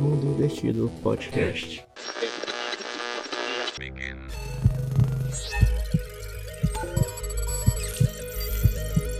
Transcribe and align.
Mundo 0.00 0.26
Investido 0.26 0.90
Podcast. 1.02 1.84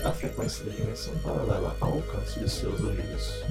A 0.04 0.12
frequência 0.12 0.64
da 0.64 0.70
dimensão 0.70 1.18
paralela 1.18 1.76
ao 1.80 1.94
alcance 1.94 2.38
de 2.38 2.48
seus 2.48 2.80
ouvidos. 2.80 3.44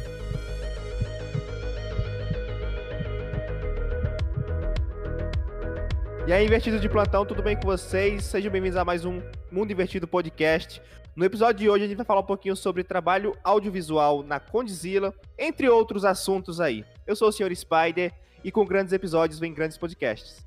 E 6.25 6.33
aí, 6.33 6.45
Invertido 6.45 6.79
de 6.79 6.87
Plantão, 6.87 7.25
tudo 7.25 7.43
bem 7.43 7.57
com 7.57 7.63
vocês? 7.63 8.23
Sejam 8.23 8.51
bem-vindos 8.51 8.77
a 8.77 8.85
mais 8.85 9.03
um 9.03 9.21
Mundo 9.51 9.71
Invertido 9.71 10.07
Podcast. 10.07 10.81
No 11.15 11.25
episódio 11.25 11.59
de 11.59 11.69
hoje 11.69 11.85
a 11.85 11.87
gente 11.87 11.97
vai 11.97 12.05
falar 12.05 12.21
um 12.21 12.25
pouquinho 12.25 12.55
sobre 12.55 12.83
trabalho 12.83 13.35
audiovisual 13.43 14.21
na 14.21 14.39
Condzilla, 14.39 15.13
entre 15.37 15.67
outros 15.67 16.05
assuntos 16.05 16.59
aí. 16.59 16.85
Eu 17.05 17.15
sou 17.15 17.29
o 17.29 17.31
Sr. 17.31 17.55
Spider 17.55 18.13
e 18.43 18.51
com 18.51 18.65
grandes 18.65 18.93
episódios 18.93 19.39
vem 19.39 19.53
grandes 19.53 19.77
podcasts. 19.77 20.45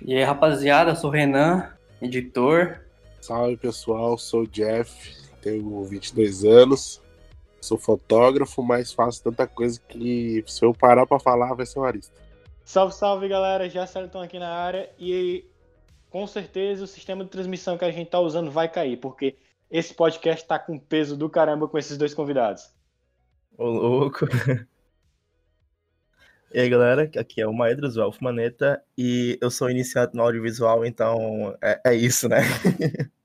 E 0.00 0.16
aí, 0.16 0.22
rapaziada, 0.22 0.92
eu 0.92 0.96
sou 0.96 1.10
o 1.10 1.12
Renan, 1.12 1.72
editor. 2.00 2.80
Salve 3.20 3.56
pessoal, 3.56 4.16
sou 4.16 4.42
o 4.42 4.46
Jeff, 4.46 5.14
tenho 5.42 5.84
22 5.84 6.44
anos, 6.44 7.02
sou 7.60 7.76
fotógrafo, 7.76 8.62
mas 8.62 8.92
faço 8.92 9.22
tanta 9.22 9.46
coisa 9.46 9.80
que 9.88 10.44
se 10.46 10.64
eu 10.64 10.72
parar 10.72 11.06
pra 11.06 11.18
falar 11.18 11.54
vai 11.54 11.66
ser 11.66 11.80
um 11.80 11.84
arista. 11.84 12.14
Salve, 12.64 12.94
salve 12.94 13.28
galera, 13.28 13.68
já 13.68 13.84
estão 13.84 14.20
aqui 14.20 14.38
na 14.38 14.48
área 14.48 14.90
e 14.98 15.44
com 16.16 16.26
certeza 16.26 16.84
o 16.84 16.86
sistema 16.86 17.22
de 17.22 17.28
transmissão 17.28 17.76
que 17.76 17.84
a 17.84 17.90
gente 17.90 18.08
tá 18.08 18.18
usando 18.18 18.50
vai 18.50 18.70
cair, 18.70 18.96
porque 18.96 19.36
esse 19.70 19.92
podcast 19.92 20.46
tá 20.46 20.58
com 20.58 20.78
peso 20.78 21.14
do 21.14 21.28
caramba 21.28 21.68
com 21.68 21.76
esses 21.76 21.98
dois 21.98 22.14
convidados. 22.14 22.72
Ô 23.58 23.66
louco. 23.66 24.26
E 26.54 26.60
aí 26.60 26.70
galera, 26.70 27.10
aqui 27.18 27.42
é 27.42 27.46
o 27.46 27.52
Maedros, 27.52 27.98
o 27.98 28.00
Elfo 28.00 28.24
Maneta, 28.24 28.82
e 28.96 29.36
eu 29.42 29.50
sou 29.50 29.68
iniciado 29.68 30.12
no 30.14 30.22
audiovisual, 30.22 30.86
então 30.86 31.54
é, 31.60 31.80
é 31.84 31.94
isso, 31.94 32.28
né? 32.30 32.38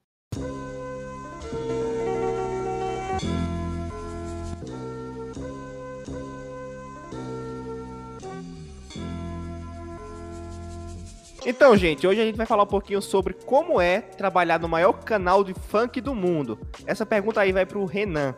Então, 11.46 11.76
gente, 11.76 12.06
hoje 12.06 12.22
a 12.22 12.26
gente 12.26 12.38
vai 12.38 12.46
falar 12.46 12.64
um 12.64 12.68
pouquinho 12.68 13.02
sobre 13.02 13.34
como 13.34 13.82
é 13.82 14.02
trabalhar 14.02 14.60
no 14.60 14.70
maior 14.70 14.94
canal 14.94 15.44
de 15.44 15.54
funk 15.54 16.00
do 16.00 16.14
mundo. 16.14 16.60
Essa 16.86 17.06
pergunta 17.06 17.42
aí 17.42 17.52
vai 17.52 17.66
pro 17.66 17.84
Renan. 17.86 18.36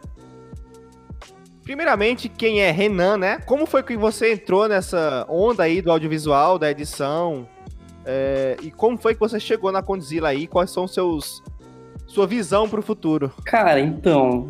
Primeiramente, 1.63 2.29
quem 2.29 2.61
é 2.61 2.71
Renan, 2.71 3.17
né? 3.17 3.39
Como 3.45 3.65
foi 3.65 3.83
que 3.83 3.97
você 3.97 4.33
entrou 4.33 4.67
nessa 4.67 5.25
onda 5.29 5.63
aí 5.63 5.81
do 5.81 5.91
audiovisual, 5.91 6.57
da 6.57 6.71
edição? 6.71 7.47
É, 8.05 8.57
e 8.61 8.71
como 8.71 8.97
foi 8.97 9.13
que 9.13 9.19
você 9.19 9.39
chegou 9.39 9.71
na 9.71 9.81
Condzilla 9.81 10.29
aí? 10.29 10.47
Quais 10.47 10.71
são 10.71 10.88
seus 10.88 11.41
sua 12.05 12.27
visão 12.27 12.69
pro 12.69 12.81
futuro? 12.81 13.31
Cara, 13.45 13.79
então, 13.79 14.47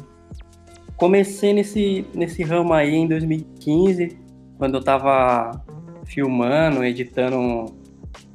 comecei 0.97 1.53
nesse, 1.53 2.05
nesse 2.13 2.43
ramo 2.43 2.73
aí 2.73 2.93
em 2.93 3.07
2015, 3.07 4.17
quando 4.57 4.75
eu 4.75 4.83
tava 4.83 5.63
filmando, 6.05 6.83
editando 6.83 7.82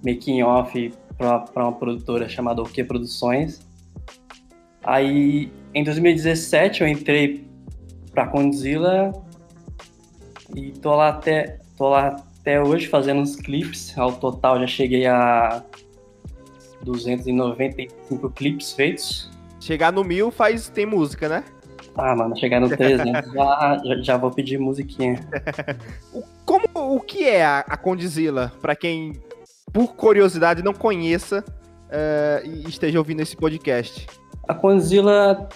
making 0.05 0.43
off 0.43 0.93
para 1.17 1.45
uma 1.65 1.73
produtora 1.73 2.29
chamada 2.29 2.63
O 2.63 2.65
Que 2.69 2.85
Produções. 2.85 3.61
Aí, 4.85 5.51
em 5.75 5.85
2017, 5.85 6.83
eu 6.83 6.89
entrei 6.89 7.47
pra 8.13 8.27
Condzilla 8.27 9.13
e 10.55 10.71
tô 10.73 10.95
lá 10.95 11.09
até, 11.09 11.59
tô 11.77 11.89
lá 11.91 12.17
até 12.41 12.63
hoje 12.63 12.87
fazendo 12.87 13.21
uns 13.21 13.37
clipes. 13.37 13.97
Ao 13.99 14.13
total 14.13 14.61
já 14.61 14.67
cheguei 14.67 15.07
a 15.07 15.63
295 16.83 18.31
clipes 18.31 18.73
feitos. 18.73 19.31
Chegar 19.61 19.93
no 19.93 20.05
mil 20.05 20.31
faz 20.31 20.69
tem 20.69 20.87
música, 20.87 21.29
né? 21.29 21.45
Ah, 21.97 22.15
mano, 22.15 22.39
chegar 22.39 22.61
no 22.61 22.69
300 22.75 23.05
já, 23.35 23.83
já, 24.03 24.17
vou 24.17 24.31
pedir 24.31 24.59
musiquinha. 24.59 25.19
O- 26.15 26.23
Como 26.47 26.65
o 26.97 27.01
que 27.01 27.25
é 27.25 27.45
a, 27.45 27.59
a 27.61 27.77
Condzilla, 27.77 28.53
para 28.63 28.75
quem 28.77 29.13
por 29.73 29.95
curiosidade 29.95 30.63
não 30.63 30.73
conheça 30.73 31.45
é, 31.91 32.43
e 32.45 32.69
esteja 32.69 32.99
ouvindo 32.99 33.21
esse 33.21 33.37
podcast? 33.37 34.07
A 34.47 34.55
Condzilla 34.55 35.49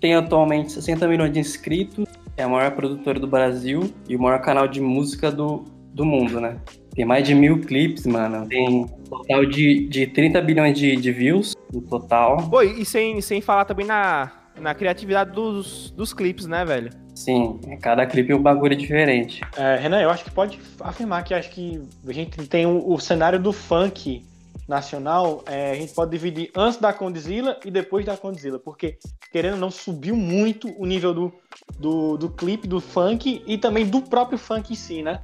tem 0.00 0.14
atualmente 0.14 0.72
60 0.72 1.06
milhões 1.06 1.32
de 1.32 1.40
inscritos, 1.40 2.06
é 2.36 2.42
a 2.42 2.48
maior 2.48 2.70
produtora 2.72 3.20
do 3.20 3.26
Brasil 3.26 3.92
e 4.08 4.16
o 4.16 4.20
maior 4.20 4.40
canal 4.40 4.66
de 4.66 4.80
música 4.80 5.30
do, 5.30 5.64
do 5.92 6.04
mundo, 6.04 6.40
né? 6.40 6.56
Tem 6.94 7.04
mais 7.04 7.26
de 7.26 7.34
mil 7.34 7.60
clipes, 7.60 8.06
mano. 8.06 8.46
Tem 8.48 8.68
um 8.68 8.86
total 8.86 9.44
de, 9.46 9.86
de 9.88 10.06
30 10.06 10.40
bilhões 10.40 10.76
de, 10.76 10.96
de 10.96 11.12
views 11.12 11.54
no 11.72 11.82
total. 11.82 12.48
Pô, 12.48 12.62
e 12.62 12.84
sem, 12.84 13.20
sem 13.20 13.40
falar 13.40 13.64
também 13.64 13.86
na, 13.86 14.32
na 14.58 14.74
criatividade 14.74 15.32
dos, 15.32 15.90
dos 15.92 16.12
clipes, 16.12 16.46
né, 16.46 16.64
velho? 16.64 16.90
Sim, 17.20 17.60
cada 17.82 18.06
clipe 18.06 18.32
é 18.32 18.34
um 18.34 18.40
bagulho 18.40 18.74
diferente. 18.74 19.42
É, 19.54 19.76
Renan, 19.76 20.00
eu 20.00 20.08
acho 20.08 20.24
que 20.24 20.30
pode 20.30 20.58
afirmar 20.80 21.22
que 21.22 21.34
acho 21.34 21.50
que 21.50 21.78
a 22.06 22.12
gente 22.14 22.48
tem 22.48 22.64
o, 22.64 22.94
o 22.94 22.98
cenário 22.98 23.38
do 23.38 23.52
funk 23.52 24.24
nacional, 24.66 25.44
é, 25.44 25.72
a 25.72 25.74
gente 25.74 25.92
pode 25.92 26.12
dividir 26.12 26.50
antes 26.56 26.78
da 26.78 26.94
Condzilla 26.94 27.60
e 27.62 27.70
depois 27.70 28.06
da 28.06 28.16
Condzilla, 28.16 28.58
porque 28.58 28.96
querendo 29.30 29.52
ou 29.52 29.60
não 29.60 29.70
subiu 29.70 30.16
muito 30.16 30.72
o 30.80 30.86
nível 30.86 31.12
do, 31.12 31.32
do, 31.78 32.16
do 32.16 32.30
clipe 32.30 32.66
do 32.66 32.80
funk 32.80 33.42
e 33.46 33.58
também 33.58 33.86
do 33.86 34.00
próprio 34.00 34.38
funk 34.38 34.72
em 34.72 34.76
si, 34.76 35.02
né? 35.02 35.20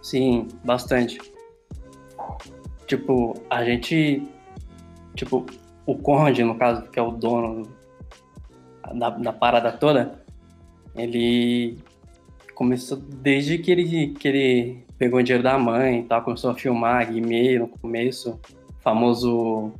Sim, 0.00 0.46
bastante. 0.64 1.18
Tipo, 2.86 3.34
a 3.50 3.64
gente. 3.64 4.22
Tipo, 5.16 5.44
o 5.84 5.96
Conde, 5.96 6.44
no 6.44 6.54
caso, 6.54 6.82
que 6.82 6.98
é 6.98 7.02
o 7.02 7.10
dono 7.10 7.68
da, 8.94 9.10
da 9.10 9.32
parada 9.32 9.72
toda, 9.72 10.19
ele 10.94 11.78
começou 12.54 12.96
desde 12.98 13.58
que 13.58 13.70
ele, 13.70 14.08
que 14.14 14.28
ele 14.28 14.84
pegou 14.98 15.18
o 15.20 15.22
dinheiro 15.22 15.42
da 15.42 15.58
mãe 15.58 16.00
e 16.00 16.02
tal, 16.04 16.22
começou 16.22 16.50
a 16.50 16.54
filmar 16.54 17.10
Guimê 17.10 17.58
no 17.58 17.68
começo, 17.68 18.38
famoso. 18.80 19.72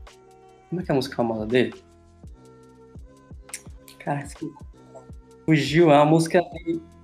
Como 0.69 0.81
é 0.81 0.85
que 0.85 0.91
é 0.91 0.93
a 0.93 0.97
música 0.97 1.17
famosa 1.17 1.47
dele? 1.47 1.75
Cara, 3.99 4.25
fugiu. 5.45 5.91
A 5.91 6.05
música 6.05 6.41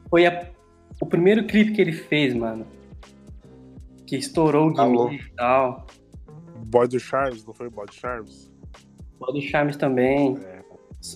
foi 0.09 0.27
a- 0.27 0.49
o 1.01 1.07
primeiro 1.07 1.47
clipe 1.47 1.73
que 1.73 1.81
ele 1.81 1.93
fez, 1.93 2.33
mano. 2.35 2.67
Que 4.07 4.17
estourou 4.17 4.69
o? 4.71 4.73
Guimê 4.73 5.17
e 5.17 5.31
tal. 5.37 5.87
Boy 6.67 6.89
do 6.89 6.99
Charms, 6.99 7.45
não 7.45 7.53
foi 7.53 7.69
Boy 7.69 7.87
do 7.87 7.95
Charms? 7.95 8.51
O 9.21 9.33
do 9.33 9.41
Charmes 9.43 9.77
também. 9.77 10.39
É. 10.39 10.57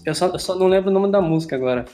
Eu 0.05 0.15
só, 0.15 0.27
eu 0.29 0.39
só 0.39 0.55
não 0.55 0.67
lembro 0.67 0.91
o 0.91 0.93
nome 0.93 1.11
da 1.11 1.21
música 1.21 1.57
agora. 1.57 1.85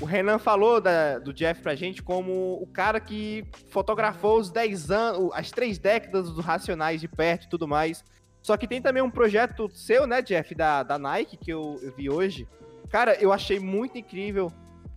O 0.00 0.04
Renan 0.04 0.38
falou 0.38 0.80
da- 0.80 1.18
do 1.18 1.32
Jeff 1.32 1.60
pra 1.60 1.74
gente 1.74 2.02
como 2.02 2.60
o 2.62 2.66
cara 2.66 3.00
que 3.00 3.44
fotografou 3.70 4.38
os 4.38 4.50
10 4.50 4.90
anos, 4.90 5.30
as 5.34 5.50
três 5.50 5.78
décadas 5.78 6.30
dos 6.32 6.44
Racionais 6.44 7.00
de 7.00 7.08
perto 7.08 7.46
e 7.46 7.48
tudo 7.48 7.66
mais. 7.66 8.04
Só 8.40 8.56
que 8.56 8.68
tem 8.68 8.80
também 8.80 9.02
um 9.02 9.10
projeto 9.10 9.68
seu, 9.74 10.06
né, 10.06 10.22
Jeff, 10.22 10.54
da, 10.54 10.82
da 10.84 10.98
Nike, 10.98 11.36
que 11.36 11.50
eu, 11.52 11.78
eu 11.82 11.92
vi 11.94 12.08
hoje. 12.08 12.46
Cara, 12.88 13.14
eu 13.20 13.32
achei 13.32 13.58
muito 13.58 13.98
incrível 13.98 14.52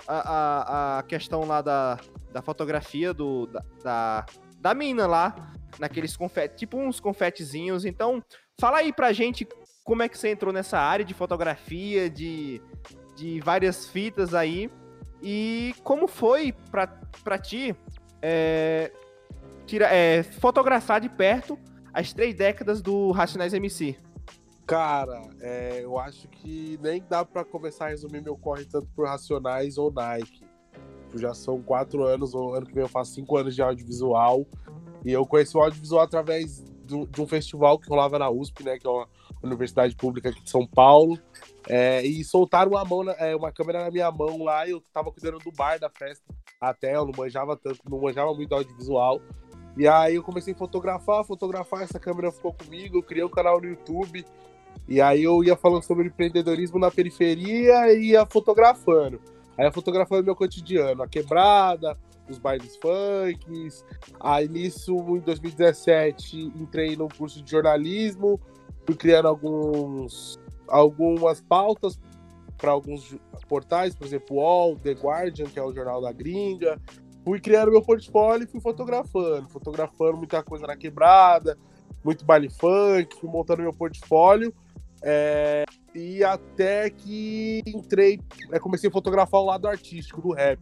a, 0.07 0.19
a, 0.19 0.99
a 0.99 1.03
questão 1.03 1.45
lá 1.45 1.61
da, 1.61 1.99
da 2.31 2.41
fotografia 2.43 3.11
do, 3.13 3.47
da, 3.47 3.63
da, 3.83 4.25
da 4.59 4.73
mina 4.75 5.07
lá, 5.07 5.51
naqueles 5.79 6.15
confetes, 6.15 6.59
tipo 6.59 6.77
uns 6.77 6.99
confetezinhos. 6.99 7.85
Então, 7.85 8.23
fala 8.59 8.77
aí 8.77 8.93
pra 8.93 9.11
gente 9.11 9.47
como 9.83 10.03
é 10.03 10.07
que 10.07 10.17
você 10.17 10.29
entrou 10.29 10.53
nessa 10.53 10.77
área 10.77 11.03
de 11.03 11.13
fotografia, 11.15 12.07
de, 12.07 12.61
de 13.15 13.39
várias 13.41 13.87
fitas 13.87 14.35
aí. 14.35 14.69
E 15.21 15.73
como 15.83 16.07
foi 16.07 16.53
pra 16.71 17.37
ti 17.37 17.75
é, 18.21 18.91
tira, 19.65 19.85
é, 19.93 20.23
fotografar 20.23 20.99
de 21.01 21.09
perto 21.09 21.57
as 21.93 22.13
três 22.13 22.33
décadas 22.35 22.81
do 22.81 23.11
Racionais 23.11 23.53
MC? 23.53 23.97
Cara, 24.65 25.21
é, 25.41 25.81
eu 25.83 25.97
acho 25.99 26.27
que 26.29 26.79
nem 26.81 27.03
dá 27.09 27.25
pra 27.25 27.43
começar 27.43 27.85
a 27.85 27.89
resumir 27.89 28.21
meu 28.21 28.37
corre 28.37 28.63
tanto 28.65 28.87
por 28.95 29.05
Racionais 29.07 29.77
ou 29.77 29.91
Nike. 29.91 30.41
Já 31.15 31.33
são 31.33 31.61
quatro 31.61 32.03
anos, 32.05 32.33
o 32.33 32.53
ano 32.53 32.65
que 32.65 32.73
vem 32.73 32.83
eu 32.83 32.87
faço 32.89 33.13
cinco 33.13 33.35
anos 33.37 33.53
de 33.53 33.61
audiovisual. 33.61 34.45
E 35.03 35.11
eu 35.11 35.25
conheci 35.25 35.57
o 35.57 35.61
audiovisual 35.61 36.01
através 36.03 36.61
do- 36.85 37.05
de 37.05 37.21
um 37.21 37.27
festival 37.27 37.77
que 37.77 37.89
rolava 37.89 38.17
na 38.17 38.29
USP, 38.29 38.63
né? 38.63 38.77
Que 38.79 38.87
é 38.87 38.89
uma 38.89 39.07
universidade 39.43 39.93
pública 39.95 40.29
aqui 40.29 40.41
de 40.41 40.49
São 40.49 40.65
Paulo. 40.65 41.17
É, 41.73 42.03
e 42.05 42.21
soltaram 42.25 42.71
uma, 42.71 42.83
mão 42.83 43.01
na- 43.01 43.13
é, 43.13 43.33
uma 43.33 43.49
câmera 43.49 43.85
na 43.85 43.89
minha 43.89 44.11
mão 44.11 44.43
lá 44.43 44.67
eu 44.67 44.83
tava 44.93 45.09
cuidando 45.09 45.39
do 45.39 45.53
bar 45.53 45.79
da 45.79 45.89
festa. 45.89 46.21
Até 46.59 46.97
eu 46.97 47.05
não 47.05 47.13
manjava 47.17 47.55
tanto, 47.55 47.79
não 47.89 48.01
manjava 48.01 48.33
muito 48.33 48.53
audiovisual. 48.53 49.21
E 49.77 49.87
aí 49.87 50.15
eu 50.15 50.23
comecei 50.23 50.53
a 50.53 50.57
fotografar, 50.57 51.23
fotografar, 51.23 51.83
essa 51.83 51.97
câmera 51.97 52.29
ficou 52.29 52.51
comigo, 52.51 52.97
eu 52.97 53.03
criei 53.03 53.23
um 53.23 53.29
canal 53.29 53.61
no 53.61 53.67
YouTube. 53.69 54.25
E 54.85 54.99
aí 54.99 55.23
eu 55.23 55.41
ia 55.45 55.55
falando 55.55 55.83
sobre 55.83 56.07
empreendedorismo 56.07 56.77
na 56.77 56.91
periferia 56.91 57.93
e 57.93 58.09
ia 58.09 58.25
fotografando. 58.25 59.21
Aí 59.57 59.65
eu 59.65 59.71
fotografando 59.71 60.25
meu 60.25 60.35
cotidiano, 60.35 61.01
a 61.03 61.07
quebrada, 61.07 61.97
os 62.29 62.37
bailes 62.37 62.75
funks. 62.75 63.85
Aí 64.19 64.49
nisso, 64.49 64.93
em 65.15 65.19
2017, 65.19 66.51
entrei 66.55 66.97
no 66.97 67.07
curso 67.07 67.41
de 67.41 67.49
jornalismo, 67.49 68.41
fui 68.85 68.95
criando 68.95 69.29
alguns, 69.29 70.37
algumas 70.71 71.41
pautas 71.41 71.99
para 72.57 72.71
alguns 72.71 73.15
portais, 73.47 73.95
por 73.95 74.05
exemplo, 74.05 74.37
Wall, 74.37 74.75
The 74.77 74.91
Guardian, 74.91 75.47
que 75.47 75.59
é 75.59 75.63
o 75.63 75.73
jornal 75.73 76.01
da 76.01 76.11
gringa. 76.11 76.79
Fui 77.25 77.39
criando 77.39 77.71
meu 77.71 77.81
portfólio 77.81 78.45
e 78.45 78.47
fui 78.47 78.61
fotografando, 78.61 79.49
fotografando 79.49 80.17
muita 80.17 80.41
coisa 80.43 80.65
na 80.65 80.75
quebrada, 80.75 81.57
muito 82.03 82.23
baile 82.23 82.49
funk, 82.49 83.15
fui 83.19 83.29
montando 83.29 83.63
meu 83.63 83.73
portfólio. 83.73 84.53
É, 85.03 85.65
e 85.95 86.23
até 86.23 86.89
que 86.89 87.63
entrei, 87.65 88.19
é, 88.51 88.59
comecei 88.59 88.89
a 88.89 88.93
fotografar 88.93 89.41
o 89.41 89.45
lado 89.45 89.67
artístico 89.67 90.21
do 90.21 90.31
rap. 90.31 90.59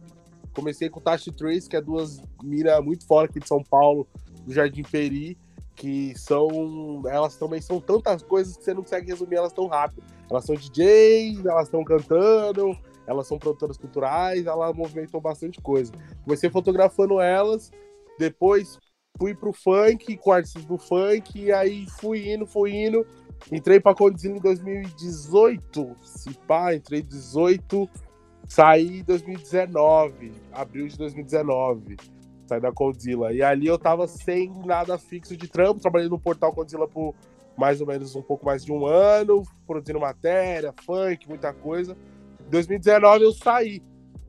Comecei 0.54 0.88
com 0.88 1.00
Tashi 1.00 1.30
Trace, 1.30 1.68
que 1.68 1.76
é 1.76 1.80
duas 1.80 2.22
minas 2.42 2.82
muito 2.82 3.06
fora 3.06 3.26
aqui 3.26 3.38
de 3.38 3.46
São 3.46 3.62
Paulo, 3.62 4.08
do 4.44 4.52
Jardim 4.52 4.82
Peri, 4.82 5.38
que 5.74 6.18
são. 6.18 7.02
Elas 7.06 7.36
também 7.36 7.60
são 7.60 7.80
tantas 7.80 8.22
coisas 8.22 8.56
que 8.56 8.64
você 8.64 8.74
não 8.74 8.82
consegue 8.82 9.10
resumir 9.10 9.36
elas 9.36 9.52
tão 9.52 9.66
rápido. 9.66 10.02
Elas 10.30 10.44
são 10.44 10.54
DJs, 10.54 11.44
elas 11.44 11.64
estão 11.64 11.82
cantando, 11.82 12.76
elas 13.06 13.26
são 13.26 13.38
produtoras 13.38 13.76
culturais, 13.76 14.46
elas 14.46 14.74
movimentam 14.76 15.20
bastante 15.20 15.60
coisa. 15.60 15.92
Comecei 16.24 16.48
fotografando 16.50 17.20
elas, 17.20 17.70
depois 18.18 18.78
fui 19.18 19.34
pro 19.34 19.52
funk, 19.52 20.16
com 20.16 20.32
artistas 20.32 20.64
do 20.64 20.78
funk, 20.78 21.38
e 21.38 21.52
aí 21.52 21.86
fui 21.98 22.32
indo, 22.32 22.46
fui 22.46 22.72
indo. 22.72 23.06
Entrei 23.50 23.80
pra 23.80 23.94
Condzilla 23.94 24.36
em 24.36 24.40
2018, 24.40 25.96
se 26.02 26.34
pá, 26.46 26.74
entrei 26.74 27.00
em 27.00 27.04
18, 27.04 27.88
saí 28.46 29.00
em 29.00 29.04
2019, 29.04 30.32
abril 30.52 30.86
de 30.86 30.96
2019, 30.98 31.96
saí 32.50 32.60
da 32.60 32.72
Condzilla. 32.72 33.32
E 33.32 33.42
ali 33.42 33.66
eu 33.66 33.78
tava 33.78 34.06
sem 34.08 34.52
nada 34.64 34.98
fixo 34.98 35.36
de 35.36 35.48
trampo, 35.48 35.80
trabalhei 35.80 36.08
no 36.08 36.18
portal 36.18 36.52
Condzilla 36.52 36.88
por 36.88 37.14
mais 37.56 37.80
ou 37.80 37.86
menos 37.86 38.16
um 38.16 38.22
pouco 38.22 38.44
mais 38.44 38.64
de 38.64 38.72
um 38.72 38.86
ano, 38.86 39.42
produzindo 39.66 40.00
matéria, 40.00 40.74
funk, 40.84 41.28
muita 41.28 41.52
coisa. 41.52 41.96
Em 42.46 42.50
2019 42.50 43.24
eu 43.24 43.32
saí. 43.32 43.82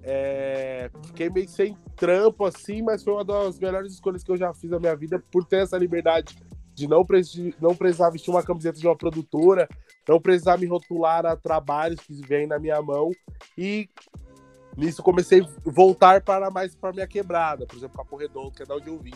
É, 0.03 0.89
fiquei 1.05 1.29
meio 1.29 1.47
sem 1.47 1.77
trampo 1.95 2.43
assim, 2.43 2.81
mas 2.81 3.03
foi 3.03 3.13
uma 3.13 3.23
das 3.23 3.59
melhores 3.59 3.93
escolhas 3.93 4.23
que 4.23 4.31
eu 4.31 4.37
já 4.37 4.53
fiz 4.53 4.71
na 4.71 4.79
minha 4.79 4.95
vida 4.95 5.23
por 5.31 5.45
ter 5.45 5.57
essa 5.57 5.77
liberdade 5.77 6.35
de 6.73 6.87
não, 6.87 7.05
não 7.59 7.75
precisar 7.75 8.09
vestir 8.09 8.31
uma 8.31 8.41
camiseta 8.41 8.79
de 8.79 8.87
uma 8.87 8.95
produtora, 8.95 9.67
não 10.07 10.19
precisar 10.19 10.57
me 10.57 10.65
rotular 10.65 11.25
a 11.25 11.35
trabalhos 11.35 11.99
que 12.01 12.13
vêm 12.25 12.47
na 12.47 12.57
minha 12.57 12.81
mão. 12.81 13.11
E 13.57 13.87
nisso 14.77 15.03
comecei 15.03 15.41
a 15.41 15.47
voltar 15.65 16.21
para 16.21 16.49
mais 16.49 16.75
para 16.75 16.93
minha 16.93 17.07
quebrada, 17.07 17.65
por 17.65 17.75
exemplo, 17.75 17.97
Capo 17.97 18.15
Redondo, 18.15 18.51
que 18.51 18.63
é 18.63 18.65
da 18.65 18.75
onde 18.75 18.87
eu 18.87 18.97
vim. 18.97 19.13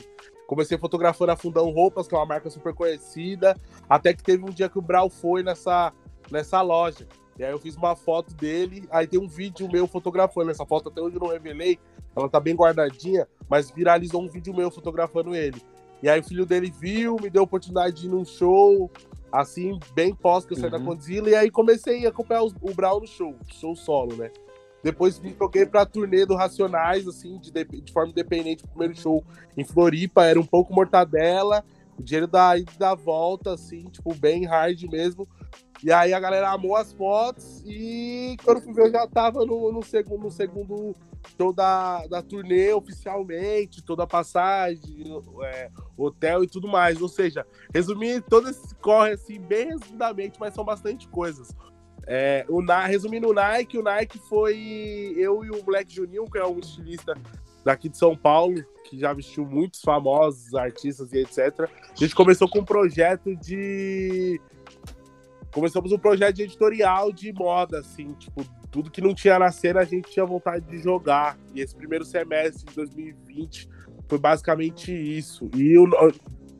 Comecei 0.47 0.77
fotografando 0.77 1.31
a 1.31 1.35
Fundão 1.35 1.69
Roupas, 1.71 2.07
que 2.07 2.13
é 2.13 2.17
uma 2.17 2.25
marca 2.25 2.49
super 2.49 2.73
conhecida, 2.73 3.55
até 3.89 4.13
que 4.13 4.23
teve 4.23 4.43
um 4.43 4.49
dia 4.49 4.69
que 4.69 4.77
o 4.77 4.81
Brau 4.81 5.09
foi 5.09 5.41
nessa, 5.41 5.91
nessa 6.31 6.61
loja. 6.61 7.07
E 7.37 7.43
aí 7.43 7.51
eu 7.51 7.59
fiz 7.59 7.75
uma 7.75 7.95
foto 7.95 8.33
dele, 8.33 8.87
aí 8.89 9.07
tem 9.07 9.19
um 9.19 9.27
vídeo 9.27 9.69
meu 9.69 9.87
fotografando. 9.87 10.51
Essa 10.51 10.65
foto 10.65 10.89
até 10.89 11.01
hoje 11.01 11.15
eu 11.15 11.21
não 11.21 11.29
revelei, 11.29 11.79
ela 12.15 12.29
tá 12.29 12.39
bem 12.39 12.55
guardadinha, 12.55 13.27
mas 13.49 13.71
viralizou 13.71 14.21
um 14.21 14.29
vídeo 14.29 14.53
meu 14.53 14.71
fotografando 14.71 15.35
ele. 15.35 15.61
E 16.01 16.09
aí 16.09 16.19
o 16.19 16.23
filho 16.23 16.45
dele 16.45 16.71
viu, 16.71 17.17
me 17.21 17.29
deu 17.29 17.41
a 17.41 17.45
oportunidade 17.45 18.01
de 18.01 18.07
ir 18.07 18.09
num 18.09 18.23
show, 18.23 18.91
assim, 19.31 19.79
bem 19.93 20.13
pós 20.13 20.45
que 20.45 20.53
eu 20.53 20.57
saí 20.57 20.71
uhum. 20.71 20.79
da 20.79 20.79
Condzilla, 20.79 21.29
e 21.29 21.35
aí 21.35 21.49
comecei 21.49 22.05
a 22.05 22.09
acompanhar 22.09 22.43
o, 22.43 22.53
o 22.61 22.73
Brown 22.73 22.99
no 22.99 23.07
show, 23.07 23.35
show 23.47 23.75
solo, 23.75 24.15
né? 24.15 24.31
Depois 24.85 25.19
me 25.19 25.33
joguei 25.33 25.65
pra 25.65 25.83
turnê 25.83 26.27
do 26.27 26.35
Racionais, 26.35 27.07
assim, 27.07 27.39
de, 27.39 27.51
de 27.51 27.91
forma 27.91 28.11
independente, 28.11 28.63
o 28.63 28.67
primeiro 28.67 28.95
show 28.95 29.23
em 29.57 29.63
Floripa, 29.63 30.23
era 30.23 30.39
um 30.39 30.45
pouco 30.45 30.75
mortadela, 30.75 31.65
o 31.97 32.03
dinheiro 32.03 32.27
da 32.27 32.55
ida 32.55 32.71
da 32.77 32.93
volta, 32.93 33.55
assim, 33.55 33.85
tipo, 33.85 34.13
bem 34.13 34.45
hard 34.45 34.83
mesmo. 34.83 35.27
E 35.83 35.91
aí 35.91 36.13
a 36.13 36.19
galera 36.19 36.51
amou 36.51 36.75
as 36.75 36.93
fotos 36.93 37.63
e 37.65 38.37
quando 38.43 38.61
fui 38.61 38.73
ver 38.73 38.83
eu 38.83 38.91
já 38.91 39.07
tava 39.07 39.43
no, 39.43 39.71
no, 39.71 39.81
segundo, 39.81 40.25
no 40.25 40.31
segundo 40.31 40.95
show 41.35 41.51
da, 41.51 42.05
da 42.05 42.21
turnê 42.21 42.71
oficialmente, 42.71 43.83
toda 43.83 44.03
a 44.03 44.07
passagem, 44.07 45.03
é, 45.45 45.71
hotel 45.97 46.43
e 46.43 46.47
tudo 46.47 46.67
mais. 46.67 47.01
Ou 47.01 47.09
seja, 47.09 47.43
resumir 47.73 48.21
todo 48.21 48.49
esse 48.49 48.75
corre 48.75 49.13
assim, 49.13 49.39
bem 49.39 49.69
resumidamente, 49.69 50.39
mas 50.39 50.53
são 50.53 50.63
bastante 50.63 51.07
coisas. 51.07 51.55
É, 52.07 52.45
o, 52.47 52.61
resumindo 52.85 53.29
o 53.29 53.33
Nike, 53.33 53.77
o 53.77 53.83
Nike 53.83 54.19
foi 54.19 55.13
eu 55.17 55.43
e 55.43 55.49
o 55.49 55.63
moleque 55.63 55.93
Juninho, 55.93 56.25
que 56.25 56.37
é 56.37 56.45
um 56.45 56.59
estilista 56.59 57.15
daqui 57.63 57.89
de 57.89 57.97
São 57.97 58.15
Paulo, 58.15 58.63
que 58.83 58.99
já 58.99 59.11
vestiu 59.11 59.45
muitos 59.45 59.81
famosos 59.81 60.53
artistas 60.53 61.11
e 61.13 61.17
etc. 61.19 61.61
A 61.61 61.95
gente 61.95 62.13
começou 62.13 62.47
com 62.47 62.59
um 62.59 62.65
projeto 62.65 63.35
de 63.35 64.39
começamos 65.51 65.91
um 65.93 65.97
projeto 65.97 66.35
de 66.35 66.43
editorial 66.43 67.13
de 67.13 67.31
moda, 67.31 67.79
assim, 67.79 68.11
tipo, 68.19 68.45
tudo 68.69 68.91
que 68.91 68.99
não 68.99 69.15
tinha 69.15 69.39
na 69.39 69.49
cena 69.51 69.79
a 69.79 69.85
gente 69.85 70.11
tinha 70.11 70.25
vontade 70.25 70.65
de 70.65 70.77
jogar. 70.77 71.39
E 71.55 71.61
esse 71.61 71.73
primeiro 71.73 72.03
semestre 72.03 72.65
de 72.65 72.75
2020 72.75 73.69
foi 74.07 74.19
basicamente 74.19 74.91
isso. 74.91 75.49
E 75.55 75.77
o 75.77 75.87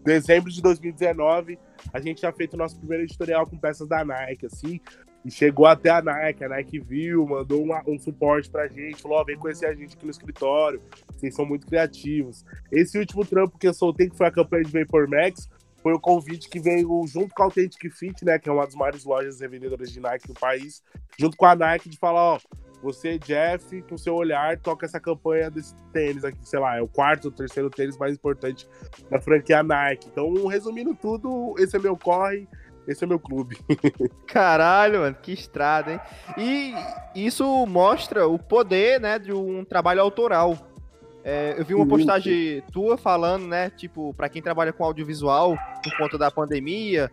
dezembro 0.04 0.50
de 0.50 0.62
2019 0.62 1.60
a 1.94 2.00
gente 2.00 2.20
tinha 2.20 2.32
feito 2.32 2.54
o 2.54 2.58
nosso 2.58 2.78
primeiro 2.78 3.04
editorial 3.04 3.46
com 3.46 3.58
peças 3.58 3.88
da 3.88 4.04
Nike, 4.04 4.46
assim, 4.46 4.80
e 5.26 5.32
chegou 5.32 5.66
até 5.66 5.90
a 5.90 6.04
Nike, 6.04 6.44
a 6.44 6.50
Nike 6.50 6.80
viu, 6.80 7.26
mandou 7.26 7.64
uma, 7.64 7.82
um 7.88 7.98
suporte 7.98 8.48
pra 8.48 8.68
gente, 8.68 9.02
falou, 9.02 9.20
oh, 9.20 9.26
vem 9.26 9.36
conhecer 9.36 9.66
a 9.66 9.74
gente 9.74 9.96
aqui 9.96 10.06
no 10.06 10.12
escritório, 10.12 10.80
vocês 11.12 11.34
são 11.34 11.44
muito 11.44 11.66
criativos. 11.66 12.46
Esse 12.72 13.00
último 13.00 13.26
trampo 13.26 13.58
que 13.58 13.68
eu 13.68 13.74
soltei, 13.74 14.08
que 14.08 14.16
foi 14.16 14.28
a 14.28 14.32
campanha 14.32 14.64
de 14.64 14.72
Vapor 14.72 15.10
Max, 15.10 15.50
foi 15.82 15.94
o 15.94 16.00
convite 16.00 16.48
que 16.48 16.60
veio 16.60 17.04
junto 17.08 17.34
com 17.34 17.42
a 17.42 17.46
Authentic 17.46 17.92
Fit, 17.92 18.24
né, 18.24 18.38
que 18.38 18.48
é 18.48 18.52
uma 18.52 18.66
das 18.66 18.76
maiores 18.76 19.04
lojas 19.04 19.40
revendedoras 19.40 19.92
de 19.92 20.00
Nike 20.00 20.30
no 20.30 20.36
país, 20.36 20.84
junto 21.18 21.36
com 21.36 21.46
a 21.46 21.56
Nike 21.56 21.90
de 21.90 21.98
falar, 21.98 22.36
ó, 22.36 22.40
você, 22.84 23.18
Jeff, 23.18 23.82
com 23.84 23.98
seu 23.98 24.14
olhar, 24.14 24.60
toca 24.60 24.86
essa 24.86 25.00
campanha 25.00 25.50
desse 25.50 25.74
tênis 25.92 26.24
aqui, 26.24 26.48
sei 26.48 26.60
lá, 26.60 26.78
é 26.78 26.82
o 26.82 26.88
quarto 26.88 27.26
ou 27.26 27.32
terceiro 27.32 27.68
tênis 27.68 27.98
mais 27.98 28.14
importante 28.14 28.68
da 29.10 29.20
franquia 29.20 29.64
Nike. 29.64 30.08
Então, 30.12 30.46
resumindo 30.46 30.94
tudo, 30.94 31.56
esse 31.58 31.76
é 31.76 31.80
meu 31.80 31.98
corre, 31.98 32.48
esse 32.88 33.04
é 33.04 33.08
meu 33.08 33.20
clube. 33.20 33.58
Caralho, 34.28 35.02
mano, 35.02 35.16
que 35.22 35.32
estrada, 35.32 35.94
hein? 35.94 36.00
E 36.38 37.26
isso 37.26 37.66
mostra 37.66 38.28
o 38.28 38.38
poder, 38.38 39.00
né, 39.00 39.20
de 39.20 39.32
um 39.32 39.64
trabalho 39.64 40.02
autoral. 40.02 40.58
É, 41.24 41.56
eu 41.58 41.66
vi 41.66 41.74
uma 41.74 41.88
postagem 41.88 42.62
tua 42.72 42.98
falando, 42.98 43.48
né? 43.48 43.72
Tipo, 43.72 44.14
para 44.14 44.30
quem 44.30 44.44
trabalha 44.44 44.72
com 44.72 44.84
audiovisual 44.84 45.58
por 45.84 45.98
conta 45.98 46.20
da 46.20 46.30
pandemia, 46.30 47.12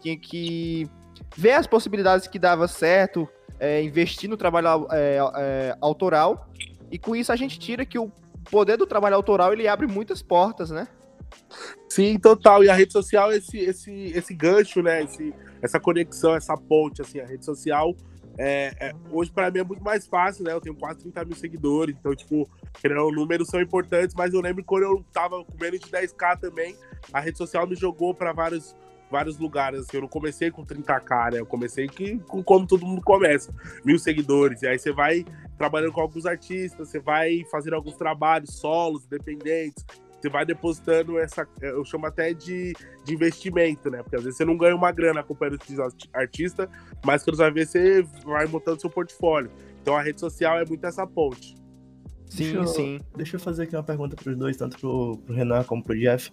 tinha 0.00 0.18
que 0.18 0.86
ver 1.34 1.52
as 1.52 1.66
possibilidades 1.66 2.26
que 2.26 2.38
dava 2.38 2.68
certo, 2.68 3.26
é, 3.58 3.82
investir 3.82 4.28
no 4.28 4.36
trabalho 4.36 4.86
é, 4.92 5.18
é, 5.36 5.76
autoral. 5.80 6.48
E 6.90 6.98
com 6.98 7.16
isso 7.16 7.32
a 7.32 7.36
gente 7.36 7.58
tira 7.58 7.86
que 7.86 7.98
o 7.98 8.12
poder 8.50 8.76
do 8.76 8.86
trabalho 8.86 9.16
autoral 9.16 9.52
ele 9.52 9.66
abre 9.66 9.86
muitas 9.86 10.22
portas, 10.22 10.70
né? 10.70 10.86
Sim, 11.88 12.18
total. 12.18 12.62
E 12.62 12.68
a 12.68 12.74
rede 12.74 12.92
social, 12.92 13.32
esse, 13.32 13.58
esse, 13.58 13.92
esse 14.14 14.34
gancho, 14.34 14.82
né? 14.82 15.02
Esse, 15.02 15.34
essa 15.62 15.80
conexão, 15.80 16.34
essa 16.34 16.56
ponte, 16.56 17.00
assim, 17.00 17.20
a 17.20 17.26
rede 17.26 17.44
social 17.44 17.94
é, 18.38 18.72
é, 18.78 18.94
hoje, 19.10 19.32
para 19.32 19.50
mim, 19.50 19.58
é 19.58 19.64
muito 19.64 19.82
mais 19.82 20.06
fácil, 20.06 20.44
né? 20.44 20.52
Eu 20.52 20.60
tenho 20.60 20.76
quase 20.76 21.00
30 21.00 21.24
mil 21.24 21.34
seguidores, 21.34 21.96
então, 21.98 22.14
tipo, 22.14 22.48
os 22.48 23.14
números 23.16 23.48
são 23.48 23.60
importantes, 23.60 24.14
mas 24.14 24.32
eu 24.32 24.40
lembro 24.40 24.62
quando 24.62 24.84
eu 24.84 25.04
tava 25.12 25.44
com 25.44 25.58
menos 25.60 25.80
de 25.80 25.90
10k 25.90 26.38
também, 26.38 26.76
a 27.12 27.18
rede 27.18 27.36
social 27.36 27.66
me 27.66 27.74
jogou 27.74 28.14
para 28.14 28.32
vários, 28.32 28.76
vários 29.10 29.38
lugares. 29.38 29.80
Assim, 29.80 29.96
eu 29.96 30.02
não 30.02 30.08
comecei 30.08 30.52
com 30.52 30.64
30k, 30.64 31.32
né? 31.32 31.40
Eu 31.40 31.46
comecei 31.46 31.88
que, 31.88 32.16
com 32.20 32.40
como 32.40 32.64
todo 32.64 32.86
mundo 32.86 33.02
começa, 33.02 33.52
mil 33.84 33.98
seguidores. 33.98 34.62
E 34.62 34.68
aí 34.68 34.78
você 34.78 34.92
vai 34.92 35.26
trabalhando 35.56 35.92
com 35.92 36.00
alguns 36.00 36.24
artistas, 36.24 36.88
você 36.88 37.00
vai 37.00 37.44
fazendo 37.50 37.74
alguns 37.74 37.96
trabalhos 37.96 38.54
solos, 38.54 39.04
independentes 39.04 39.84
você 40.20 40.28
vai 40.28 40.44
depositando 40.44 41.18
essa, 41.18 41.46
eu 41.60 41.84
chamo 41.84 42.06
até 42.06 42.32
de, 42.32 42.72
de 43.04 43.14
investimento, 43.14 43.90
né? 43.90 44.02
Porque 44.02 44.16
às 44.16 44.22
vezes 44.22 44.36
você 44.36 44.44
não 44.44 44.56
ganha 44.56 44.74
uma 44.74 44.90
grana 44.90 45.20
acompanhando 45.20 45.58
esse 45.62 45.76
artista, 46.12 46.68
mas 47.04 47.22
quando 47.22 47.36
você 47.36 47.42
vai 47.42 47.52
ver, 47.52 47.66
você 47.66 48.02
vai 48.24 48.46
montando 48.46 48.80
seu 48.80 48.90
portfólio. 48.90 49.50
Então 49.80 49.96
a 49.96 50.02
rede 50.02 50.20
social 50.20 50.58
é 50.58 50.64
muito 50.64 50.84
essa 50.84 51.06
ponte. 51.06 51.54
Sim, 52.26 52.44
deixa 52.44 52.56
eu, 52.56 52.66
sim. 52.66 53.00
Deixa 53.16 53.36
eu 53.36 53.40
fazer 53.40 53.62
aqui 53.62 53.76
uma 53.76 53.82
pergunta 53.82 54.16
para 54.16 54.30
os 54.30 54.36
dois, 54.36 54.56
tanto 54.56 54.78
pro, 54.78 55.16
pro 55.24 55.34
Renan 55.34 55.64
como 55.64 55.82
pro 55.82 55.98
Jeff. 55.98 56.30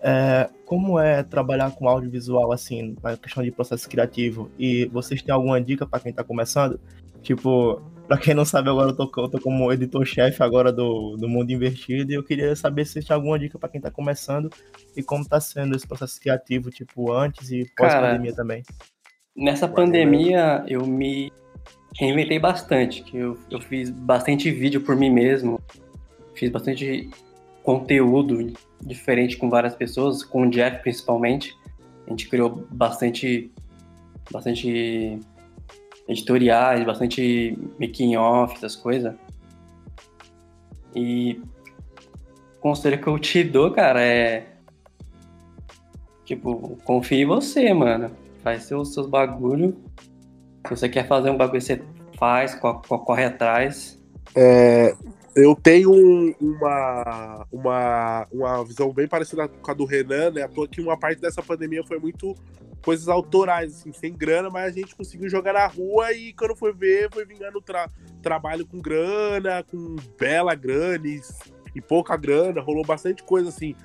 É, 0.00 0.48
como 0.64 0.98
é 0.98 1.22
trabalhar 1.22 1.70
com 1.72 1.88
audiovisual 1.88 2.52
assim, 2.52 2.94
na 3.02 3.16
questão 3.16 3.42
de 3.42 3.50
processo 3.50 3.88
criativo? 3.88 4.50
E 4.58 4.86
vocês 4.86 5.22
têm 5.22 5.34
alguma 5.34 5.60
dica 5.60 5.86
para 5.86 6.00
quem 6.00 6.10
está 6.10 6.22
começando? 6.22 6.78
Tipo, 7.22 7.82
Pra 8.08 8.16
quem 8.16 8.32
não 8.32 8.46
sabe, 8.46 8.70
agora 8.70 8.88
eu 8.88 8.96
tô, 8.96 9.02
eu 9.20 9.28
tô 9.28 9.38
como 9.38 9.70
editor-chefe 9.70 10.42
agora 10.42 10.72
do, 10.72 11.14
do 11.16 11.28
Mundo 11.28 11.50
Invertido 11.50 12.10
e 12.10 12.14
eu 12.14 12.24
queria 12.24 12.56
saber 12.56 12.86
se 12.86 13.02
tem 13.02 13.14
alguma 13.14 13.38
dica 13.38 13.58
para 13.58 13.68
quem 13.68 13.82
tá 13.82 13.90
começando 13.90 14.48
e 14.96 15.02
como 15.02 15.28
tá 15.28 15.38
sendo 15.38 15.76
esse 15.76 15.86
processo 15.86 16.18
criativo, 16.18 16.70
tipo, 16.70 17.12
antes 17.12 17.50
e 17.50 17.70
pós-pandemia 17.76 18.34
também. 18.34 18.62
Nessa 19.36 19.68
pandemia, 19.68 20.64
eu 20.66 20.86
me 20.86 21.30
reinventei 21.96 22.38
bastante, 22.38 23.02
que 23.02 23.18
eu, 23.18 23.36
eu 23.50 23.60
fiz 23.60 23.90
bastante 23.90 24.50
vídeo 24.50 24.80
por 24.80 24.96
mim 24.96 25.10
mesmo, 25.10 25.60
fiz 26.34 26.48
bastante 26.50 27.10
conteúdo 27.62 28.54
diferente 28.80 29.36
com 29.36 29.50
várias 29.50 29.74
pessoas, 29.74 30.24
com 30.24 30.46
o 30.46 30.50
Jeff 30.50 30.80
principalmente. 30.80 31.54
A 32.06 32.10
gente 32.10 32.26
criou 32.26 32.66
bastante, 32.70 33.52
bastante 34.32 35.20
editoriais, 36.08 36.84
bastante 36.84 37.56
making 37.78 38.16
off, 38.16 38.56
essas 38.56 38.74
coisas. 38.74 39.14
E 40.94 41.40
o 42.56 42.60
conselho 42.60 43.00
que 43.00 43.06
eu 43.06 43.18
te 43.18 43.44
dou, 43.44 43.70
cara, 43.70 44.02
é 44.02 44.46
tipo, 46.24 46.76
confie 46.84 47.22
em 47.22 47.26
você, 47.26 47.72
mano. 47.72 48.10
Faz 48.42 48.64
seus, 48.64 48.94
seus 48.94 49.06
bagulho. 49.06 49.76
Se 50.66 50.76
você 50.76 50.88
quer 50.88 51.06
fazer 51.06 51.30
um 51.30 51.36
bagulho, 51.36 51.60
você 51.60 51.82
faz, 52.18 52.54
corre 52.54 53.24
atrás. 53.24 53.98
É, 54.34 54.94
eu 55.38 55.54
tenho 55.54 55.92
uma, 56.40 57.46
uma, 57.52 58.26
uma 58.32 58.64
visão 58.64 58.92
bem 58.92 59.06
parecida 59.06 59.46
com 59.46 59.70
a 59.70 59.74
do 59.74 59.84
Renan, 59.84 60.32
né? 60.32 60.48
Tô 60.48 60.64
aqui 60.64 60.80
uma 60.80 60.98
parte 60.98 61.20
dessa 61.20 61.40
pandemia 61.40 61.84
foi 61.84 61.98
muito 61.98 62.34
coisas 62.82 63.06
autorais, 63.08 63.72
assim, 63.72 63.92
sem 63.92 64.12
grana, 64.12 64.50
mas 64.50 64.74
a 64.74 64.80
gente 64.80 64.96
conseguiu 64.96 65.28
jogar 65.28 65.52
na 65.52 65.66
rua 65.66 66.12
e 66.12 66.32
quando 66.32 66.56
foi 66.56 66.72
ver, 66.72 67.08
foi 67.12 67.24
vingando 67.24 67.60
tra 67.60 67.88
trabalho 68.20 68.66
com 68.66 68.80
grana, 68.80 69.62
com 69.62 69.94
bela 70.18 70.54
grana 70.56 71.06
e, 71.06 71.20
e, 71.74 71.80
pouca 71.80 72.16
grana, 72.16 72.60
rolou 72.60 72.84
bastante 72.84 73.22
coisa 73.22 73.48
assim. 73.48 73.76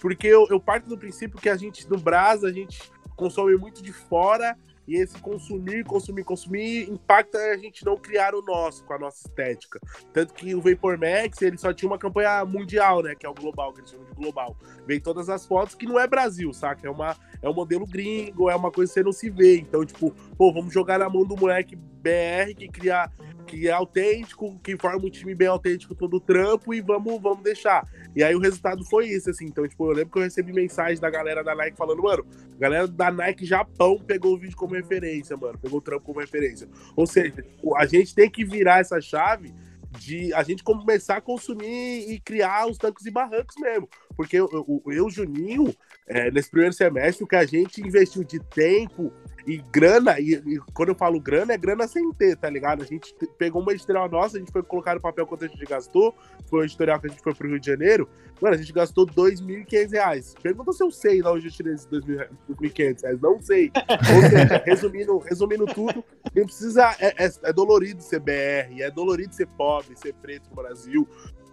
Porque 0.00 0.26
eu, 0.26 0.46
eu 0.50 0.58
parto 0.58 0.88
do 0.88 0.98
princípio 0.98 1.40
que 1.40 1.48
a 1.48 1.56
gente, 1.56 1.88
no 1.88 1.98
Brasa, 1.98 2.48
a 2.48 2.52
gente 2.52 2.80
consome 3.14 3.54
muito 3.56 3.80
de 3.80 3.92
fora 3.92 4.56
e 4.86 4.96
esse 4.96 5.18
consumir, 5.18 5.84
consumir, 5.84 6.24
consumir 6.24 6.90
impacta 6.90 7.38
a 7.38 7.56
gente 7.56 7.84
não 7.84 7.96
criar 7.96 8.34
o 8.34 8.42
nosso 8.42 8.84
com 8.84 8.92
a 8.92 8.98
nossa 8.98 9.26
estética. 9.26 9.80
Tanto 10.12 10.34
que 10.34 10.54
o 10.54 10.60
Vapor 10.60 10.98
Max, 10.98 11.42
ele 11.42 11.58
só 11.58 11.72
tinha 11.72 11.90
uma 11.90 11.98
campanha 11.98 12.44
mundial, 12.44 13.02
né? 13.02 13.14
Que 13.14 13.26
é 13.26 13.28
o 13.28 13.34
global, 13.34 13.72
que 13.72 13.80
eles 13.80 13.90
chamam 13.90 14.06
de 14.06 14.12
global. 14.14 14.56
Vem 14.86 15.00
todas 15.00 15.28
as 15.28 15.44
fotos 15.44 15.74
que 15.74 15.86
não 15.86 15.98
é 15.98 16.06
Brasil, 16.06 16.52
saca? 16.52 16.86
É, 16.86 16.90
uma, 16.90 17.16
é 17.42 17.48
um 17.48 17.54
modelo 17.54 17.86
gringo, 17.86 18.48
é 18.48 18.54
uma 18.54 18.70
coisa 18.70 18.90
que 18.90 18.94
você 18.94 19.04
não 19.04 19.12
se 19.12 19.28
vê. 19.28 19.58
Então, 19.58 19.84
tipo, 19.84 20.12
pô, 20.36 20.52
vamos 20.52 20.72
jogar 20.72 20.98
na 20.98 21.08
mão 21.08 21.24
do 21.24 21.36
moleque 21.36 21.76
BR 21.76 22.54
que 22.56 22.68
cria 22.68 23.10
que 23.46 23.68
é 23.68 23.70
autêntico, 23.70 24.58
que 24.58 24.76
forma 24.76 25.06
um 25.06 25.10
time 25.10 25.34
bem 25.34 25.48
autêntico 25.48 25.94
todo 25.94 26.16
o 26.16 26.20
trampo 26.20 26.74
e 26.74 26.80
vamos, 26.80 27.20
vamos 27.22 27.42
deixar. 27.42 27.86
E 28.14 28.22
aí 28.22 28.34
o 28.34 28.40
resultado 28.40 28.84
foi 28.84 29.06
isso, 29.06 29.30
assim. 29.30 29.46
Então, 29.46 29.66
tipo, 29.66 29.86
eu 29.86 29.92
lembro 29.92 30.10
que 30.10 30.18
eu 30.18 30.22
recebi 30.22 30.52
mensagem 30.52 31.00
da 31.00 31.08
galera 31.08 31.42
da 31.42 31.54
Nike 31.54 31.76
falando, 31.76 32.02
mano, 32.02 32.26
a 32.56 32.58
galera 32.58 32.88
da 32.88 33.10
Nike 33.10 33.46
Japão 33.46 33.98
pegou 33.98 34.34
o 34.34 34.38
vídeo 34.38 34.56
como 34.56 34.74
referência, 34.74 35.36
mano. 35.36 35.58
Pegou 35.58 35.78
o 35.78 35.82
trampo 35.82 36.04
como 36.04 36.20
referência. 36.20 36.68
Ou 36.94 37.06
seja, 37.06 37.44
a 37.76 37.86
gente 37.86 38.14
tem 38.14 38.28
que 38.28 38.44
virar 38.44 38.80
essa 38.80 39.00
chave 39.00 39.54
de 39.98 40.32
a 40.34 40.42
gente 40.42 40.62
começar 40.62 41.16
a 41.16 41.20
consumir 41.20 42.10
e 42.10 42.20
criar 42.20 42.66
os 42.66 42.76
tancos 42.76 43.06
e 43.06 43.10
barrancos 43.10 43.56
mesmo. 43.58 43.88
Porque 44.16 44.36
eu, 44.36 44.48
eu, 44.52 44.92
eu 44.92 45.10
Juninho, 45.10 45.74
é, 46.06 46.30
nesse 46.30 46.50
primeiro 46.50 46.72
semestre, 46.72 47.24
o 47.24 47.26
que 47.26 47.36
a 47.36 47.44
gente 47.44 47.80
investiu 47.80 48.24
de 48.24 48.38
tempo 48.38 49.12
e 49.46 49.58
grana, 49.58 50.18
e, 50.18 50.34
e, 50.34 50.58
quando 50.74 50.88
eu 50.88 50.94
falo 50.94 51.20
grana, 51.20 51.52
é 51.52 51.56
grana 51.56 51.86
sem 51.86 52.12
ter, 52.12 52.36
tá 52.36 52.50
ligado? 52.50 52.82
A 52.82 52.86
gente 52.86 53.14
pegou 53.38 53.62
uma 53.62 53.72
editorial 53.72 54.08
nossa, 54.08 54.36
a 54.36 54.40
gente 54.40 54.50
foi 54.50 54.62
colocar 54.62 54.96
no 54.96 55.00
papel 55.00 55.24
quanto 55.24 55.44
a 55.44 55.48
gente 55.48 55.64
gastou, 55.64 56.12
foi 56.46 56.60
uma 56.60 56.64
editorial 56.64 56.98
que 56.98 57.06
a 57.06 57.10
gente 57.10 57.22
foi 57.22 57.32
pro 57.32 57.48
Rio 57.48 57.60
de 57.60 57.66
Janeiro, 57.66 58.08
mano, 58.40 58.56
a 58.56 58.58
gente 58.58 58.72
gastou 58.72 59.06
R$ 59.06 59.12
2.500. 59.12 60.40
Pergunta 60.42 60.72
se 60.72 60.82
eu 60.82 60.90
sei 60.90 61.22
lá 61.22 61.32
onde 61.32 61.46
eu 61.46 61.52
tirei 61.52 61.74
esses 61.74 61.86
R$ 61.86 62.28
2.500, 62.50 63.20
não 63.22 63.40
sei. 63.40 63.70
Ou 63.76 64.28
seja, 64.28 64.62
resumindo, 64.66 65.18
resumindo 65.18 65.66
tudo, 65.66 66.04
não 66.34 66.44
precisa, 66.44 66.96
é, 66.98 67.24
é, 67.24 67.30
é 67.44 67.52
dolorido 67.52 68.02
ser 68.02 68.18
BR, 68.18 68.80
é 68.80 68.90
dolorido 68.90 69.32
ser 69.32 69.46
pobre, 69.46 69.96
ser 69.96 70.12
preto 70.14 70.50
no 70.50 70.56
Brasil, 70.56 71.08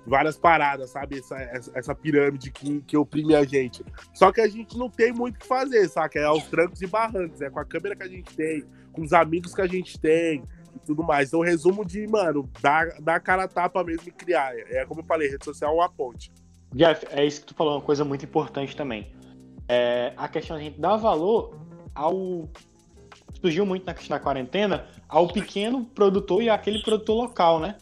várias 0.05 0.37
paradas, 0.37 0.89
sabe? 0.89 1.19
Essa, 1.19 1.71
essa 1.73 1.95
pirâmide 1.95 2.51
que, 2.51 2.81
que 2.81 2.97
oprime 2.97 3.35
a 3.35 3.43
gente. 3.43 3.83
Só 4.13 4.31
que 4.31 4.41
a 4.41 4.47
gente 4.47 4.77
não 4.77 4.89
tem 4.89 5.13
muito 5.13 5.35
o 5.35 5.39
que 5.39 5.47
fazer, 5.47 5.87
saca? 5.87 6.19
É 6.19 6.25
aos 6.25 6.43
trancos 6.45 6.81
e 6.81 6.87
barrancos, 6.87 7.41
é 7.41 7.49
com 7.49 7.59
a 7.59 7.65
câmera 7.65 7.95
que 7.95 8.03
a 8.03 8.07
gente 8.07 8.35
tem, 8.35 8.63
com 8.91 9.01
os 9.01 9.13
amigos 9.13 9.53
que 9.53 9.61
a 9.61 9.67
gente 9.67 9.99
tem 9.99 10.43
e 10.75 10.79
tudo 10.85 11.03
mais. 11.03 11.29
Então, 11.29 11.41
resumo 11.41 11.85
de, 11.85 12.05
mano, 12.07 12.49
dar, 12.61 12.89
dar 13.01 13.15
a 13.15 13.19
cara 13.19 13.43
a 13.43 13.47
tapa 13.47 13.83
mesmo 13.83 14.07
e 14.07 14.11
criar. 14.11 14.53
É 14.55 14.85
como 14.85 15.01
eu 15.01 15.05
falei, 15.05 15.29
rede 15.29 15.45
social 15.45 15.71
é 15.71 15.75
uma 15.75 15.89
ponte. 15.89 16.31
Jeff, 16.73 17.05
é 17.11 17.25
isso 17.25 17.41
que 17.41 17.47
tu 17.47 17.53
falou, 17.53 17.75
uma 17.75 17.81
coisa 17.81 18.03
muito 18.03 18.25
importante 18.25 18.75
também. 18.75 19.11
É 19.67 20.13
a 20.17 20.27
questão 20.27 20.57
de 20.57 20.63
a 20.63 20.65
gente 20.65 20.79
dar 20.79 20.97
valor 20.97 21.57
ao. 21.95 22.49
Surgiu 23.39 23.65
muito 23.65 23.85
na 23.85 23.93
questão 23.93 24.17
da 24.17 24.23
quarentena, 24.23 24.87
ao 25.07 25.27
pequeno 25.27 25.85
produtor 25.85 26.41
e 26.41 26.49
aquele 26.49 26.81
produtor 26.81 27.15
local, 27.15 27.59
né? 27.59 27.77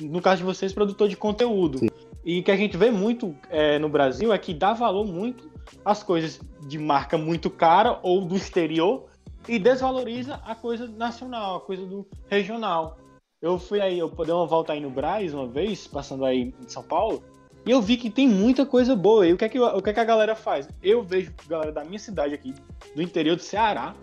No 0.00 0.20
caso 0.20 0.38
de 0.38 0.44
vocês, 0.44 0.72
produtor 0.72 1.08
de 1.08 1.16
conteúdo. 1.16 1.78
Sim. 1.78 1.88
E 2.24 2.40
o 2.40 2.42
que 2.42 2.50
a 2.50 2.56
gente 2.56 2.76
vê 2.76 2.90
muito 2.90 3.34
é, 3.50 3.78
no 3.78 3.88
Brasil 3.88 4.32
é 4.32 4.38
que 4.38 4.54
dá 4.54 4.72
valor 4.72 5.04
muito 5.04 5.50
às 5.84 6.02
coisas 6.02 6.40
de 6.66 6.78
marca 6.78 7.18
muito 7.18 7.50
cara 7.50 7.98
ou 8.02 8.24
do 8.24 8.36
exterior 8.36 9.06
e 9.48 9.58
desvaloriza 9.58 10.40
a 10.44 10.54
coisa 10.54 10.86
nacional, 10.86 11.56
a 11.56 11.60
coisa 11.60 11.84
do 11.84 12.06
regional. 12.28 12.96
Eu 13.40 13.58
fui 13.58 13.80
aí, 13.80 13.98
eu 13.98 14.08
dei 14.08 14.32
uma 14.32 14.46
volta 14.46 14.72
aí 14.72 14.80
no 14.80 14.88
Braz 14.88 15.34
uma 15.34 15.48
vez, 15.48 15.88
passando 15.88 16.24
aí 16.24 16.54
em 16.64 16.68
São 16.68 16.82
Paulo, 16.82 17.24
e 17.66 17.70
eu 17.72 17.82
vi 17.82 17.96
que 17.96 18.08
tem 18.08 18.28
muita 18.28 18.64
coisa 18.64 18.94
boa. 18.94 19.26
E 19.26 19.32
o 19.32 19.36
que 19.36 19.44
é 19.44 19.48
que, 19.48 19.58
o 19.58 19.82
que, 19.82 19.90
é 19.90 19.92
que 19.92 20.00
a 20.00 20.04
galera 20.04 20.36
faz? 20.36 20.68
Eu 20.80 21.02
vejo 21.02 21.32
a 21.44 21.48
galera 21.48 21.72
da 21.72 21.84
minha 21.84 21.98
cidade 21.98 22.34
aqui, 22.34 22.54
do 22.94 23.02
interior 23.02 23.34
do 23.34 23.42
Ceará, 23.42 23.94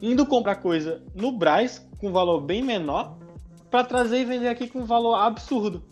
indo 0.00 0.24
comprar 0.24 0.56
coisa 0.56 1.02
no 1.12 1.32
Braz 1.32 1.84
com 1.98 2.12
valor 2.12 2.40
bem 2.40 2.62
menor 2.62 3.16
para 3.74 3.82
trazer 3.82 4.20
e 4.20 4.24
vender 4.24 4.46
aqui 4.46 4.68
com 4.68 4.82
um 4.82 4.84
valor 4.84 5.16
absurdo. 5.16 5.82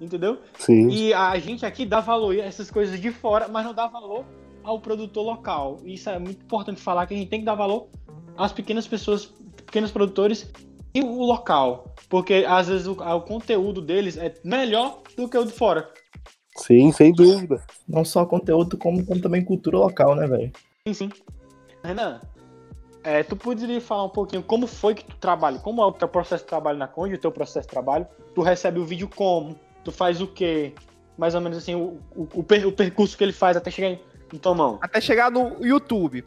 Entendeu? 0.00 0.38
Sim. 0.58 0.88
E 0.88 1.14
a 1.14 1.38
gente 1.38 1.64
aqui 1.64 1.86
dá 1.86 2.00
valor 2.00 2.34
a 2.34 2.42
essas 2.42 2.68
coisas 2.68 3.00
de 3.00 3.12
fora, 3.12 3.46
mas 3.46 3.64
não 3.64 3.72
dá 3.72 3.86
valor 3.86 4.24
ao 4.64 4.80
produtor 4.80 5.24
local. 5.24 5.78
E 5.84 5.94
isso 5.94 6.10
é 6.10 6.18
muito 6.18 6.42
importante 6.42 6.80
falar 6.80 7.06
que 7.06 7.14
a 7.14 7.16
gente 7.16 7.28
tem 7.28 7.38
que 7.38 7.46
dar 7.46 7.54
valor 7.54 7.86
às 8.36 8.52
pequenas 8.52 8.88
pessoas, 8.88 9.32
pequenos 9.64 9.92
produtores 9.92 10.50
e 10.92 11.00
o 11.00 11.22
local. 11.22 11.94
Porque 12.08 12.44
às 12.48 12.66
vezes 12.66 12.88
o, 12.88 12.94
o 12.94 13.20
conteúdo 13.20 13.80
deles 13.80 14.16
é 14.16 14.34
melhor 14.42 15.00
do 15.16 15.28
que 15.28 15.38
o 15.38 15.44
de 15.44 15.52
fora. 15.52 15.88
Sim, 16.56 16.90
sem 16.90 17.12
dúvida. 17.12 17.62
Não 17.88 18.04
só 18.04 18.26
conteúdo, 18.26 18.76
como, 18.76 19.06
como 19.06 19.20
também 19.20 19.44
cultura 19.44 19.78
local, 19.78 20.16
né, 20.16 20.26
velho? 20.26 20.50
Sim, 20.88 20.92
sim. 20.92 21.10
Renan, 21.84 22.20
é, 23.08 23.22
tu 23.22 23.34
poderia 23.34 23.80
falar 23.80 24.04
um 24.04 24.10
pouquinho 24.10 24.42
como 24.42 24.66
foi 24.66 24.94
que 24.94 25.02
tu 25.02 25.16
trabalha, 25.16 25.58
como 25.58 25.80
é 25.80 25.86
o 25.86 25.92
teu 25.92 26.06
processo 26.06 26.44
de 26.44 26.48
trabalho 26.48 26.76
na 26.76 26.86
Conde, 26.86 27.14
o 27.14 27.18
teu 27.18 27.32
processo 27.32 27.66
de 27.66 27.72
trabalho? 27.72 28.06
Tu 28.34 28.42
recebe 28.42 28.78
o 28.78 28.84
vídeo 28.84 29.08
como? 29.08 29.58
Tu 29.82 29.90
faz 29.90 30.20
o 30.20 30.26
quê? 30.26 30.74
Mais 31.16 31.34
ou 31.34 31.40
menos 31.40 31.56
assim, 31.56 31.74
o, 31.74 31.98
o, 32.14 32.28
o, 32.34 32.42
per, 32.42 32.66
o 32.66 32.72
percurso 32.72 33.16
que 33.16 33.24
ele 33.24 33.32
faz 33.32 33.56
até 33.56 33.70
chegar 33.70 33.88
em, 33.88 34.00
em 34.30 34.36
tua 34.36 34.54
mão. 34.54 34.78
Até 34.82 35.00
chegar 35.00 35.30
no 35.30 35.56
YouTube. 35.64 36.22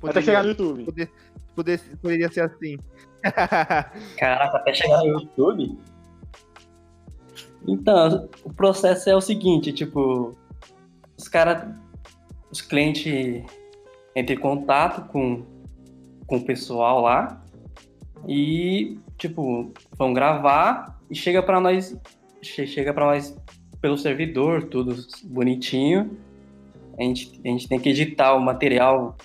Poderia, 0.00 0.10
até 0.10 0.22
chegar 0.22 0.42
no 0.42 0.48
YouTube. 0.48 0.84
Poder, 0.86 1.10
poder, 1.54 1.80
poderia 2.00 2.32
ser 2.32 2.40
assim. 2.44 2.78
Caraca, 4.16 4.56
até 4.56 4.72
chegar 4.72 5.00
no 5.00 5.06
YouTube? 5.08 5.78
Então, 7.68 8.26
o 8.42 8.54
processo 8.54 9.10
é 9.10 9.14
o 9.14 9.20
seguinte, 9.20 9.70
tipo, 9.74 10.34
os 11.14 11.28
caras, 11.28 11.68
os 12.50 12.62
clientes 12.62 13.44
entram 14.16 14.34
em 14.34 14.40
contato 14.40 15.06
com 15.12 15.57
com 16.28 16.36
o 16.36 16.44
pessoal 16.44 17.00
lá 17.00 17.42
e, 18.28 18.98
tipo, 19.16 19.72
vão 19.96 20.12
gravar 20.12 21.00
e 21.10 21.14
chega 21.14 21.42
para 21.42 21.60
nós, 21.60 21.96
chega 22.42 22.92
para 22.92 23.06
nós 23.06 23.36
pelo 23.80 23.96
servidor, 23.96 24.64
tudo 24.64 24.94
bonitinho. 25.24 26.16
A 26.98 27.02
gente, 27.02 27.40
a 27.44 27.48
gente 27.48 27.68
tem 27.68 27.80
que 27.80 27.88
editar 27.88 28.34
o 28.34 28.40
material 28.40 29.16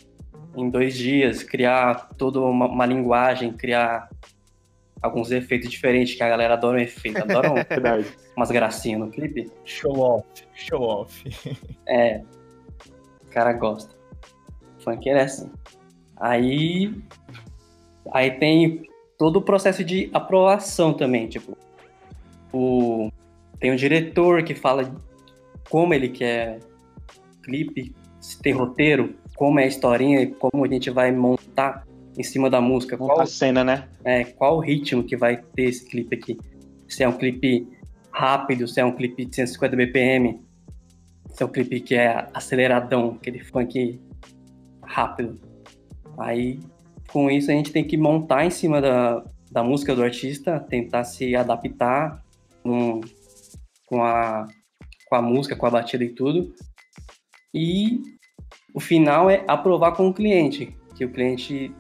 em 0.56 0.70
dois 0.70 0.96
dias, 0.96 1.44
criar 1.44 2.10
toda 2.18 2.40
uma, 2.40 2.68
uma 2.68 2.86
linguagem, 2.86 3.52
criar 3.52 4.10
alguns 5.02 5.32
efeitos 5.32 5.70
diferentes, 5.70 6.16
que 6.16 6.24
a 6.24 6.30
galera 6.30 6.54
adora 6.54 6.78
um 6.78 6.82
efeito, 6.82 7.18
adora 7.18 7.52
um, 7.52 7.56
umas 8.38 8.50
gracinhas 8.50 9.00
no 9.00 9.10
clipe. 9.10 9.52
Show 9.66 10.00
off, 10.00 10.26
show 10.54 10.82
off. 10.82 11.24
É, 11.86 12.22
o 13.26 13.30
cara 13.30 13.52
gosta. 13.54 13.94
Funkeiro 14.80 15.20
é 15.20 15.24
assim. 15.24 15.52
Aí, 16.18 16.94
aí 18.12 18.32
tem 18.32 18.84
todo 19.18 19.38
o 19.38 19.42
processo 19.42 19.84
de 19.84 20.10
aprovação 20.14 20.94
também, 20.94 21.28
tipo, 21.28 21.58
o, 22.52 23.12
tem 23.60 23.72
o 23.72 23.76
diretor 23.76 24.44
que 24.44 24.54
fala 24.54 24.96
como 25.70 25.94
ele 25.94 26.10
quer 26.10 26.60
clipe, 27.44 27.96
se 28.20 28.42
tem 28.42 28.54
roteiro, 28.54 29.16
como 29.36 29.60
é 29.60 29.64
a 29.64 29.68
historinha, 29.68 30.30
como 30.36 30.64
a 30.64 30.68
gente 30.68 30.90
vai 30.90 31.12
montar 31.12 31.86
em 32.18 32.24
cima 32.24 32.50
da 32.50 32.62
música. 32.62 32.98
Qual 32.98 33.20
a 33.20 33.26
cena, 33.26 33.64
né? 33.64 33.88
É, 34.04 34.24
qual 34.24 34.58
o 34.58 34.60
ritmo 34.60 35.04
que 35.04 35.18
vai 35.18 35.38
ter 35.38 35.64
esse 35.64 35.86
clipe 35.86 36.16
aqui. 36.16 36.38
Se 36.88 37.04
é 37.04 37.10
um 37.10 37.14
clipe 37.14 37.68
rápido, 38.12 38.68
se 38.68 38.80
é 38.80 38.86
um 38.86 38.92
clipe 38.92 39.26
de 39.26 39.36
150 39.36 39.76
BPM, 39.76 40.42
se 41.30 41.42
é 41.42 41.46
um 41.46 41.50
clipe 41.50 41.80
que 41.80 41.96
é 41.96 42.28
aceleradão, 42.34 43.18
aquele 43.20 43.40
funk 43.40 44.00
rápido. 44.84 45.40
Aí, 46.18 46.60
com 47.12 47.30
isso, 47.30 47.52
a 47.52 47.54
gente 47.54 47.72
tem 47.72 47.86
que 47.86 47.98
montar 47.98 48.46
em 48.46 48.50
cima 48.50 48.82
da, 48.82 49.24
da 49.52 49.64
música 49.64 49.96
do 49.96 50.04
artista, 50.04 50.60
tentar 50.60 51.04
se 51.04 51.36
adaptar 51.36 52.24
com, 52.62 53.02
com, 53.86 54.04
a, 54.04 54.48
com 55.08 55.16
a 55.16 55.22
música, 55.22 55.56
com 55.56 55.66
a 55.66 55.72
batida 55.72 56.04
e 56.04 56.10
tudo. 56.10 56.54
E 57.54 58.02
o 58.74 58.80
final 58.80 59.30
é 59.30 59.44
aprovar 59.48 59.92
com 59.92 60.08
o 60.08 60.14
cliente, 60.14 60.76
que 60.96 61.06
o 61.06 61.12
cliente 61.12 61.74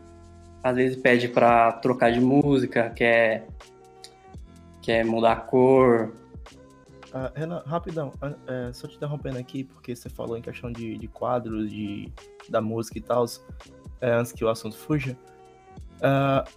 às 0.63 0.75
vezes 0.75 0.95
pede 0.95 1.27
para 1.27 1.71
trocar 1.73 2.11
de 2.11 2.21
música, 2.21 2.89
quer, 2.91 3.47
quer 4.81 5.03
mudar 5.03 5.33
a 5.33 5.35
cor. 5.35 6.13
Uh, 7.09 7.29
Renan, 7.35 7.63
rapidão, 7.65 8.11
é, 8.47 8.71
só 8.73 8.87
te 8.87 8.95
interrompendo 8.95 9.37
aqui, 9.37 9.63
porque 9.63 9.95
você 9.95 10.09
falou 10.09 10.37
em 10.37 10.41
questão 10.41 10.71
de, 10.71 10.97
de 10.97 11.07
quadros, 11.07 11.69
de, 11.69 12.11
da 12.49 12.61
música 12.61 12.97
e 12.97 13.01
tal, 13.01 13.25
antes 14.11 14.31
que 14.31 14.43
o 14.43 14.49
assunto 14.49 14.77
fuja. 14.77 15.17
Uh, 15.97 16.49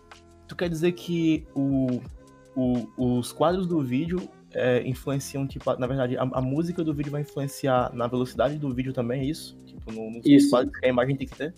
tu 0.46 0.56
quer 0.56 0.68
dizer 0.68 0.92
que 0.92 1.46
o, 1.54 2.00
o, 2.54 2.88
os 2.96 3.32
quadros 3.32 3.66
do 3.66 3.82
vídeo 3.82 4.28
é, 4.52 4.82
influenciam, 4.86 5.46
tipo, 5.46 5.70
na 5.78 5.86
verdade, 5.86 6.16
a, 6.16 6.22
a, 6.22 6.40
música 6.40 6.82
do 6.82 6.94
vídeo 6.94 7.12
vai 7.12 7.20
influenciar 7.20 7.92
na 7.94 8.06
velocidade 8.06 8.56
do 8.56 8.72
vídeo 8.72 8.92
também, 8.92 9.20
é 9.20 9.24
isso? 9.24 9.56
Tipo, 9.66 9.92
no, 9.92 10.10
no 10.10 10.20
isso. 10.24 10.50
quadros 10.50 10.78
que 10.78 10.86
a 10.86 10.88
imagem 10.88 11.16
tem 11.16 11.26
que 11.26 11.36
ter? 11.36 11.54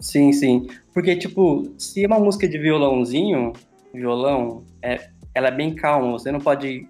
Sim, 0.00 0.32
sim. 0.32 0.66
Porque, 0.92 1.14
tipo, 1.16 1.72
se 1.78 2.02
é 2.02 2.06
uma 2.06 2.18
música 2.18 2.48
de 2.48 2.58
violãozinho, 2.58 3.52
violão, 3.94 4.64
é, 4.82 5.10
ela 5.34 5.48
é 5.48 5.50
bem 5.50 5.74
calma, 5.74 6.10
você 6.10 6.32
não 6.32 6.40
pode 6.40 6.88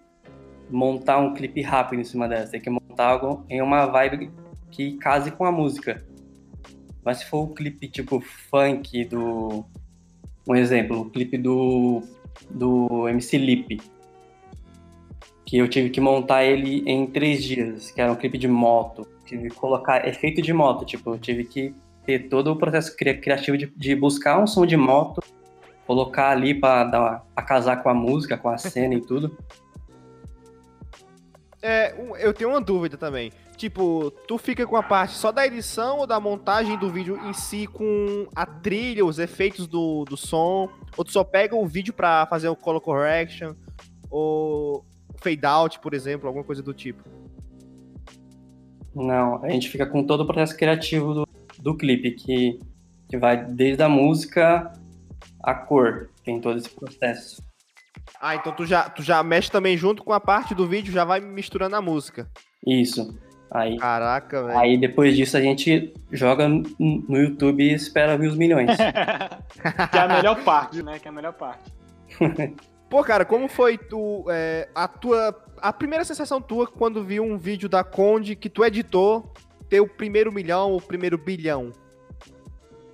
montar 0.71 1.19
um 1.19 1.35
clipe 1.35 1.61
rápido 1.61 2.01
em 2.01 2.05
cima 2.05 2.29
dela, 2.29 2.47
você 2.47 2.53
tem 2.53 2.61
que 2.61 2.71
montar 2.71 3.09
algo 3.09 3.45
em 3.49 3.61
uma 3.61 3.87
vibe 3.87 4.31
que 4.71 4.97
case 4.99 5.31
com 5.33 5.45
a 5.45 5.53
música. 5.53 6.05
Mas 7.05 7.19
se 7.19 7.27
for 7.27 7.43
um 7.43 7.55
clipe 7.55 7.89
tipo 7.89 8.21
funk 8.21 9.05
do. 9.05 9.65
Um 10.47 10.57
exemplo, 10.57 11.01
o 11.01 11.11
clipe 11.11 11.39
do, 11.39 12.03
do 12.51 13.09
MC 13.09 13.39
Lip, 13.39 13.81
que 15.45 15.59
eu 15.59 15.69
tive 15.69 15.91
que 15.91 16.01
montar 16.01 16.45
ele 16.45 16.83
em 16.87 17.07
três 17.07 17.45
dias, 17.45 17.91
que 17.91 18.01
era 18.01 18.11
um 18.11 18.17
clipe 18.17 18.39
de 18.39 18.49
moto. 18.49 19.07
Tive 19.25 19.49
que 19.49 19.57
colocar 19.57 20.07
efeito 20.09 20.43
de 20.43 20.53
moto, 20.53 20.85
tipo, 20.85 21.11
eu 21.11 21.19
tive 21.19 21.45
que 21.45 21.75
ter 22.05 22.29
todo 22.29 22.53
o 22.53 22.57
processo 22.57 22.97
criativo 22.97 23.57
de, 23.57 23.67
de 23.77 23.95
buscar 23.95 24.43
um 24.43 24.47
som 24.47 24.67
de 24.67 24.77
moto, 24.77 25.23
colocar 25.87 26.31
ali 26.31 26.55
para 26.55 27.23
casar 27.47 27.83
com 27.83 27.89
a 27.89 27.95
música, 27.95 28.37
com 28.37 28.49
a 28.49 28.59
cena 28.59 28.95
e 28.95 29.01
tudo. 29.01 29.37
É, 31.63 31.95
eu 32.19 32.33
tenho 32.33 32.51
uma 32.51 32.61
dúvida 32.61 32.97
também. 32.97 33.31
Tipo, 33.61 34.11
tu 34.27 34.39
fica 34.39 34.67
com 34.67 34.75
a 34.75 34.83
parte 34.83 35.13
só 35.13 35.31
da 35.31 35.47
edição 35.47 35.99
ou 35.99 36.07
da 36.07 36.19
montagem 36.19 36.79
do 36.79 36.89
vídeo 36.89 37.21
em 37.29 37.35
si 37.35 37.67
com 37.67 38.27
a 38.35 38.47
trilha, 38.47 39.05
os 39.05 39.19
efeitos 39.19 39.67
do, 39.67 40.07
do 40.07 40.17
som? 40.17 40.71
Ou 40.97 41.05
tu 41.05 41.13
só 41.13 41.23
pega 41.23 41.55
o 41.55 41.67
vídeo 41.67 41.93
pra 41.93 42.25
fazer 42.25 42.49
o 42.49 42.57
color 42.57 42.81
correction? 42.81 43.55
Ou 44.09 44.83
fade 45.17 45.45
out, 45.45 45.79
por 45.79 45.93
exemplo, 45.93 46.27
alguma 46.27 46.43
coisa 46.43 46.63
do 46.63 46.73
tipo? 46.73 47.05
Não, 48.95 49.45
a 49.45 49.51
gente 49.51 49.69
fica 49.69 49.85
com 49.85 50.07
todo 50.07 50.23
o 50.23 50.27
processo 50.27 50.57
criativo 50.57 51.13
do, 51.13 51.29
do 51.59 51.77
clipe, 51.77 52.13
que, 52.13 52.59
que 53.11 53.19
vai 53.19 53.45
desde 53.45 53.83
a 53.83 53.91
música 53.91 54.73
à 55.43 55.53
cor, 55.53 56.09
tem 56.25 56.41
todo 56.41 56.57
esse 56.57 56.71
processo. 56.71 57.43
Ah, 58.19 58.37
então 58.37 58.57
tu 58.57 58.65
já, 58.65 58.89
tu 58.89 59.03
já 59.03 59.23
mexe 59.23 59.51
também 59.51 59.77
junto 59.77 60.03
com 60.03 60.15
a 60.15 60.21
parte 60.21 60.55
do 60.55 60.67
vídeo, 60.67 60.91
já 60.91 61.05
vai 61.05 61.21
misturando 61.21 61.77
a 61.77 61.83
música. 61.83 62.27
Isso. 62.67 63.29
Aí, 63.51 63.77
Caraca, 63.79 64.45
velho. 64.45 64.59
Aí 64.59 64.79
depois 64.79 65.17
disso 65.17 65.37
a 65.37 65.41
gente 65.41 65.93
joga 66.13 66.49
no 66.49 67.19
YouTube 67.19 67.65
e 67.65 67.75
espera 67.75 68.17
ver 68.17 68.29
os 68.29 68.37
milhões. 68.37 68.71
que 69.91 69.99
é 69.99 70.01
a 70.01 70.09
melhor 70.09 70.45
parte, 70.45 70.83
né? 70.83 70.99
Que 70.99 71.09
é 71.09 71.11
a 71.11 71.15
melhor 71.15 71.33
parte. 71.33 71.73
Pô, 72.89 73.03
cara, 73.03 73.25
como 73.25 73.49
foi 73.49 73.77
tu, 73.77 74.25
é, 74.29 74.69
a 74.75 74.87
tua. 74.87 75.35
A 75.59 75.73
primeira 75.73 76.05
sensação 76.05 76.41
tua 76.41 76.67
quando 76.67 77.05
viu 77.05 77.23
um 77.23 77.37
vídeo 77.37 77.69
da 77.69 77.85
Conde 77.85 78.35
que 78.35 78.49
tu 78.49 78.65
editou 78.65 79.33
ter 79.69 79.81
o 79.81 79.87
primeiro 79.87 80.33
milhão, 80.33 80.75
o 80.75 80.81
primeiro 80.81 81.19
bilhão? 81.19 81.73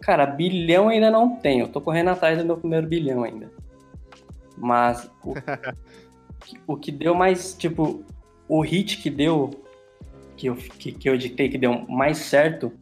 Cara, 0.00 0.26
bilhão 0.26 0.88
ainda 0.88 1.10
não 1.10 1.36
tenho. 1.36 1.64
Eu 1.64 1.68
tô 1.68 1.80
correndo 1.80 2.10
atrás 2.10 2.38
do 2.38 2.44
meu 2.44 2.56
primeiro 2.56 2.86
bilhão 2.86 3.24
ainda. 3.24 3.50
Mas 4.56 5.10
o, 5.22 5.34
o 6.74 6.76
que 6.76 6.92
deu 6.92 7.14
mais, 7.14 7.54
tipo, 7.54 8.04
o 8.48 8.60
hit 8.60 8.98
que 8.98 9.10
deu, 9.10 9.50
que 10.36 10.46
eu, 10.48 10.56
que, 10.56 10.92
que 10.92 11.08
eu 11.08 11.14
editei, 11.14 11.48
que 11.48 11.58
deu 11.58 11.86
mais 11.88 12.18
certo, 12.18 12.72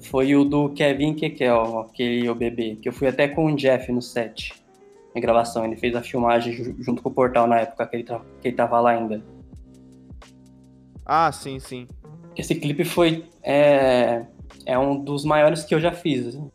foi 0.00 0.34
o 0.34 0.44
do 0.44 0.70
Kevin 0.70 1.14
Kekel, 1.14 1.80
aquele 1.80 2.28
o 2.28 2.34
bebê, 2.34 2.76
que 2.80 2.88
eu 2.88 2.92
fui 2.92 3.08
até 3.08 3.28
com 3.28 3.52
o 3.52 3.56
Jeff 3.56 3.90
no 3.92 4.02
set, 4.02 4.52
na 5.14 5.20
gravação. 5.20 5.64
Ele 5.64 5.76
fez 5.76 5.94
a 5.94 6.02
filmagem 6.02 6.76
junto 6.80 7.02
com 7.02 7.08
o 7.08 7.12
portal 7.12 7.46
na 7.46 7.60
época 7.60 7.86
que 7.86 7.96
ele, 7.96 8.04
que 8.04 8.48
ele 8.48 8.56
tava 8.56 8.80
lá 8.80 8.90
ainda. 8.90 9.22
Ah, 11.04 11.30
sim, 11.32 11.58
sim. 11.58 11.86
Esse 12.36 12.54
clipe 12.54 12.84
foi. 12.84 13.24
É, 13.42 14.24
é 14.66 14.78
um 14.78 15.02
dos 15.02 15.24
maiores 15.24 15.64
que 15.64 15.74
eu 15.74 15.80
já 15.80 15.92
fiz. 15.92 16.28
Assim. 16.28 16.50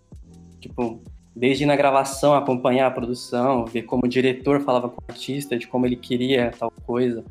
Tipo, 0.60 1.02
desde 1.36 1.66
na 1.66 1.76
gravação, 1.76 2.34
acompanhar 2.34 2.88
a 2.88 2.92
produção, 2.92 3.66
ver 3.66 3.84
como 3.84 4.06
o 4.06 4.10
diretor 4.10 4.62
falava 4.62 4.90
com 4.90 5.02
o 5.02 5.06
artista, 5.08 5.58
de 5.58 5.68
como 5.68 5.86
ele 5.86 5.96
queria 5.96 6.52
tal 6.58 6.72
coisa. 6.86 7.24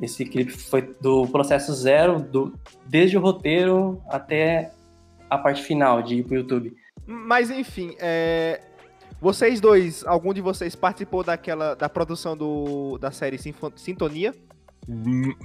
Esse 0.00 0.24
clipe 0.24 0.52
foi 0.52 0.82
do 1.00 1.26
processo 1.28 1.72
zero, 1.74 2.20
do, 2.20 2.52
desde 2.86 3.16
o 3.16 3.20
roteiro 3.20 4.00
até 4.08 4.72
a 5.28 5.38
parte 5.38 5.62
final 5.62 6.02
de 6.02 6.16
ir 6.16 6.24
pro 6.24 6.36
YouTube. 6.36 6.74
Mas 7.06 7.50
enfim, 7.50 7.94
é... 7.98 8.60
vocês 9.20 9.60
dois, 9.60 10.04
algum 10.04 10.32
de 10.32 10.40
vocês 10.40 10.76
participou 10.76 11.24
daquela 11.24 11.74
da 11.74 11.88
produção 11.88 12.36
do, 12.36 12.98
da 12.98 13.10
série 13.10 13.38
Sintonia? 13.76 14.34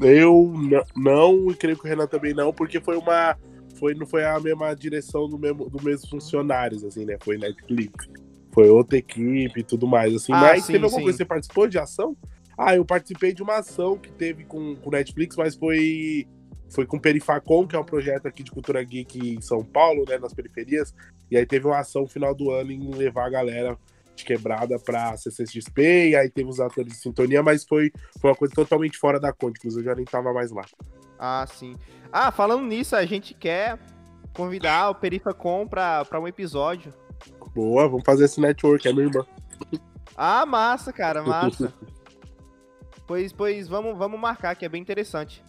Eu 0.02 0.54
não, 0.96 1.52
e 1.52 1.56
creio 1.56 1.78
que 1.78 1.86
o 1.86 1.88
Renan 1.88 2.08
também 2.08 2.34
não, 2.34 2.52
porque 2.52 2.80
foi 2.80 2.98
uma 2.98 3.38
foi, 3.78 3.94
não 3.94 4.06
foi 4.06 4.26
a 4.26 4.40
mesma 4.40 4.74
direção 4.74 5.30
do 5.30 5.38
mesmo, 5.38 5.70
do 5.70 5.84
mesmo 5.84 6.10
funcionários, 6.10 6.84
assim, 6.84 7.06
né? 7.06 7.18
Foi 7.22 7.38
Netflix. 7.38 8.10
Foi 8.52 8.70
outra 8.70 8.98
equipe 8.98 9.60
e 9.60 9.64
tudo 9.64 9.88
mais, 9.88 10.16
assim. 10.16 10.34
Ah, 10.34 10.42
mas 10.42 10.64
sim, 10.64 10.74
teve 10.74 10.86
alguma 10.86 11.00
sim. 11.00 11.04
coisa 11.04 11.18
que 11.18 11.24
você 11.24 11.28
participou 11.28 11.68
de 11.68 11.78
ação? 11.78 12.18
Ah, 12.58 12.76
eu 12.76 12.84
participei 12.84 13.34
de 13.34 13.44
uma 13.44 13.58
ação 13.58 13.98
que 13.98 14.12
teve 14.12 14.44
com 14.44 14.76
o 14.84 14.90
Netflix, 14.90 15.36
mas 15.36 15.56
foi 15.56 16.28
foi 16.70 16.86
com 16.86 16.98
o 16.98 17.02
Perifacom, 17.02 17.66
que 17.66 17.76
é 17.76 17.80
um 17.80 17.84
projeto 17.84 18.28
aqui 18.28 18.44
de 18.44 18.52
cultura 18.52 18.84
geek 18.84 19.36
em 19.36 19.42
São 19.42 19.64
Paulo, 19.64 20.04
né, 20.08 20.18
nas 20.18 20.34
periferias. 20.34 20.94
E 21.32 21.38
aí 21.38 21.46
teve 21.46 21.66
uma 21.66 21.80
ação 21.80 22.02
no 22.02 22.08
final 22.08 22.36
do 22.36 22.52
ano 22.52 22.72
em 22.72 22.92
levar 22.94 23.26
a 23.26 23.30
galera 23.30 23.78
de 24.16 24.26
quebrada 24.26 24.80
pra 24.80 25.16
CCXP, 25.16 26.10
e 26.10 26.16
aí 26.16 26.30
teve 26.30 26.50
os 26.50 26.60
atores 26.60 26.92
de 26.92 27.00
sintonia, 27.00 27.44
mas 27.44 27.64
foi, 27.64 27.92
foi 28.20 28.32
uma 28.32 28.36
coisa 28.36 28.54
totalmente 28.54 28.98
fora 28.98 29.20
da 29.20 29.32
conta, 29.32 29.60
inclusive 29.60 29.82
eu 29.82 29.86
já 29.86 29.96
nem 29.96 30.06
tava 30.06 30.34
mais 30.34 30.52
lá. 30.52 30.66
Ah, 31.20 31.46
sim. 31.48 31.76
Ah, 32.12 32.32
falando 32.32 32.66
nisso, 32.66 32.96
a 32.96 33.06
gente 33.06 33.34
quer 33.34 33.78
convidar 34.34 34.90
o 34.90 34.96
Perifacom 34.96 35.68
pra, 35.68 36.04
pra 36.04 36.20
um 36.20 36.28
episódio. 36.28 36.92
Boa, 37.54 37.88
vamos 37.88 38.04
fazer 38.06 38.26
esse 38.26 38.42
network, 38.42 38.88
é 38.88 38.94
minha 38.94 39.06
irmã. 39.06 39.26
Ah, 40.16 40.46
massa, 40.46 40.92
cara, 40.92 41.24
massa. 41.24 41.72
pois, 43.08 43.32
pois 43.32 43.68
vamos, 43.68 43.98
vamos 43.98 44.20
marcar, 44.20 44.56
que 44.56 44.66
é 44.66 44.70
bem 44.70 44.82
interessante. 44.82 45.44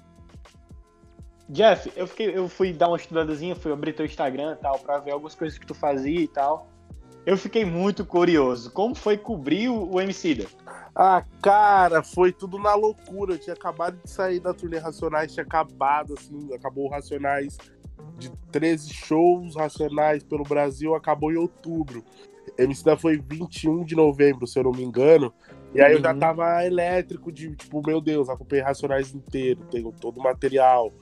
Jeff, 1.48 1.90
eu, 1.96 2.06
fiquei, 2.06 2.36
eu 2.36 2.48
fui 2.48 2.72
dar 2.72 2.88
uma 2.88 2.96
estudadazinha, 2.96 3.56
fui 3.56 3.72
abrir 3.72 3.94
teu 3.94 4.06
Instagram 4.06 4.52
e 4.52 4.62
tal, 4.62 4.78
pra 4.78 4.98
ver 4.98 5.12
algumas 5.12 5.34
coisas 5.34 5.58
que 5.58 5.66
tu 5.66 5.74
fazia 5.74 6.20
e 6.20 6.28
tal. 6.28 6.68
Eu 7.24 7.36
fiquei 7.36 7.64
muito 7.64 8.04
curioso. 8.06 8.70
Como 8.70 8.94
foi 8.94 9.18
cobrir 9.18 9.68
o, 9.68 9.94
o 9.94 10.00
MC? 10.00 10.46
Ah, 10.94 11.24
cara, 11.42 12.02
foi 12.02 12.32
tudo 12.32 12.58
na 12.58 12.74
loucura. 12.74 13.34
Eu 13.34 13.38
tinha 13.38 13.54
acabado 13.54 13.98
de 14.02 14.10
sair 14.10 14.40
da 14.40 14.54
turnê 14.54 14.78
Racionais, 14.78 15.32
tinha 15.32 15.44
acabado, 15.44 16.14
assim, 16.14 16.52
acabou 16.54 16.86
o 16.86 16.90
Racionais 16.90 17.56
de 18.18 18.30
13 18.50 18.92
shows 18.92 19.56
Racionais 19.56 20.22
pelo 20.22 20.44
Brasil, 20.44 20.94
acabou 20.94 21.32
em 21.32 21.36
outubro. 21.36 22.04
MC 22.56 22.96
foi 22.96 23.18
21 23.18 23.84
de 23.84 23.94
novembro, 23.94 24.46
se 24.46 24.58
eu 24.58 24.64
não 24.64 24.72
me 24.72 24.82
engano. 24.82 25.32
E 25.74 25.80
aí 25.80 25.92
uhum. 25.92 25.98
eu 25.98 26.02
já 26.02 26.12
uhum. 26.12 26.18
tava 26.18 26.64
elétrico 26.64 27.30
de, 27.30 27.54
tipo, 27.54 27.82
meu 27.86 28.00
Deus, 28.00 28.28
acompanhei 28.28 28.64
Racionais 28.64 29.14
inteiro, 29.14 29.60
tenho 29.70 29.92
todo 29.92 30.18
o 30.18 30.22
material, 30.22 30.92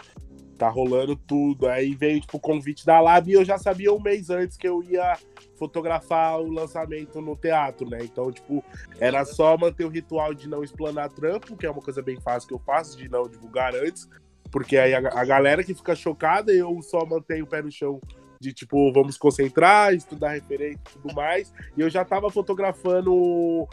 tá 0.56 0.68
rolando 0.68 1.14
tudo. 1.14 1.68
Aí 1.68 1.94
veio, 1.94 2.20
tipo, 2.20 2.36
o 2.36 2.40
convite 2.40 2.84
da 2.84 3.00
Lab 3.00 3.30
e 3.30 3.34
eu 3.34 3.44
já 3.44 3.58
sabia 3.58 3.92
um 3.92 4.00
mês 4.00 4.30
antes 4.30 4.56
que 4.56 4.66
eu 4.66 4.82
ia 4.82 5.16
fotografar 5.56 6.40
o 6.40 6.50
lançamento 6.50 7.20
no 7.20 7.36
teatro, 7.36 7.88
né? 7.88 7.98
Então, 8.02 8.30
tipo, 8.32 8.64
era 8.98 9.24
só 9.24 9.56
manter 9.56 9.84
o 9.84 9.90
ritual 9.90 10.34
de 10.34 10.48
não 10.48 10.62
explanar 10.62 11.10
trampo, 11.10 11.56
que 11.56 11.66
é 11.66 11.70
uma 11.70 11.82
coisa 11.82 12.02
bem 12.02 12.20
fácil 12.20 12.48
que 12.48 12.54
eu 12.54 12.58
faço, 12.58 12.98
de 12.98 13.08
não 13.08 13.28
divulgar 13.28 13.74
antes, 13.74 14.08
porque 14.50 14.76
aí 14.76 14.94
a, 14.94 14.98
a 14.98 15.24
galera 15.24 15.64
que 15.64 15.74
fica 15.74 15.94
chocada, 15.94 16.52
eu 16.52 16.80
só 16.82 17.04
mantenho 17.06 17.44
o 17.44 17.48
pé 17.48 17.62
no 17.62 17.70
chão 17.70 18.00
de 18.40 18.52
tipo, 18.52 18.92
vamos 18.92 19.16
concentrar, 19.16 19.94
estudar 19.94 20.30
referência 20.30 20.80
e 20.88 20.98
tudo 20.98 21.14
mais. 21.14 21.52
E 21.76 21.80
eu 21.80 21.88
já 21.88 22.04
tava 22.04 22.30
fotografando 22.30 23.66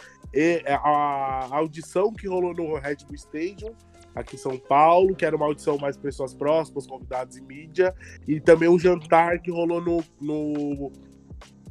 a 0.67 1.49
audição 1.51 2.11
que 2.13 2.27
rolou 2.27 2.53
no 2.53 2.75
Red 2.75 2.97
Bull 3.05 3.15
Stadium, 3.15 3.73
aqui 4.15 4.35
em 4.35 4.39
São 4.39 4.57
Paulo, 4.57 5.15
que 5.15 5.25
era 5.25 5.35
uma 5.35 5.45
audição 5.45 5.77
mais 5.77 5.97
pessoas 5.97 6.33
próximas, 6.33 6.87
convidados 6.87 7.37
e 7.37 7.41
mídia, 7.41 7.95
e 8.27 8.39
também 8.39 8.69
um 8.69 8.79
jantar 8.79 9.39
que 9.41 9.51
rolou 9.51 9.81
no, 9.81 10.03
no 10.19 10.91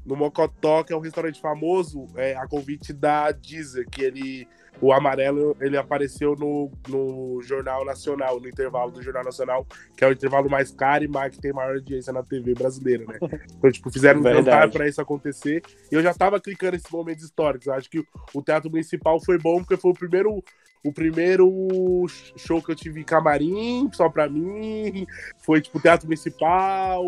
no 0.04 0.16
Mocotó, 0.16 0.82
que 0.82 0.92
é 0.92 0.96
um 0.96 1.00
restaurante 1.00 1.40
famoso, 1.40 2.06
é, 2.16 2.34
a 2.34 2.46
convite 2.46 2.92
da 2.92 3.30
Deezer, 3.30 3.88
que 3.88 4.02
ele 4.02 4.48
o 4.80 4.92
amarelo 4.92 5.56
ele 5.60 5.76
apareceu 5.76 6.34
no, 6.34 6.70
no 6.88 7.40
Jornal 7.42 7.84
Nacional, 7.84 8.40
no 8.40 8.48
intervalo 8.48 8.90
do 8.90 9.02
Jornal 9.02 9.24
Nacional, 9.24 9.66
que 9.96 10.04
é 10.04 10.08
o 10.08 10.12
intervalo 10.12 10.50
mais 10.50 10.70
caro 10.72 11.04
e 11.04 11.08
mais 11.08 11.34
que 11.34 11.40
tem 11.40 11.52
maior 11.52 11.74
audiência 11.74 12.12
na 12.12 12.22
TV 12.22 12.54
brasileira, 12.54 13.04
né? 13.06 13.18
Então, 13.56 13.70
tipo, 13.70 13.90
fizeram 13.90 14.20
um 14.20 14.24
jantar 14.24 14.68
pra 14.70 14.88
isso 14.88 15.00
acontecer. 15.00 15.62
E 15.90 15.94
eu 15.94 16.02
já 16.02 16.12
tava 16.12 16.40
clicando 16.40 16.72
nesses 16.72 16.90
momentos 16.90 17.24
históricos. 17.24 17.68
Eu 17.68 17.74
acho 17.74 17.88
que 17.88 18.04
o 18.34 18.42
Teatro 18.42 18.70
Municipal 18.70 19.20
foi 19.24 19.38
bom 19.38 19.58
porque 19.58 19.76
foi 19.76 19.92
o 19.92 19.94
primeiro 19.94 20.42
o 20.84 20.92
primeiro 20.92 22.06
show 22.36 22.60
que 22.60 22.72
eu 22.72 22.74
tive 22.74 23.00
em 23.00 23.04
camarim, 23.04 23.88
só 23.92 24.08
pra 24.08 24.28
mim, 24.28 25.06
foi 25.38 25.60
tipo 25.60 25.80
Teatro 25.80 26.08
Municipal, 26.08 27.04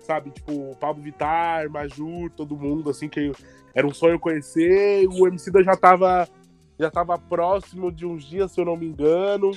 sabe? 0.00 0.30
Tipo, 0.30 0.74
Pablo 0.76 1.02
Vittar, 1.02 1.68
Majur, 1.70 2.30
todo 2.30 2.56
mundo, 2.56 2.88
assim, 2.88 3.08
que 3.08 3.30
era 3.74 3.86
um 3.86 3.92
sonho 3.92 4.18
conhecer. 4.18 5.06
O 5.06 5.26
MC 5.28 5.50
da 5.50 5.62
já 5.62 5.76
tava, 5.76 6.26
já 6.78 6.90
tava 6.90 7.18
próximo 7.18 7.90
de 7.90 8.06
uns 8.06 8.24
dias, 8.24 8.52
se 8.52 8.60
eu 8.60 8.64
não 8.64 8.76
me 8.76 8.86
engano. 8.86 9.50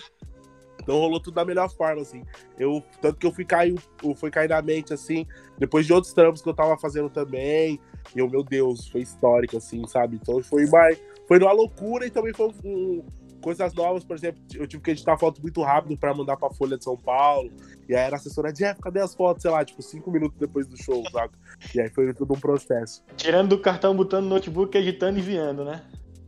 Então 0.82 0.98
rolou 0.98 1.20
tudo 1.20 1.36
da 1.36 1.46
melhor 1.46 1.70
forma, 1.70 2.02
assim. 2.02 2.24
Eu, 2.58 2.84
tanto 3.02 3.20
que 3.20 3.28
eu 3.28 3.32
fui 3.32 3.46
cair, 3.46 3.76
eu 4.04 4.16
fui 4.16 4.32
cair 4.32 4.50
na 4.50 4.62
mente, 4.62 4.94
assim, 4.94 5.28
depois 5.58 5.86
de 5.86 5.94
outros 5.94 6.14
trampos 6.14 6.42
que 6.42 6.50
eu 6.50 6.54
tava 6.54 6.78
fazendo 6.78 7.10
também. 7.10 7.80
E 8.16 8.20
eu, 8.20 8.30
meu 8.30 8.44
Deus, 8.44 8.88
foi 8.88 9.02
histórico, 9.02 9.58
assim, 9.58 9.86
sabe? 9.88 10.18
Então 10.22 10.42
foi 10.42 10.66
mais. 10.68 11.00
Foi 11.28 11.38
uma 11.38 11.52
loucura 11.52 12.06
e 12.06 12.10
também 12.10 12.34
foi 12.34 12.52
um, 12.66 13.06
coisas 13.42 13.74
novas, 13.74 14.04
por 14.04 14.16
exemplo, 14.16 14.42
eu 14.54 14.68
tive 14.68 14.82
que 14.84 14.92
editar 14.92 15.18
foto 15.18 15.42
muito 15.42 15.62
rápido 15.62 15.98
para 15.98 16.14
mandar 16.14 16.38
pra 16.38 16.50
Folha 16.52 16.78
de 16.78 16.84
São 16.84 16.96
Paulo. 16.96 17.52
E 17.90 17.96
aí 17.96 18.02
era 18.02 18.16
assessora, 18.16 18.54
Jeff, 18.54 18.80
cadê 18.82 19.00
as 19.00 19.14
fotos? 19.14 19.42
Sei 19.42 19.52
lá, 19.52 19.66
tipo, 19.66 19.82
cinco 19.82 20.12
minutos 20.12 20.38
depois 20.40 20.68
do 20.68 20.78
show, 20.82 21.04
sabe? 21.12 21.34
E 21.76 21.82
aí 21.82 21.90
foi 21.90 22.14
tudo 22.14 22.34
um 22.34 22.40
processo. 22.40 23.04
Tirando 23.18 23.50
do 23.50 23.60
cartão, 23.60 23.96
botando 23.96 24.26
no 24.26 24.30
notebook, 24.30 24.78
editando 24.78 25.18
e 25.18 25.22
enviando, 25.22 25.66
né? 25.66 25.84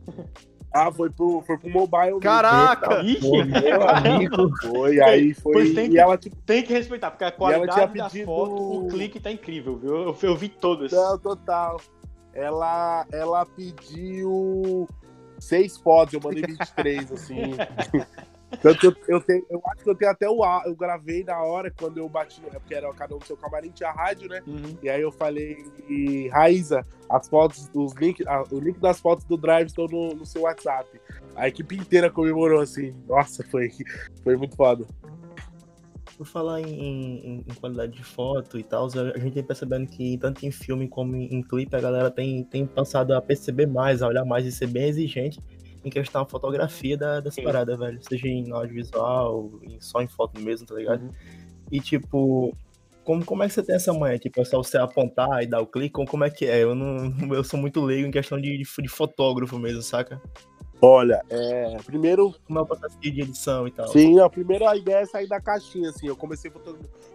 Ah, 0.74 0.90
foi 0.90 1.08
pro, 1.08 1.40
foi 1.46 1.56
pro 1.56 1.70
mobile. 1.70 2.18
Caraca! 2.20 3.00
Ixi, 3.00 3.44
meu 3.44 3.88
amigo. 3.88 4.50
Foi, 4.56 5.00
aí 5.00 5.32
foi. 5.32 5.52
Pois 5.52 5.72
tem 5.72 5.88
que, 5.88 5.98
ela, 6.00 6.18
tipo, 6.18 6.34
tem 6.44 6.64
que 6.64 6.72
respeitar, 6.72 7.12
porque 7.12 7.22
a 7.22 7.30
qualidade 7.30 7.96
da 7.96 8.08
pedido... 8.08 8.26
foto, 8.26 8.80
o 8.80 8.88
clique 8.88 9.20
tá 9.20 9.30
incrível, 9.30 9.76
viu? 9.76 9.94
Eu, 9.94 10.18
eu 10.20 10.36
vi 10.36 10.48
todas. 10.48 10.90
Não, 10.90 11.16
total. 11.16 11.80
Ela, 12.32 13.06
ela 13.12 13.46
pediu 13.46 14.88
seis 15.38 15.76
fotos, 15.76 16.14
eu 16.14 16.20
mandei 16.20 16.42
23, 16.42 17.12
assim. 17.12 17.54
Tanto 18.62 18.86
eu, 18.86 18.96
eu, 19.08 19.20
tenho, 19.20 19.46
eu 19.50 19.62
acho 19.66 19.84
que 19.84 19.90
eu 19.90 19.94
tenho 19.94 20.10
até 20.10 20.28
o 20.28 20.40
eu 20.64 20.74
gravei 20.74 21.24
na 21.24 21.42
hora 21.42 21.70
quando 21.70 21.98
eu 21.98 22.08
bati, 22.08 22.42
é 22.46 22.58
porque 22.58 22.74
era 22.74 22.92
cada 22.92 23.14
um 23.14 23.18
do 23.18 23.24
seu 23.24 23.36
camarim, 23.36 23.70
tinha 23.70 23.90
rádio, 23.90 24.28
né? 24.28 24.42
Uhum. 24.46 24.76
E 24.82 24.88
aí 24.88 25.00
eu 25.00 25.12
falei, 25.12 25.56
Raíza, 26.30 26.84
as 27.08 27.28
fotos, 27.28 27.70
os 27.74 27.94
link, 27.94 28.22
o 28.50 28.58
link 28.58 28.78
das 28.78 29.00
fotos 29.00 29.24
do 29.24 29.36
Drive 29.36 29.66
estão 29.66 29.86
no, 29.86 30.14
no 30.14 30.26
seu 30.26 30.42
WhatsApp. 30.42 30.88
A 31.34 31.48
equipe 31.48 31.76
inteira 31.76 32.10
comemorou 32.10 32.60
assim. 32.60 32.94
Nossa, 33.08 33.44
foi, 33.44 33.70
foi 34.22 34.36
muito 34.36 34.56
foda. 34.56 34.86
Por 36.16 36.26
falar 36.26 36.60
em, 36.60 36.66
em, 36.68 37.44
em, 37.48 37.54
qualidade 37.54 37.92
de 37.92 38.04
foto 38.04 38.56
e 38.56 38.62
tal, 38.62 38.86
a 38.86 39.18
gente 39.18 39.34
tem 39.34 39.42
percebendo 39.42 39.88
que 39.88 40.16
tanto 40.18 40.46
em 40.46 40.50
filme 40.52 40.86
como 40.88 41.16
em, 41.16 41.34
em 41.34 41.42
clipe 41.42 41.74
a 41.74 41.80
galera 41.80 42.08
tem, 42.08 42.44
tem 42.44 42.64
passado 42.66 43.12
a 43.12 43.20
perceber 43.20 43.66
mais, 43.66 44.00
a 44.00 44.06
olhar 44.06 44.24
mais 44.24 44.46
e 44.46 44.52
ser 44.52 44.68
bem 44.68 44.84
exigente 44.84 45.40
em 45.84 45.90
questão 45.90 46.22
da 46.22 46.28
fotografia 46.28 46.96
da, 46.96 47.20
das 47.20 47.36
paradas, 47.36 47.78
velho. 47.78 47.98
Seja 48.02 48.26
em 48.26 48.50
audiovisual, 48.50 49.50
em, 49.62 49.80
só 49.80 50.00
em 50.00 50.08
foto 50.08 50.40
mesmo, 50.40 50.66
tá 50.66 50.74
ligado? 50.74 51.02
Uhum. 51.02 51.12
E 51.70 51.80
tipo, 51.80 52.56
como, 53.04 53.24
como 53.24 53.42
é 53.42 53.48
que 53.48 53.54
você 53.54 53.62
tem 53.62 53.74
essa 53.74 53.92
manha? 53.92 54.18
Tipo, 54.18 54.40
é 54.40 54.44
só 54.44 54.56
você 54.56 54.78
apontar 54.78 55.42
e 55.42 55.46
dar 55.46 55.60
o 55.60 55.66
clique? 55.66 55.92
Como, 55.92 56.08
como 56.08 56.24
é 56.24 56.30
que 56.30 56.46
é? 56.46 56.62
Eu 56.62 56.74
não 56.74 57.12
eu 57.34 57.44
sou 57.44 57.60
muito 57.60 57.82
leigo 57.82 58.08
em 58.08 58.10
questão 58.10 58.40
de, 58.40 58.56
de, 58.56 58.64
de 58.64 58.88
fotógrafo 58.88 59.58
mesmo, 59.58 59.82
saca? 59.82 60.20
Olha, 60.80 61.22
é, 61.30 61.76
primeiro. 61.84 62.34
Como 62.46 62.58
é 62.58 62.62
o 62.62 62.66
processo 62.66 62.98
de 62.98 63.08
edição 63.08 63.66
e 63.66 63.70
tal? 63.70 63.88
Sim, 63.88 64.18
a 64.20 64.28
primeira 64.28 64.76
ideia 64.76 64.98
é 64.98 65.06
sair 65.06 65.28
da 65.28 65.40
caixinha, 65.40 65.90
assim. 65.90 66.06
Eu 66.06 66.16
comecei 66.16 66.50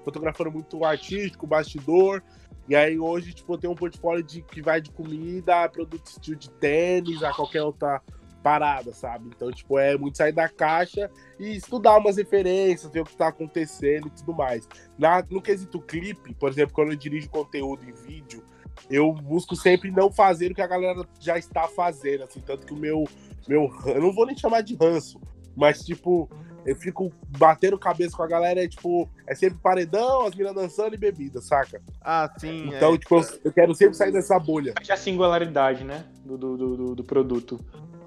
fotografando 0.03 0.51
muito 0.51 0.83
artístico, 0.83 1.45
bastidor. 1.45 2.23
E 2.67 2.75
aí 2.75 2.99
hoje, 2.99 3.33
tipo, 3.33 3.53
eu 3.53 3.57
tenho 3.57 3.73
um 3.73 3.75
portfólio 3.75 4.23
de, 4.23 4.43
que 4.43 4.61
vai 4.61 4.79
de 4.79 4.91
comida, 4.91 5.67
produto 5.69 6.05
estilo 6.05 6.37
de 6.37 6.49
tênis, 6.51 7.23
a 7.23 7.33
qualquer 7.33 7.63
outra 7.63 8.01
parada, 8.49 8.91
sabe? 8.93 9.29
Então, 9.35 9.51
tipo, 9.51 9.77
é 9.77 9.95
muito 9.95 10.17
sair 10.17 10.31
da 10.31 10.49
caixa 10.49 11.11
e 11.39 11.55
estudar 11.55 11.97
umas 11.97 12.17
referências, 12.17 12.91
ver 12.91 13.01
o 13.01 13.05
que 13.05 13.15
tá 13.15 13.27
acontecendo 13.27 14.07
e 14.07 14.09
tudo 14.09 14.33
mais. 14.33 14.67
Na, 14.97 15.23
no 15.29 15.39
quesito 15.39 15.79
clipe, 15.79 16.33
por 16.33 16.49
exemplo, 16.49 16.73
quando 16.73 16.91
eu 16.91 16.95
dirijo 16.95 17.29
conteúdo 17.29 17.83
em 17.87 17.93
vídeo, 17.93 18.43
eu 18.89 19.13
busco 19.13 19.55
sempre 19.55 19.91
não 19.91 20.11
fazer 20.11 20.51
o 20.51 20.55
que 20.55 20.63
a 20.63 20.67
galera 20.67 21.05
já 21.19 21.37
está 21.37 21.67
fazendo, 21.67 22.23
assim, 22.23 22.39
tanto 22.39 22.65
que 22.65 22.73
o 22.73 22.77
meu 22.77 23.05
meu. 23.47 23.69
Eu 23.85 24.01
não 24.01 24.11
vou 24.11 24.25
nem 24.25 24.35
chamar 24.35 24.61
de 24.61 24.75
ranço, 24.75 25.21
mas 25.55 25.83
tipo, 25.83 26.27
eu 26.65 26.75
fico 26.75 27.11
batendo 27.37 27.77
cabeça 27.77 28.17
com 28.17 28.23
a 28.23 28.27
galera, 28.27 28.63
é 28.63 28.67
tipo, 28.67 29.07
é 29.27 29.35
sempre 29.35 29.59
paredão, 29.61 30.25
as 30.25 30.33
minas 30.33 30.55
dançando 30.55 30.95
e 30.95 30.97
bebida, 30.97 31.39
saca? 31.39 31.81
Ah, 32.01 32.31
sim. 32.39 32.69
Então, 32.75 32.95
é. 32.95 32.97
tipo, 32.97 33.15
eu, 33.15 33.39
eu, 33.45 33.53
quero 33.53 33.75
sempre 33.75 33.95
sair 33.95 34.11
dessa 34.11 34.39
bolha. 34.39 34.73
A 34.89 34.97
singularidade, 34.97 35.83
né? 35.83 36.05
Do, 36.25 36.37
do, 36.37 36.57
do, 36.57 36.95
do 36.95 37.03
produto. 37.03 37.59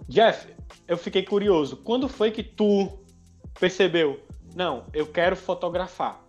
Jeff, 0.08 0.48
eu 0.86 0.96
fiquei 0.96 1.22
curioso. 1.22 1.76
Quando 1.78 2.08
foi 2.08 2.30
que 2.30 2.42
tu 2.42 2.88
percebeu? 3.58 4.20
Não, 4.54 4.84
eu 4.92 5.06
quero 5.06 5.36
fotografar. 5.36 6.22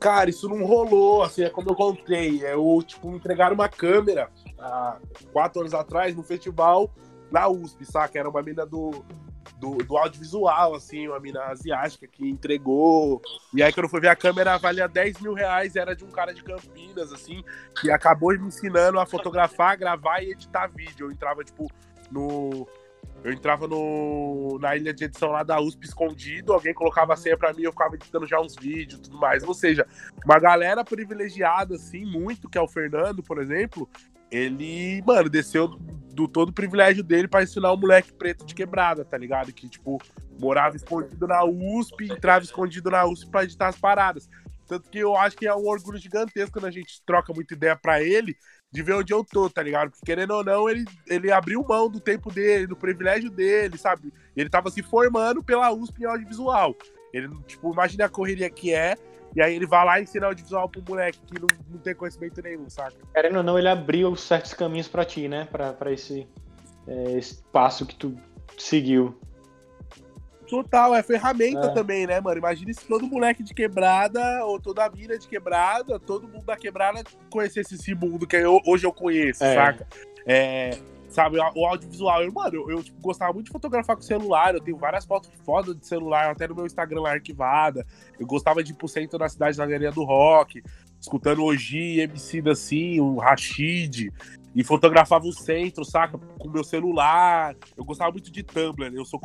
Cara, 0.00 0.28
isso 0.28 0.48
não 0.48 0.64
rolou, 0.64 1.22
assim, 1.22 1.44
é 1.44 1.50
como 1.50 1.70
eu 1.70 1.74
contei. 1.74 2.44
Eu, 2.44 2.82
tipo, 2.86 3.10
me 3.10 3.16
entregaram 3.16 3.54
uma 3.54 3.68
câmera 3.68 4.30
há 4.58 4.98
quatro 5.32 5.60
anos 5.60 5.72
atrás 5.72 6.14
no 6.14 6.22
festival 6.22 6.90
na 7.30 7.48
USP, 7.48 7.84
saca? 7.84 8.18
Era 8.18 8.28
uma 8.28 8.42
mina 8.42 8.66
do, 8.66 9.04
do, 9.56 9.78
do, 9.78 9.96
audiovisual, 9.96 10.74
assim, 10.74 11.08
uma 11.08 11.18
mina 11.18 11.42
asiática 11.44 12.06
que 12.06 12.28
entregou. 12.28 13.20
E 13.52 13.62
aí, 13.62 13.72
quando 13.72 13.84
eu 13.84 13.90
fui 13.90 14.00
ver 14.00 14.08
a 14.08 14.16
câmera, 14.16 14.58
valia 14.58 14.86
10 14.86 15.20
mil 15.20 15.32
reais, 15.32 15.74
era 15.74 15.96
de 15.96 16.04
um 16.04 16.10
cara 16.10 16.34
de 16.34 16.42
Campinas, 16.42 17.12
assim, 17.12 17.42
que 17.80 17.90
acabou 17.90 18.38
me 18.38 18.48
ensinando 18.48 19.00
a 19.00 19.06
fotografar, 19.06 19.76
gravar 19.78 20.22
e 20.22 20.32
editar 20.32 20.68
vídeo. 20.68 21.06
Eu 21.06 21.12
entrava, 21.12 21.42
tipo, 21.42 21.70
no. 22.10 22.66
Eu 23.24 23.32
entrava 23.32 23.66
no, 23.66 24.58
na 24.60 24.76
ilha 24.76 24.92
de 24.92 25.04
edição 25.04 25.30
lá 25.30 25.42
da 25.42 25.58
USP 25.58 25.86
escondido, 25.86 26.52
alguém 26.52 26.74
colocava 26.74 27.14
a 27.14 27.16
senha 27.16 27.38
pra 27.38 27.54
mim, 27.54 27.62
eu 27.62 27.72
ficava 27.72 27.94
editando 27.94 28.26
já 28.26 28.38
uns 28.38 28.54
vídeos 28.54 29.00
e 29.00 29.02
tudo 29.04 29.18
mais. 29.18 29.42
Ou 29.42 29.54
seja, 29.54 29.86
uma 30.26 30.38
galera 30.38 30.84
privilegiada, 30.84 31.76
assim, 31.76 32.04
muito, 32.04 32.50
que 32.50 32.58
é 32.58 32.60
o 32.60 32.68
Fernando, 32.68 33.22
por 33.22 33.40
exemplo, 33.40 33.88
ele, 34.30 35.02
mano, 35.06 35.30
desceu 35.30 35.68
do 35.68 36.28
todo 36.28 36.50
o 36.50 36.52
privilégio 36.52 37.02
dele 37.02 37.26
para 37.26 37.42
ensinar 37.42 37.72
o 37.72 37.78
moleque 37.78 38.12
preto 38.12 38.44
de 38.44 38.54
quebrada, 38.54 39.06
tá 39.06 39.16
ligado? 39.16 39.54
Que, 39.54 39.70
tipo, 39.70 39.98
morava 40.38 40.76
escondido 40.76 41.26
na 41.26 41.42
USP, 41.44 42.12
entrava 42.12 42.44
escondido 42.44 42.90
na 42.90 43.06
USP 43.06 43.30
pra 43.30 43.44
editar 43.44 43.68
as 43.68 43.78
paradas. 43.78 44.28
Tanto 44.66 44.90
que 44.90 44.98
eu 44.98 45.16
acho 45.16 45.34
que 45.36 45.46
é 45.46 45.54
um 45.54 45.66
orgulho 45.66 45.98
gigantesco 45.98 46.52
quando 46.52 46.66
a 46.66 46.70
gente 46.70 47.02
troca 47.06 47.32
muita 47.32 47.54
ideia 47.54 47.74
para 47.74 48.02
ele 48.02 48.36
de 48.74 48.82
ver 48.82 48.94
onde 48.94 49.14
eu 49.14 49.22
tô, 49.22 49.48
tá 49.48 49.62
ligado? 49.62 49.90
Porque 49.90 50.04
querendo 50.04 50.32
ou 50.32 50.42
não, 50.42 50.68
ele, 50.68 50.84
ele 51.06 51.30
abriu 51.30 51.64
mão 51.66 51.88
do 51.88 52.00
tempo 52.00 52.28
dele, 52.28 52.66
do 52.66 52.74
privilégio 52.74 53.30
dele, 53.30 53.78
sabe? 53.78 54.12
Ele 54.36 54.50
tava 54.50 54.68
se 54.68 54.82
formando 54.82 55.44
pela 55.44 55.70
USP 55.72 56.02
em 56.02 56.06
audiovisual. 56.06 56.74
Ele, 57.12 57.28
tipo, 57.46 57.72
imagina 57.72 58.06
a 58.06 58.08
correria 58.08 58.50
que 58.50 58.74
é 58.74 58.96
e 59.36 59.40
aí 59.40 59.54
ele 59.54 59.64
vai 59.64 59.84
lá 59.84 60.00
e 60.00 60.02
ensina 60.02 60.26
audiovisual 60.26 60.68
pro 60.68 60.82
moleque 60.88 61.20
que 61.24 61.40
não, 61.40 61.46
não 61.70 61.78
tem 61.78 61.94
conhecimento 61.94 62.42
nenhum, 62.42 62.68
saca? 62.68 62.96
Querendo 63.12 63.36
ou 63.36 63.42
não, 63.44 63.56
ele 63.56 63.68
abriu 63.68 64.16
certos 64.16 64.52
caminhos 64.52 64.88
para 64.88 65.04
ti, 65.04 65.28
né? 65.28 65.46
Pra, 65.52 65.72
pra 65.72 65.92
esse, 65.92 66.26
é, 66.88 67.12
esse 67.12 67.44
passo 67.52 67.86
que 67.86 67.94
tu 67.94 68.16
seguiu. 68.58 69.16
Total, 70.54 70.94
é 70.94 71.02
ferramenta 71.02 71.66
é. 71.66 71.74
também, 71.74 72.06
né, 72.06 72.20
mano? 72.20 72.38
Imagina 72.38 72.72
se 72.72 72.86
todo 72.86 73.08
moleque 73.08 73.42
de 73.42 73.52
quebrada, 73.52 74.44
ou 74.44 74.60
toda 74.60 74.88
mina 74.88 75.18
de 75.18 75.26
quebrada, 75.26 75.98
todo 75.98 76.28
mundo 76.28 76.44
da 76.44 76.56
quebrada 76.56 77.02
conhecesse 77.28 77.74
esse 77.74 77.92
mundo 77.92 78.24
que 78.24 78.36
eu, 78.36 78.60
hoje 78.64 78.86
eu 78.86 78.92
conheço, 78.92 79.42
é. 79.42 79.54
saca? 79.56 79.88
É, 80.24 80.78
sabe, 81.08 81.38
o 81.38 81.66
audiovisual. 81.66 82.22
Eu, 82.22 82.32
mano, 82.32 82.54
eu, 82.54 82.70
eu 82.70 82.84
tipo, 82.84 83.00
gostava 83.00 83.32
muito 83.32 83.46
de 83.46 83.52
fotografar 83.52 83.96
com 83.96 84.02
celular, 84.02 84.54
eu 84.54 84.60
tenho 84.60 84.76
várias 84.76 85.04
fotos 85.04 85.28
fodas 85.44 85.76
de 85.76 85.84
celular, 85.88 86.30
até 86.30 86.46
no 86.46 86.54
meu 86.54 86.66
Instagram 86.66 87.00
lá 87.00 87.14
arquivada. 87.14 87.84
Eu 88.16 88.24
gostava 88.24 88.62
de 88.62 88.70
ir 88.70 88.76
pro 88.76 88.86
centro 88.86 89.18
da 89.18 89.28
cidade 89.28 89.56
da 89.56 89.66
galeria 89.66 89.90
do 89.90 90.04
rock, 90.04 90.62
escutando 91.00 91.42
Oji, 91.42 91.98
MC 91.98 92.40
da 92.40 92.52
assim, 92.52 93.00
o 93.00 93.16
Rashid, 93.16 94.12
e 94.54 94.62
fotografava 94.62 95.26
o 95.26 95.32
centro, 95.32 95.84
saca? 95.84 96.18
Com 96.38 96.48
meu 96.48 96.62
celular. 96.62 97.56
Eu 97.76 97.84
gostava 97.84 98.12
muito 98.12 98.30
de 98.30 98.42
Tumblr. 98.42 98.94
Eu 98.94 99.04
sou 99.04 99.20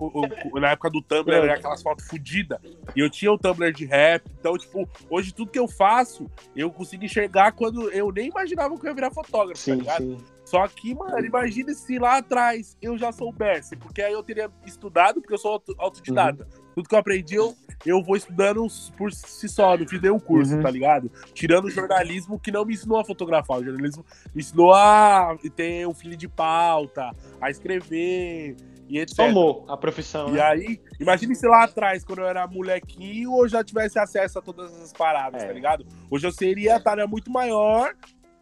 eu, 0.53 0.59
na 0.59 0.71
época 0.71 0.89
do 0.89 1.01
Tumblr 1.01 1.35
era 1.35 1.53
aquelas 1.53 1.81
fotos 1.81 2.07
fodidas. 2.07 2.59
E 2.95 2.99
eu 2.99 3.09
tinha 3.09 3.31
o 3.31 3.37
Tumblr 3.37 3.71
de 3.71 3.85
rap. 3.85 4.23
Então, 4.39 4.57
tipo, 4.57 4.89
hoje 5.09 5.33
tudo 5.33 5.51
que 5.51 5.59
eu 5.59 5.67
faço, 5.67 6.29
eu 6.55 6.71
consigo 6.71 7.05
enxergar 7.05 7.51
quando 7.51 7.91
eu 7.91 8.11
nem 8.11 8.29
imaginava 8.29 8.77
que 8.77 8.85
eu 8.85 8.89
ia 8.89 8.95
virar 8.95 9.11
fotógrafo, 9.11 9.53
tá 9.53 9.75
sim, 9.75 9.83
tá 9.83 9.99
ligado? 9.99 10.17
Sim. 10.17 10.38
Só 10.49 10.67
que, 10.67 10.95
mano, 10.95 11.23
imagine 11.23 11.75
se 11.75 11.99
lá 11.99 12.17
atrás 12.17 12.75
eu 12.81 12.97
já 12.97 13.11
soubesse, 13.11 13.75
porque 13.75 14.01
aí 14.01 14.13
eu 14.13 14.23
teria 14.23 14.49
estudado, 14.65 15.21
porque 15.21 15.35
eu 15.35 15.37
sou 15.37 15.61
autodidata. 15.77 16.43
Uhum. 16.43 16.63
Tudo 16.73 16.89
que 16.89 16.95
eu 16.95 16.99
aprendi, 16.99 17.35
eu, 17.35 17.55
eu 17.85 18.01
vou 18.01 18.15
estudando 18.15 18.65
por 18.97 19.13
si 19.13 19.47
só, 19.47 19.77
não 19.77 19.87
fiz 19.87 20.01
nenhum 20.01 20.19
curso, 20.19 20.55
uhum. 20.55 20.63
tá 20.63 20.71
ligado? 20.71 21.11
Tirando 21.35 21.65
o 21.65 21.69
jornalismo 21.69 22.39
que 22.39 22.51
não 22.51 22.65
me 22.65 22.73
ensinou 22.73 22.99
a 22.99 23.05
fotografar. 23.05 23.59
O 23.59 23.63
jornalismo 23.63 24.03
me 24.33 24.41
ensinou 24.41 24.73
a 24.73 25.37
ter 25.55 25.87
um 25.87 25.93
filho 25.93 26.17
de 26.17 26.27
pauta, 26.27 27.11
a 27.39 27.51
escrever, 27.51 28.55
e 28.87 28.97
etc. 28.97 29.17
Tomou 29.17 29.65
a 29.67 29.77
profissão. 29.77 30.29
E 30.29 30.31
né? 30.31 30.41
aí, 30.41 30.81
imagine 30.99 31.35
se 31.35 31.47
lá 31.47 31.65
atrás, 31.65 32.03
quando 32.03 32.19
eu 32.19 32.27
era 32.27 32.47
molequinho, 32.47 33.37
eu 33.37 33.47
já 33.47 33.63
tivesse 33.63 33.99
acesso 33.99 34.39
a 34.39 34.41
todas 34.41 34.73
essas 34.73 34.93
paradas, 34.93 35.43
É. 35.43 35.45
tá 35.45 35.53
ligado? 35.53 35.85
Hoje 36.09 36.25
eu 36.25 36.31
seria 36.31 36.77
a 36.77 36.79
tarefa 36.79 37.07
muito 37.07 37.29
maior. 37.29 37.93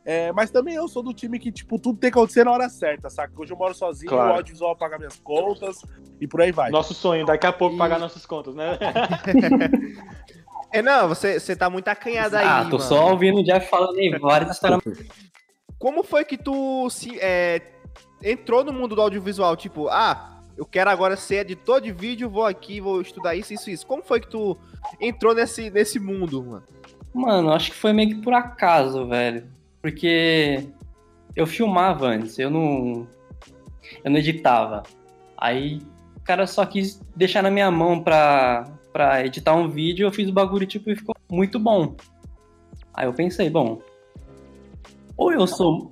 É, 0.10 0.32
mas 0.32 0.50
também 0.50 0.74
eu 0.76 0.88
sou 0.88 1.04
do 1.04 1.14
time 1.14 1.38
que, 1.38 1.52
tipo, 1.52 1.78
tudo 1.78 2.00
tem 2.00 2.10
que 2.10 2.18
acontecer 2.18 2.46
na 2.46 2.52
hora 2.52 2.70
certa, 2.70 3.10
saca? 3.10 3.34
Hoje 3.36 3.52
eu 3.52 3.58
moro 3.58 3.74
sozinho, 3.74 4.10
Claro. 4.10 4.32
o 4.32 4.36
audiovisual 4.38 4.74
paga 4.76 4.98
minhas 4.98 5.20
contas 5.20 5.82
e 6.22 6.26
por 6.28 6.42
aí 6.42 6.52
vai. 6.52 6.72
Nosso 6.72 6.94
sonho, 6.94 7.26
daqui 7.26 7.46
a 7.46 7.52
pouco 7.52 7.76
E- 7.76 7.78
pagar 7.78 8.00
nossas 8.00 8.26
contas, 8.26 8.56
né? 8.56 8.78
É, 10.74 10.82
não, 10.82 11.08
você, 11.08 11.40
você 11.40 11.56
tá 11.56 11.70
muito 11.70 11.88
acanhado 11.88 12.36
aí, 12.36 12.46
ah, 12.46 12.58
tô 12.66 12.78
mano. 12.78 12.80
só 12.82 13.12
ouvindo 13.12 13.40
o 13.40 13.44
Jeff 13.44 13.70
falando 13.70 13.98
aí 13.98 14.10
várias 14.20 14.52
histórias. 14.52 14.82
Como 15.80 16.04
foi 16.04 16.26
que 16.26 16.38
tu 16.38 16.90
se, 16.90 17.18
é, 17.22 17.62
entrou 18.22 18.66
no 18.66 18.74
mundo 18.74 18.94
do 18.94 19.02
audiovisual? 19.02 19.56
Tipo, 19.56 19.88
ah, 19.88 20.42
eu 20.58 20.66
quero 20.66 20.90
agora 20.90 21.16
ser 21.16 21.38
editor 21.38 21.80
de 21.80 21.94
vídeo, 21.94 22.30
vou 22.30 22.46
aqui, 22.46 22.82
vou 22.82 23.00
estudar 23.00 23.34
isso, 23.34 23.54
isso, 23.54 23.70
isso. 23.70 23.88
Como 23.88 24.04
foi 24.04 24.20
que 24.20 24.28
tu 24.28 24.58
entrou 25.00 25.34
nesse, 25.34 25.70
nesse 25.70 26.00
mundo, 26.00 26.44
mano? 26.44 26.64
Mano, 27.14 27.54
acho 27.54 27.72
que 27.72 27.78
foi 27.78 27.94
meio 27.94 28.10
que 28.10 28.22
por 28.22 28.34
acaso, 28.34 29.08
velho. 29.08 29.48
Porque 29.82 30.68
eu 31.36 31.46
filmava 31.46 32.08
antes, 32.08 32.38
eu 32.40 32.50
não. 32.50 33.08
Eu 34.04 34.12
não 34.12 34.18
editava. 34.18 34.84
Aí 35.38 35.80
o 36.16 36.20
cara 36.22 36.46
só 36.48 36.66
quis 36.66 37.00
deixar 37.16 37.42
na 37.42 37.52
minha 37.52 37.70
mão 37.72 38.04
pra, 38.04 38.66
pra 38.92 39.26
editar 39.26 39.56
um 39.56 39.70
vídeo, 39.70 40.06
eu 40.06 40.12
fiz 40.12 40.28
o 40.28 40.34
bagulho 40.34 40.66
tipo, 40.66 40.90
e 40.90 40.96
ficou 40.96 41.16
muito 41.32 41.60
bom. 41.60 41.96
Aí 42.94 43.06
eu 43.06 43.14
pensei, 43.14 43.50
bom. 43.50 43.82
Ou 45.16 45.32
eu 45.32 45.46
sou. 45.48 45.92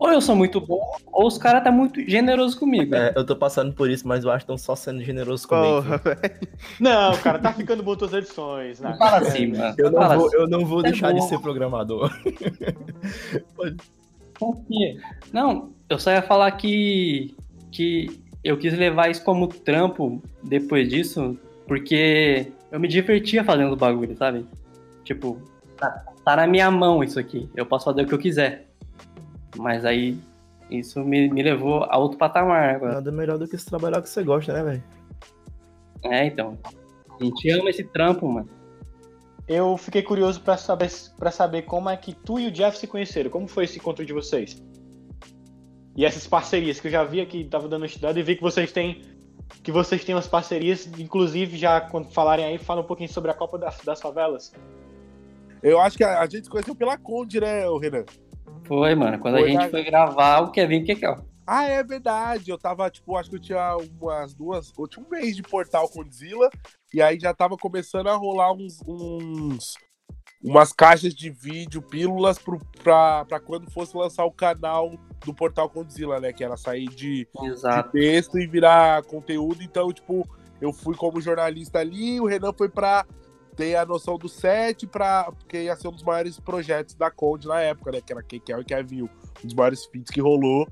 Ou 0.00 0.10
eu 0.10 0.20
sou 0.22 0.34
muito 0.34 0.62
bom, 0.62 0.80
ou 1.12 1.26
os 1.26 1.36
caras 1.36 1.62
tá 1.62 1.70
muito 1.70 2.00
generoso 2.08 2.58
comigo. 2.58 2.94
É, 2.94 3.12
eu 3.14 3.24
tô 3.24 3.36
passando 3.36 3.70
por 3.74 3.90
isso, 3.90 4.08
mas 4.08 4.24
eu 4.24 4.30
acho 4.30 4.46
que 4.46 4.52
estão 4.52 4.56
só 4.56 4.74
sendo 4.74 5.02
generosos 5.04 5.44
comigo. 5.44 5.82
Porra, 5.82 6.00
Não, 6.80 7.14
cara, 7.18 7.38
tá 7.38 7.52
ficando 7.52 7.82
bom 7.82 7.94
tuas 7.94 8.14
edições. 8.14 8.80
Né? 8.80 8.88
Não 8.90 8.96
fala 8.96 9.18
assim, 9.18 9.48
mano. 9.48 9.74
Eu 9.76 9.90
não 9.90 10.00
Fala 10.00 10.16
vou, 10.16 10.26
assim. 10.28 10.36
eu 10.36 10.48
não 10.48 10.64
vou 10.64 10.80
É 10.80 10.84
deixar 10.84 11.12
de 11.12 11.20
bom. 11.20 11.28
ser 11.28 11.38
programador. 11.40 12.10
Não, 15.32 15.70
eu 15.88 15.98
só 15.98 16.10
ia 16.12 16.22
falar 16.22 16.50
que, 16.52 17.34
que 17.70 18.20
eu 18.42 18.56
quis 18.56 18.72
levar 18.72 19.10
isso 19.10 19.22
como 19.22 19.46
trampo 19.48 20.22
depois 20.42 20.88
disso, 20.88 21.38
porque 21.68 22.50
eu 22.72 22.80
me 22.80 22.88
divertia 22.88 23.44
fazendo 23.44 23.72
o 23.72 23.76
bagulho, 23.76 24.16
sabe? 24.16 24.46
Tipo, 25.04 25.38
tá, 25.76 26.04
tá 26.24 26.36
na 26.36 26.46
minha 26.46 26.70
mão 26.70 27.04
isso 27.04 27.18
aqui, 27.20 27.50
eu 27.54 27.66
posso 27.66 27.84
fazer 27.84 28.02
o 28.02 28.06
que 28.06 28.14
eu 28.14 28.18
quiser. 28.18 28.69
Mas 29.56 29.84
aí, 29.84 30.18
isso 30.70 31.00
me, 31.00 31.28
me 31.28 31.42
levou 31.42 31.84
a 31.84 31.98
outro 31.98 32.18
patamar 32.18 32.76
agora. 32.76 32.94
Nada 32.94 33.12
melhor 33.12 33.38
do 33.38 33.48
que 33.48 33.58
se 33.58 33.66
trabalhar 33.66 33.96
com 33.96 34.00
o 34.00 34.02
que 34.04 34.08
você 34.08 34.22
gosta, 34.22 34.52
né, 34.52 34.62
velho? 34.62 34.84
É, 36.04 36.26
então. 36.26 36.58
A 37.20 37.24
gente 37.24 37.50
ama 37.50 37.70
esse 37.70 37.84
trampo, 37.84 38.28
mano. 38.28 38.48
Eu 39.48 39.76
fiquei 39.76 40.02
curioso 40.02 40.40
pra 40.40 40.56
saber, 40.56 40.90
pra 41.18 41.30
saber 41.30 41.62
como 41.62 41.90
é 41.90 41.96
que 41.96 42.14
tu 42.14 42.38
e 42.38 42.46
o 42.46 42.52
Jeff 42.52 42.78
se 42.78 42.86
conheceram. 42.86 43.30
Como 43.30 43.48
foi 43.48 43.64
esse 43.64 43.78
encontro 43.78 44.06
de 44.06 44.12
vocês? 44.12 44.62
E 45.96 46.04
essas 46.04 46.26
parcerias 46.26 46.78
que 46.78 46.86
eu 46.86 46.92
já 46.92 47.02
vi 47.02 47.20
aqui, 47.20 47.44
tava 47.44 47.68
dando 47.68 47.82
uma 47.82 47.86
estudada 47.86 48.18
e 48.18 48.22
vi 48.22 48.36
que 48.36 48.42
vocês 48.42 48.70
têm 48.70 49.02
que 49.62 49.72
vocês 49.72 50.04
têm 50.04 50.14
umas 50.14 50.28
parcerias, 50.28 50.86
inclusive 50.98 51.58
já 51.58 51.80
quando 51.80 52.08
falarem 52.12 52.44
aí, 52.44 52.58
fala 52.58 52.80
um 52.80 52.84
pouquinho 52.84 53.08
sobre 53.08 53.30
a 53.30 53.34
Copa 53.34 53.58
das, 53.58 53.78
das 53.84 54.00
Favelas. 54.00 54.52
Eu 55.62 55.80
acho 55.80 55.96
que 55.98 56.04
a, 56.04 56.20
a 56.20 56.26
gente 56.26 56.44
se 56.44 56.50
conheceu 56.50 56.74
pela 56.74 56.96
Conde, 56.96 57.40
né, 57.40 57.64
Renan? 57.78 58.04
Foi, 58.64 58.94
mano. 58.94 59.18
Quando 59.18 59.38
Foi, 59.38 59.44
a 59.44 59.48
gente 59.48 59.62
né? 59.64 59.68
foi 59.68 59.84
gravar 59.84 60.40
o 60.40 60.50
Kevin 60.50 60.84
Kekel. 60.84 61.16
Ah, 61.46 61.64
é 61.64 61.82
verdade. 61.82 62.50
Eu 62.50 62.58
tava, 62.58 62.88
tipo, 62.88 63.16
acho 63.16 63.28
que 63.28 63.36
eu 63.36 63.40
tinha 63.40 63.76
umas 63.76 64.34
duas. 64.34 64.72
Eu 64.78 64.86
tinha 64.86 65.04
um 65.04 65.08
mês 65.08 65.34
de 65.34 65.42
portal 65.42 65.88
Condzilla. 65.88 66.48
E 66.94 67.02
aí 67.02 67.18
já 67.18 67.34
tava 67.34 67.56
começando 67.56 68.08
a 68.08 68.14
rolar 68.14 68.52
uns. 68.52 68.80
uns 68.86 69.74
umas 70.42 70.72
caixas 70.72 71.14
de 71.14 71.28
vídeo, 71.28 71.82
pílulas 71.82 72.38
pro, 72.38 72.58
pra, 72.82 73.24
pra 73.26 73.38
quando 73.38 73.70
fosse 73.70 73.94
lançar 73.96 74.24
o 74.24 74.32
canal 74.32 74.92
do 75.24 75.34
portal 75.34 75.68
Condzilla, 75.68 76.18
né? 76.18 76.32
Que 76.32 76.42
era 76.44 76.56
sair 76.56 76.88
de, 76.88 77.26
de 77.26 77.90
texto 77.92 78.38
e 78.38 78.46
virar 78.46 79.02
conteúdo. 79.02 79.62
Então, 79.62 79.92
tipo, 79.92 80.26
eu 80.60 80.72
fui 80.72 80.94
como 80.94 81.20
jornalista 81.20 81.78
ali, 81.78 82.20
o 82.20 82.26
Renan 82.26 82.52
foi 82.52 82.68
pra 82.68 83.04
ter 83.60 83.76
a 83.76 83.84
noção 83.84 84.16
do 84.16 84.26
set, 84.26 84.86
pra, 84.86 85.30
porque 85.32 85.64
ia 85.64 85.76
ser 85.76 85.88
um 85.88 85.92
dos 85.92 86.02
maiores 86.02 86.40
projetos 86.40 86.94
da 86.94 87.10
Conde 87.10 87.46
na 87.46 87.60
época, 87.60 87.92
né? 87.92 88.00
Que 88.00 88.10
era 88.12 88.22
Kekel 88.22 88.60
e 88.62 88.64
Kevin, 88.64 89.02
um 89.02 89.08
dos 89.44 89.52
maiores 89.52 89.84
feats 89.84 90.10
que 90.10 90.18
rolou. 90.20 90.66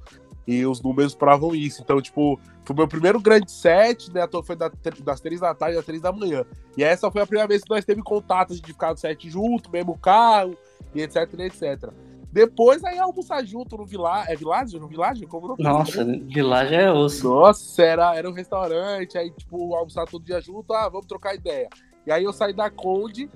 E 0.47 0.65
os 0.65 0.81
números 0.81 1.15
provam 1.15 1.55
isso. 1.55 1.83
Então, 1.83 2.01
tipo, 2.01 2.41
foi 2.65 2.75
o 2.75 2.79
meu 2.79 2.89
primeiro 2.89 3.21
grande 3.21 3.53
set, 3.53 4.11
né? 4.11 4.27
Foi 4.43 4.57
da- 4.57 4.73
das 5.05 5.21
três 5.21 5.39
da 5.39 5.55
tarde 5.55 5.77
às 5.77 5.85
três 5.85 6.01
da 6.01 6.11
manhã. 6.11 6.47
E 6.79 6.83
essa 6.83 7.11
foi 7.11 7.21
a 7.21 7.27
primeira 7.27 7.47
vez 7.47 7.63
que 7.63 7.69
nós 7.69 7.85
teve 7.85 8.03
contato 8.03 8.55
de 8.55 8.63
ficar 8.63 8.93
no 8.93 8.97
set 8.97 9.29
junto, 9.29 9.71
mesmo 9.71 9.99
carro, 9.99 10.57
e 10.95 11.03
etc, 11.03 11.17
etc. 11.41 11.91
Depois 12.33 12.83
aí 12.85 12.99
almoçar 12.99 13.45
junto 13.45 13.77
no 13.77 13.85
Vilage. 13.85 14.33
É 14.33 14.37
Vilage? 14.37 14.79
No 14.79 14.89
Vilage? 14.89 15.27
Como 15.27 15.49
não? 15.49 15.57
Nossa, 15.59 16.03
Village 16.05 16.75
é 16.75 16.91
osso. 16.91 17.29
Nossa, 17.29 17.83
era, 17.83 18.17
era 18.17 18.31
um 18.31 18.33
restaurante, 18.33 19.19
aí, 19.19 19.31
tipo, 19.31 19.75
almoçar 19.75 20.07
todo 20.07 20.25
dia 20.25 20.41
junto, 20.41 20.73
ah, 20.73 20.89
vamos 20.89 21.07
trocar 21.07 21.35
ideia. 21.35 21.69
E 22.09 22.11
aí 22.13 22.25
eu 22.25 22.33
saí 22.33 22.55
da 22.55 22.71
Conde, 22.71 23.29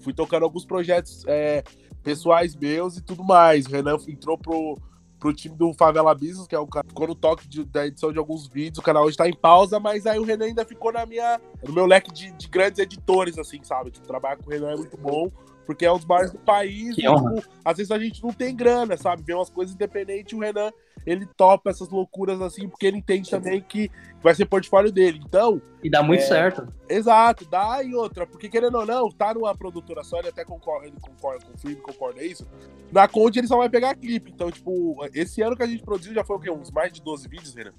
fui 0.00 0.12
tocando 0.12 0.42
alguns 0.42 0.66
projetos 0.66 1.24
é, 1.26 1.64
pessoais 2.02 2.54
meus 2.54 2.98
e 2.98 3.02
tudo 3.02 3.24
mais. 3.24 3.64
O 3.64 3.70
Renan 3.70 3.96
entrou 4.06 4.36
pro, 4.36 4.76
pro 5.18 5.32
time 5.32 5.56
do 5.56 5.72
Favela 5.72 6.14
Business, 6.14 6.46
que 6.46 6.54
é 6.54 6.58
o 6.58 6.66
cara 6.66 6.86
ficou 6.86 7.06
no 7.08 7.14
toque 7.14 7.48
de- 7.48 7.64
da 7.64 7.86
edição 7.86 8.12
de 8.12 8.18
alguns 8.18 8.48
vídeos. 8.48 8.80
O 8.80 8.82
canal 8.82 9.02
hoje 9.06 9.16
tá 9.16 9.26
em 9.26 9.34
pausa, 9.34 9.80
mas 9.80 10.04
aí 10.06 10.18
o 10.18 10.24
Renan 10.24 10.44
ainda 10.44 10.62
ficou 10.62 10.92
na 10.92 11.06
minha, 11.06 11.40
no 11.66 11.72
meu 11.72 11.86
leque 11.86 12.12
de, 12.12 12.30
de 12.32 12.48
grandes 12.48 12.78
editores, 12.80 13.38
assim, 13.38 13.64
sabe? 13.64 13.90
Tipo, 13.90 14.06
trabalhar 14.06 14.36
com 14.36 14.46
o 14.46 14.50
Renan 14.52 14.72
é 14.72 14.76
muito 14.76 14.98
bom. 14.98 15.30
Porque 15.64 15.86
é 15.86 15.90
um 15.90 15.96
dos 15.96 16.04
maiores 16.04 16.32
do 16.32 16.38
país. 16.38 16.98
E, 16.98 17.00
tipo, 17.00 17.42
às 17.64 17.78
vezes 17.78 17.90
a 17.90 17.98
gente 17.98 18.22
não 18.22 18.30
tem 18.30 18.54
grana, 18.54 18.94
sabe? 18.98 19.22
Vê 19.22 19.32
umas 19.32 19.48
coisas 19.48 19.74
independentes 19.74 20.34
e 20.34 20.36
o 20.36 20.38
Renan, 20.40 20.70
ele 21.06 21.24
topa 21.36 21.70
essas 21.70 21.88
loucuras 21.88 22.40
assim, 22.42 22.68
porque 22.68 22.84
ele 22.86 22.98
entende 22.98 23.30
também 23.30 23.60
que 23.60 23.90
vai 24.22 24.34
ser 24.34 24.44
portfólio 24.46 24.90
dele. 24.90 25.20
Então, 25.24 25.62
E 25.82 25.88
dá 25.88 26.02
muito 26.02 26.22
É. 26.24 26.26
certo. 26.26 26.66
exato, 26.88 27.44
dá 27.48 27.82
e 27.82 27.94
outra, 27.94 28.26
porque 28.26 28.48
querendo 28.48 28.76
ou 28.78 28.84
não, 28.84 29.08
tá 29.10 29.32
numa 29.32 29.54
produtora 29.54 30.02
só, 30.02 30.18
ele 30.18 30.28
até 30.28 30.44
concorda, 30.44 30.86
ele 30.88 30.96
concorda 31.00 31.46
com 31.46 31.54
o 31.54 31.58
filme, 31.58 31.76
concorda 31.76 32.20
é 32.20 32.26
isso. 32.26 32.46
Na 32.90 33.06
Conde 33.06 33.38
ele 33.38 33.46
só 33.46 33.56
vai 33.56 33.68
pegar 33.68 33.94
clipe. 33.94 34.30
Então, 34.32 34.50
tipo, 34.50 34.96
esse 35.14 35.40
ano 35.42 35.56
que 35.56 35.62
a 35.62 35.66
gente 35.66 35.82
produziu 35.82 36.12
já 36.12 36.24
foi 36.24 36.36
o 36.36 36.40
quê? 36.40 36.50
Uns 36.50 36.70
mais 36.70 36.92
de 36.92 37.00
12 37.02 37.28
vídeos, 37.28 37.54
Renan? 37.54 37.72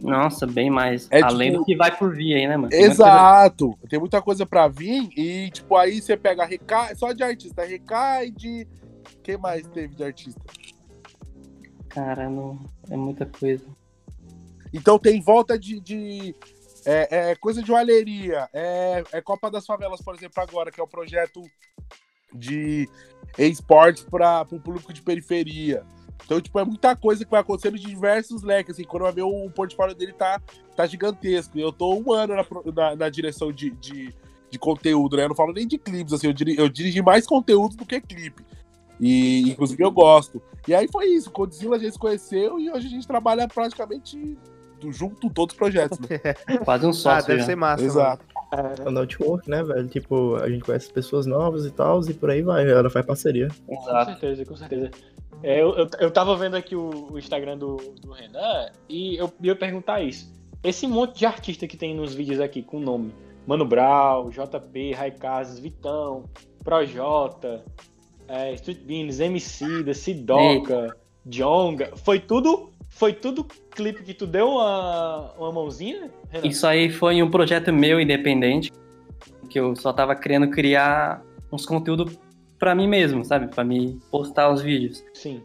Nossa, 0.00 0.46
bem 0.46 0.70
mais. 0.70 1.08
É 1.10 1.22
Além 1.22 1.50
tipo- 1.50 1.60
do 1.60 1.64
que 1.66 1.76
vai 1.76 1.96
por 1.96 2.14
vir 2.14 2.34
aí, 2.34 2.46
né, 2.48 2.56
mano? 2.56 2.68
Tem 2.68 2.80
muita 2.80 2.92
Exato. 2.94 3.78
Tem 3.88 3.98
muita 3.98 4.20
coisa 4.20 4.44
pra 4.44 4.66
vir 4.68 5.08
e, 5.16 5.50
tipo, 5.50 5.76
aí 5.76 6.00
você 6.02 6.16
pega 6.16 6.44
Recai, 6.44 6.94
só 6.96 7.12
de 7.12 7.22
artista, 7.22 7.64
Recai 7.64 8.30
de. 8.30 8.66
Quem 9.22 9.36
mais 9.38 9.66
teve 9.68 9.94
de 9.94 10.02
artista? 10.02 10.40
Cara, 11.94 12.28
não... 12.28 12.58
é 12.90 12.96
muita 12.96 13.24
coisa. 13.24 13.64
Então 14.72 14.98
tem 14.98 15.20
volta 15.20 15.58
de. 15.58 15.80
de- 15.80 16.34
é, 16.84 17.30
é 17.30 17.36
coisa 17.36 17.62
de 17.62 17.68
joalheria, 17.68 18.46
é, 18.52 19.02
é 19.12 19.20
Copa 19.22 19.50
das 19.50 19.64
Favelas, 19.64 20.02
por 20.02 20.14
exemplo, 20.14 20.42
agora, 20.42 20.70
que 20.70 20.78
é 20.78 20.84
o 20.84 20.88
projeto 20.88 21.40
de 22.34 22.86
esportes 23.38 24.04
para 24.04 24.42
o 24.50 24.60
público 24.60 24.92
de 24.92 25.00
periferia. 25.00 25.82
Então, 26.24 26.40
tipo, 26.40 26.58
é 26.58 26.64
muita 26.64 26.96
coisa 26.96 27.24
que 27.24 27.30
vai 27.30 27.40
acontecendo 27.40 27.78
de 27.78 27.86
diversos 27.86 28.42
leques. 28.42 28.74
Assim, 28.74 28.84
quando 28.84 29.04
vai 29.04 29.12
ver 29.12 29.22
o 29.22 29.50
portfólio 29.50 29.94
dele 29.94 30.12
tá, 30.12 30.40
tá 30.76 30.86
gigantesco. 30.86 31.58
Eu 31.58 31.72
tô 31.72 31.94
um 31.94 32.12
ano 32.12 32.34
na, 32.34 32.44
na, 32.72 32.96
na 32.96 33.08
direção 33.08 33.52
de, 33.52 33.70
de, 33.70 34.14
de 34.50 34.58
conteúdo, 34.58 35.16
né? 35.16 35.24
Eu 35.24 35.28
não 35.28 35.36
falo 35.36 35.52
nem 35.52 35.66
de 35.66 35.78
clipes, 35.78 36.12
assim, 36.12 36.26
eu, 36.26 36.32
diri, 36.32 36.56
eu 36.56 36.68
dirigi 36.68 37.02
mais 37.02 37.26
conteúdo 37.26 37.76
do 37.76 37.86
que 37.86 38.00
clipe. 38.00 38.44
E, 39.00 39.50
inclusive, 39.50 39.82
eu 39.82 39.90
gosto. 39.90 40.42
E 40.66 40.74
aí 40.74 40.88
foi 40.90 41.06
isso. 41.06 41.30
Com 41.30 41.42
o 41.42 41.46
Godzilla 41.46 41.76
a 41.76 41.78
gente 41.78 41.92
se 41.92 41.98
conheceu 41.98 42.58
e 42.58 42.70
hoje 42.70 42.86
a 42.86 42.90
gente 42.90 43.06
trabalha 43.06 43.46
praticamente 43.48 44.36
junto 44.88 45.30
todos 45.30 45.54
os 45.54 45.58
projetos, 45.58 45.98
né? 45.98 46.08
Quase 46.64 46.84
um 46.86 46.90
Ah, 46.90 46.92
sócio 46.92 47.26
deve 47.28 47.40
já. 47.40 47.46
ser 47.46 47.56
massa. 47.56 47.84
Exato. 47.84 48.24
É 48.84 48.88
o 48.88 48.90
network, 48.90 49.48
né, 49.50 49.62
velho? 49.62 49.88
Tipo, 49.88 50.36
a 50.36 50.48
gente 50.48 50.62
conhece 50.64 50.92
pessoas 50.92 51.26
novas 51.26 51.66
e 51.66 51.70
tal, 51.70 52.00
e 52.08 52.14
por 52.14 52.30
aí 52.30 52.42
vai, 52.42 52.70
ela 52.70 52.88
faz 52.90 53.04
parceria. 53.04 53.48
Com 53.66 53.74
Exato. 53.74 54.10
certeza, 54.12 54.44
com 54.44 54.56
certeza. 54.56 54.90
É, 55.42 55.60
eu, 55.60 55.74
eu, 55.74 55.88
eu 55.98 56.10
tava 56.10 56.36
vendo 56.36 56.54
aqui 56.54 56.76
o, 56.76 57.08
o 57.12 57.18
Instagram 57.18 57.58
do, 57.58 57.76
do 58.00 58.12
Renan 58.12 58.70
e 58.88 59.16
eu 59.16 59.32
ia 59.42 59.56
perguntar 59.56 60.02
isso. 60.02 60.32
Esse 60.62 60.86
monte 60.86 61.18
de 61.18 61.26
artista 61.26 61.66
que 61.66 61.76
tem 61.76 61.94
nos 61.94 62.14
vídeos 62.14 62.40
aqui 62.40 62.62
com 62.62 62.78
nome 62.78 63.12
Mano 63.46 63.66
Brown, 63.66 64.30
JP, 64.30 64.92
Raikazes, 64.92 65.58
Vitão, 65.58 66.24
Projota, 66.62 67.64
é, 68.28 68.52
Street 68.54 68.80
Beans, 68.80 69.20
MC, 69.20 69.82
da 69.82 69.94
Sidoca, 69.94 70.96
Jonga, 71.26 71.92
foi 71.96 72.18
tudo, 72.18 72.70
foi 72.88 73.12
tudo 73.12 73.44
clipe 73.70 74.02
que 74.02 74.14
tu 74.14 74.26
deu 74.26 74.48
uma, 74.48 75.32
uma 75.32 75.52
mãozinha, 75.52 76.10
Renan? 76.30 76.46
Isso 76.46 76.66
aí 76.66 76.90
foi 76.90 77.22
um 77.22 77.30
projeto 77.30 77.72
meu 77.72 78.00
independente, 78.00 78.72
que 79.48 79.58
eu 79.58 79.74
só 79.76 79.92
tava 79.92 80.14
querendo 80.14 80.50
criar 80.50 81.22
uns 81.52 81.66
conteúdos 81.66 82.18
pra 82.58 82.74
mim 82.74 82.86
mesmo, 82.86 83.24
sabe? 83.24 83.48
Pra 83.48 83.64
me 83.64 83.98
postar 84.10 84.50
os 84.50 84.62
vídeos. 84.62 85.04
Sim. 85.12 85.42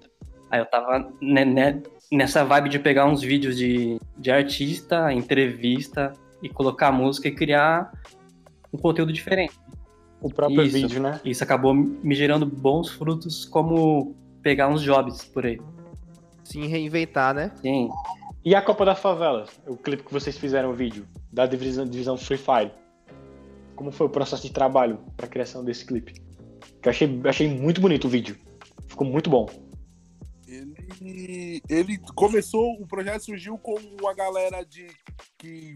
Aí 0.49 0.59
eu 0.59 0.65
tava 0.65 1.11
né, 1.21 1.81
nessa 2.11 2.43
vibe 2.43 2.69
de 2.69 2.79
pegar 2.79 3.05
uns 3.05 3.21
vídeos 3.21 3.57
de, 3.57 3.99
de 4.17 4.31
artista, 4.31 5.13
entrevista 5.13 6.13
e 6.41 6.49
colocar 6.49 6.91
música 6.91 7.27
e 7.27 7.35
criar 7.35 7.91
um 8.73 8.77
conteúdo 8.77 9.13
diferente. 9.13 9.53
O 10.21 10.29
próprio 10.29 10.63
Isso. 10.63 10.73
vídeo, 10.73 11.01
né? 11.01 11.19
Isso 11.23 11.43
acabou 11.43 11.73
me 11.73 12.13
gerando 12.13 12.45
bons 12.45 12.89
frutos, 12.89 13.45
como 13.45 14.15
pegar 14.41 14.67
uns 14.67 14.81
jobs 14.81 15.23
por 15.25 15.45
aí. 15.45 15.59
Sim, 16.43 16.67
reinventar, 16.67 17.33
né? 17.33 17.51
Sim. 17.61 17.89
E 18.43 18.55
a 18.55 18.61
Copa 18.61 18.85
da 18.85 18.95
Favela, 18.95 19.45
o 19.67 19.77
clipe 19.77 20.03
que 20.03 20.13
vocês 20.13 20.37
fizeram 20.37 20.71
o 20.71 20.73
vídeo, 20.73 21.05
da 21.31 21.45
divisão, 21.45 21.85
divisão 21.85 22.17
Free 22.17 22.37
Fire. 22.37 22.71
Como 23.75 23.91
foi 23.91 24.07
o 24.07 24.09
processo 24.09 24.43
de 24.43 24.51
trabalho 24.51 24.99
para 25.15 25.25
a 25.25 25.29
criação 25.29 25.63
desse 25.63 25.85
clipe? 25.85 26.13
Que 26.81 26.87
eu 26.87 26.89
achei, 26.89 27.21
achei 27.25 27.47
muito 27.47 27.79
bonito 27.79 28.05
o 28.05 28.09
vídeo. 28.09 28.37
Ficou 28.87 29.05
muito 29.05 29.29
bom. 29.29 29.47
Ele, 30.47 31.61
ele 31.69 31.97
começou, 32.15 32.73
o 32.81 32.87
projeto 32.87 33.25
surgiu 33.25 33.57
com 33.57 33.75
uma 34.01 34.13
galera 34.13 34.63
de 34.65 34.87
que 35.37 35.75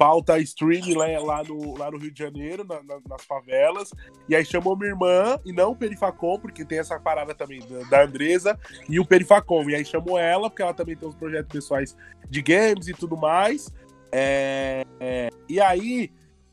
pauta 0.00 0.38
stream 0.38 0.96
lá, 0.96 1.06
lá, 1.20 1.44
no, 1.44 1.76
lá 1.76 1.90
no 1.90 1.98
Rio 1.98 2.10
de 2.10 2.18
Janeiro, 2.18 2.64
na- 2.64 2.82
na- 2.82 3.00
nas 3.06 3.22
favelas. 3.26 3.90
E 4.26 4.34
aí 4.34 4.42
chamou 4.46 4.74
minha 4.74 4.92
irmã, 4.92 5.38
e 5.44 5.52
não 5.52 5.72
o 5.72 5.76
Perifacom, 5.76 6.38
porque 6.38 6.64
tem 6.64 6.78
essa 6.78 6.98
parada 6.98 7.34
também 7.34 7.60
da, 7.68 7.82
da 7.84 8.04
Andresa, 8.04 8.58
e 8.88 8.98
o 8.98 9.04
Perifacom. 9.04 9.68
E 9.68 9.74
aí 9.74 9.84
chamou 9.84 10.18
ela, 10.18 10.48
porque 10.48 10.62
ela 10.62 10.72
também 10.72 10.96
tem 10.96 11.06
uns 11.06 11.14
projetos 11.14 11.52
pessoais 11.52 11.94
de 12.30 12.40
games 12.40 12.88
e 12.88 12.94
tudo 12.94 13.14
mais. 13.14 13.70
É, 14.10 14.86
é, 14.98 15.28
e 15.46 15.60
aí 15.60 16.10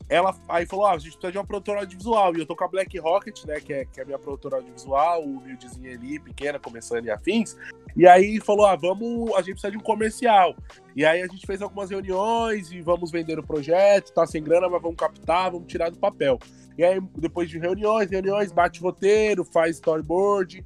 ela 0.08 0.34
aí 0.48 0.64
falou: 0.64 0.86
ah, 0.86 0.92
a 0.92 0.98
gente 0.98 1.12
precisa 1.12 1.32
de 1.32 1.38
uma 1.38 1.44
produtora 1.44 1.80
audiovisual. 1.80 2.34
E 2.36 2.40
eu 2.40 2.46
tô 2.46 2.56
com 2.56 2.64
a 2.64 2.68
Black 2.68 2.98
Rocket, 2.98 3.44
né? 3.44 3.60
Que 3.60 3.72
é, 3.72 3.84
que 3.84 4.00
é 4.00 4.02
a 4.02 4.06
minha 4.06 4.18
produtora 4.18 4.56
audiovisual, 4.56 5.22
o 5.22 5.38
humildezinha 5.38 5.92
ali, 5.92 6.18
pequena, 6.18 6.58
começando 6.58 7.04
e 7.04 7.10
afins. 7.10 7.56
E 7.96 8.06
aí 8.06 8.40
falou: 8.40 8.66
ah, 8.66 8.76
vamos, 8.76 9.32
a 9.34 9.38
gente 9.38 9.52
precisa 9.52 9.70
de 9.70 9.76
um 9.76 9.82
comercial. 9.82 10.56
E 10.96 11.04
aí 11.04 11.22
a 11.22 11.26
gente 11.26 11.46
fez 11.46 11.60
algumas 11.60 11.90
reuniões 11.90 12.72
e 12.72 12.80
vamos 12.80 13.10
vender 13.10 13.38
o 13.38 13.46
projeto, 13.46 14.12
tá 14.12 14.26
sem 14.26 14.42
grana, 14.42 14.68
mas 14.68 14.80
vamos 14.80 14.96
captar, 14.96 15.50
vamos 15.50 15.66
tirar 15.66 15.90
do 15.90 15.98
papel. 15.98 16.38
E 16.76 16.84
aí, 16.84 17.00
depois 17.16 17.50
de 17.50 17.58
reuniões, 17.58 18.10
reuniões, 18.10 18.52
bate 18.52 18.80
roteiro, 18.80 19.44
faz 19.44 19.76
storyboard. 19.76 20.64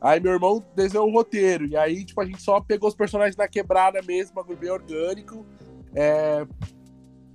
Aí 0.00 0.20
meu 0.20 0.32
irmão 0.32 0.62
desenhou 0.74 1.08
o 1.08 1.12
roteiro. 1.12 1.66
E 1.66 1.76
aí, 1.76 2.04
tipo, 2.04 2.20
a 2.20 2.26
gente 2.26 2.42
só 2.42 2.60
pegou 2.60 2.88
os 2.88 2.94
personagens 2.94 3.36
na 3.36 3.48
quebrada 3.48 4.00
mesmo, 4.02 4.34
bagulho 4.34 4.58
bem 4.58 4.70
orgânico. 4.70 5.44
É, 5.94 6.46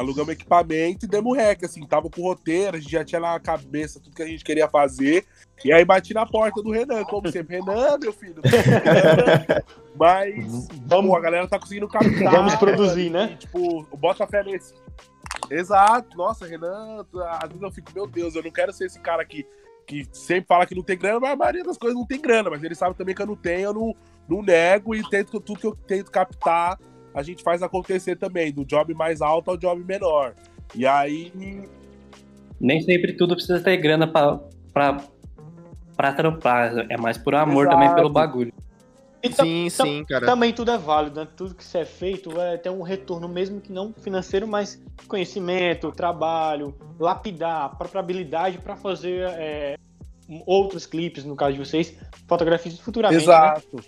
alugamos 0.01 0.33
equipamento 0.33 1.05
e 1.05 1.09
demos 1.09 1.37
rec, 1.37 1.63
assim, 1.63 1.85
tava 1.85 2.09
com 2.09 2.21
o 2.21 2.25
roteiro, 2.25 2.77
a 2.77 2.79
gente 2.79 2.91
já 2.91 3.05
tinha 3.05 3.21
na 3.21 3.39
cabeça 3.39 3.99
tudo 3.99 4.15
que 4.15 4.23
a 4.23 4.27
gente 4.27 4.43
queria 4.43 4.67
fazer. 4.67 5.25
E 5.63 5.71
aí 5.71 5.85
bati 5.85 6.13
na 6.13 6.25
porta 6.25 6.61
do 6.61 6.71
Renan, 6.71 7.03
como 7.05 7.31
sempre, 7.31 7.57
Renan, 7.57 7.97
meu 7.99 8.11
filho. 8.11 8.41
Mas, 9.95 10.67
Vamos, 10.85 11.11
pô, 11.11 11.17
a 11.17 11.21
galera 11.21 11.47
tá 11.47 11.59
conseguindo 11.59 11.87
captar. 11.87 12.31
vamos 12.31 12.55
produzir, 12.55 13.09
né? 13.09 13.31
e, 13.33 13.37
tipo, 13.37 13.85
bota 13.97 14.25
fé 14.25 14.43
nesse. 14.43 14.73
Exato, 15.49 16.17
nossa, 16.17 16.45
Renan, 16.45 17.05
às 17.41 17.49
vezes 17.49 17.61
eu 17.61 17.71
fico, 17.71 17.91
meu 17.93 18.07
Deus, 18.07 18.35
eu 18.35 18.43
não 18.43 18.51
quero 18.51 18.73
ser 18.73 18.85
esse 18.85 18.99
cara 18.99 19.23
que, 19.23 19.45
que 19.85 20.07
sempre 20.11 20.47
fala 20.47 20.65
que 20.65 20.75
não 20.75 20.83
tem 20.83 20.97
grana, 20.97 21.19
mas 21.19 21.31
a 21.31 21.35
maioria 21.35 21.63
das 21.63 21.77
coisas 21.77 21.97
não 21.97 22.05
tem 22.05 22.19
grana, 22.19 22.49
mas 22.49 22.63
ele 22.63 22.75
sabe 22.75 22.95
também 22.95 23.13
que 23.13 23.21
eu 23.21 23.27
não 23.27 23.35
tenho, 23.35 23.65
eu 23.65 23.73
não, 23.73 23.95
não 24.27 24.41
nego 24.41 24.95
e 24.95 25.07
tento 25.09 25.39
tudo 25.39 25.59
que 25.59 25.67
eu 25.67 25.75
tento 25.75 26.11
captar, 26.11 26.79
a 27.13 27.23
gente 27.23 27.43
faz 27.43 27.61
acontecer 27.61 28.15
também, 28.15 28.51
do 28.51 28.65
job 28.65 28.93
mais 28.93 29.21
alto 29.21 29.51
ao 29.51 29.57
job 29.57 29.83
menor. 29.83 30.33
E 30.73 30.85
aí, 30.85 31.31
Nem 32.59 32.81
sempre 32.81 33.13
tudo 33.13 33.35
precisa 33.35 33.59
ter 33.59 33.77
grana 33.77 34.07
pra, 34.07 34.39
pra, 34.73 34.97
pra 35.95 36.13
trampar. 36.13 36.85
É 36.89 36.97
mais 36.97 37.17
por 37.17 37.35
amor 37.35 37.65
Exato. 37.65 37.77
também 37.77 37.95
pelo 37.95 38.09
bagulho. 38.09 38.53
E 39.23 39.31
Sim, 39.31 39.69
sim, 39.69 40.03
cara. 40.05 40.25
Também 40.25 40.51
tudo 40.51 40.71
é 40.71 40.77
válido, 40.77 41.19
né? 41.19 41.27
Tudo 41.35 41.53
que 41.53 41.77
é 41.77 41.85
feito 41.85 42.31
vai 42.31 42.57
ter 42.57 42.71
um 42.71 42.81
retorno, 42.81 43.27
mesmo 43.27 43.61
que 43.61 43.71
não 43.71 43.93
financeiro, 43.93 44.47
mas 44.47 44.81
conhecimento, 45.07 45.91
trabalho, 45.91 46.73
lapidar, 46.99 47.65
a 47.65 47.69
própria 47.69 47.99
habilidade 47.99 48.57
para 48.57 48.75
fazer 48.75 49.27
é, 49.37 49.77
outros 50.45 50.87
clipes, 50.87 51.23
no 51.23 51.35
caso 51.35 51.53
de 51.53 51.59
vocês, 51.59 51.95
fotografias 52.27 52.79
futuramente. 52.79 53.27
Né? 53.27 53.81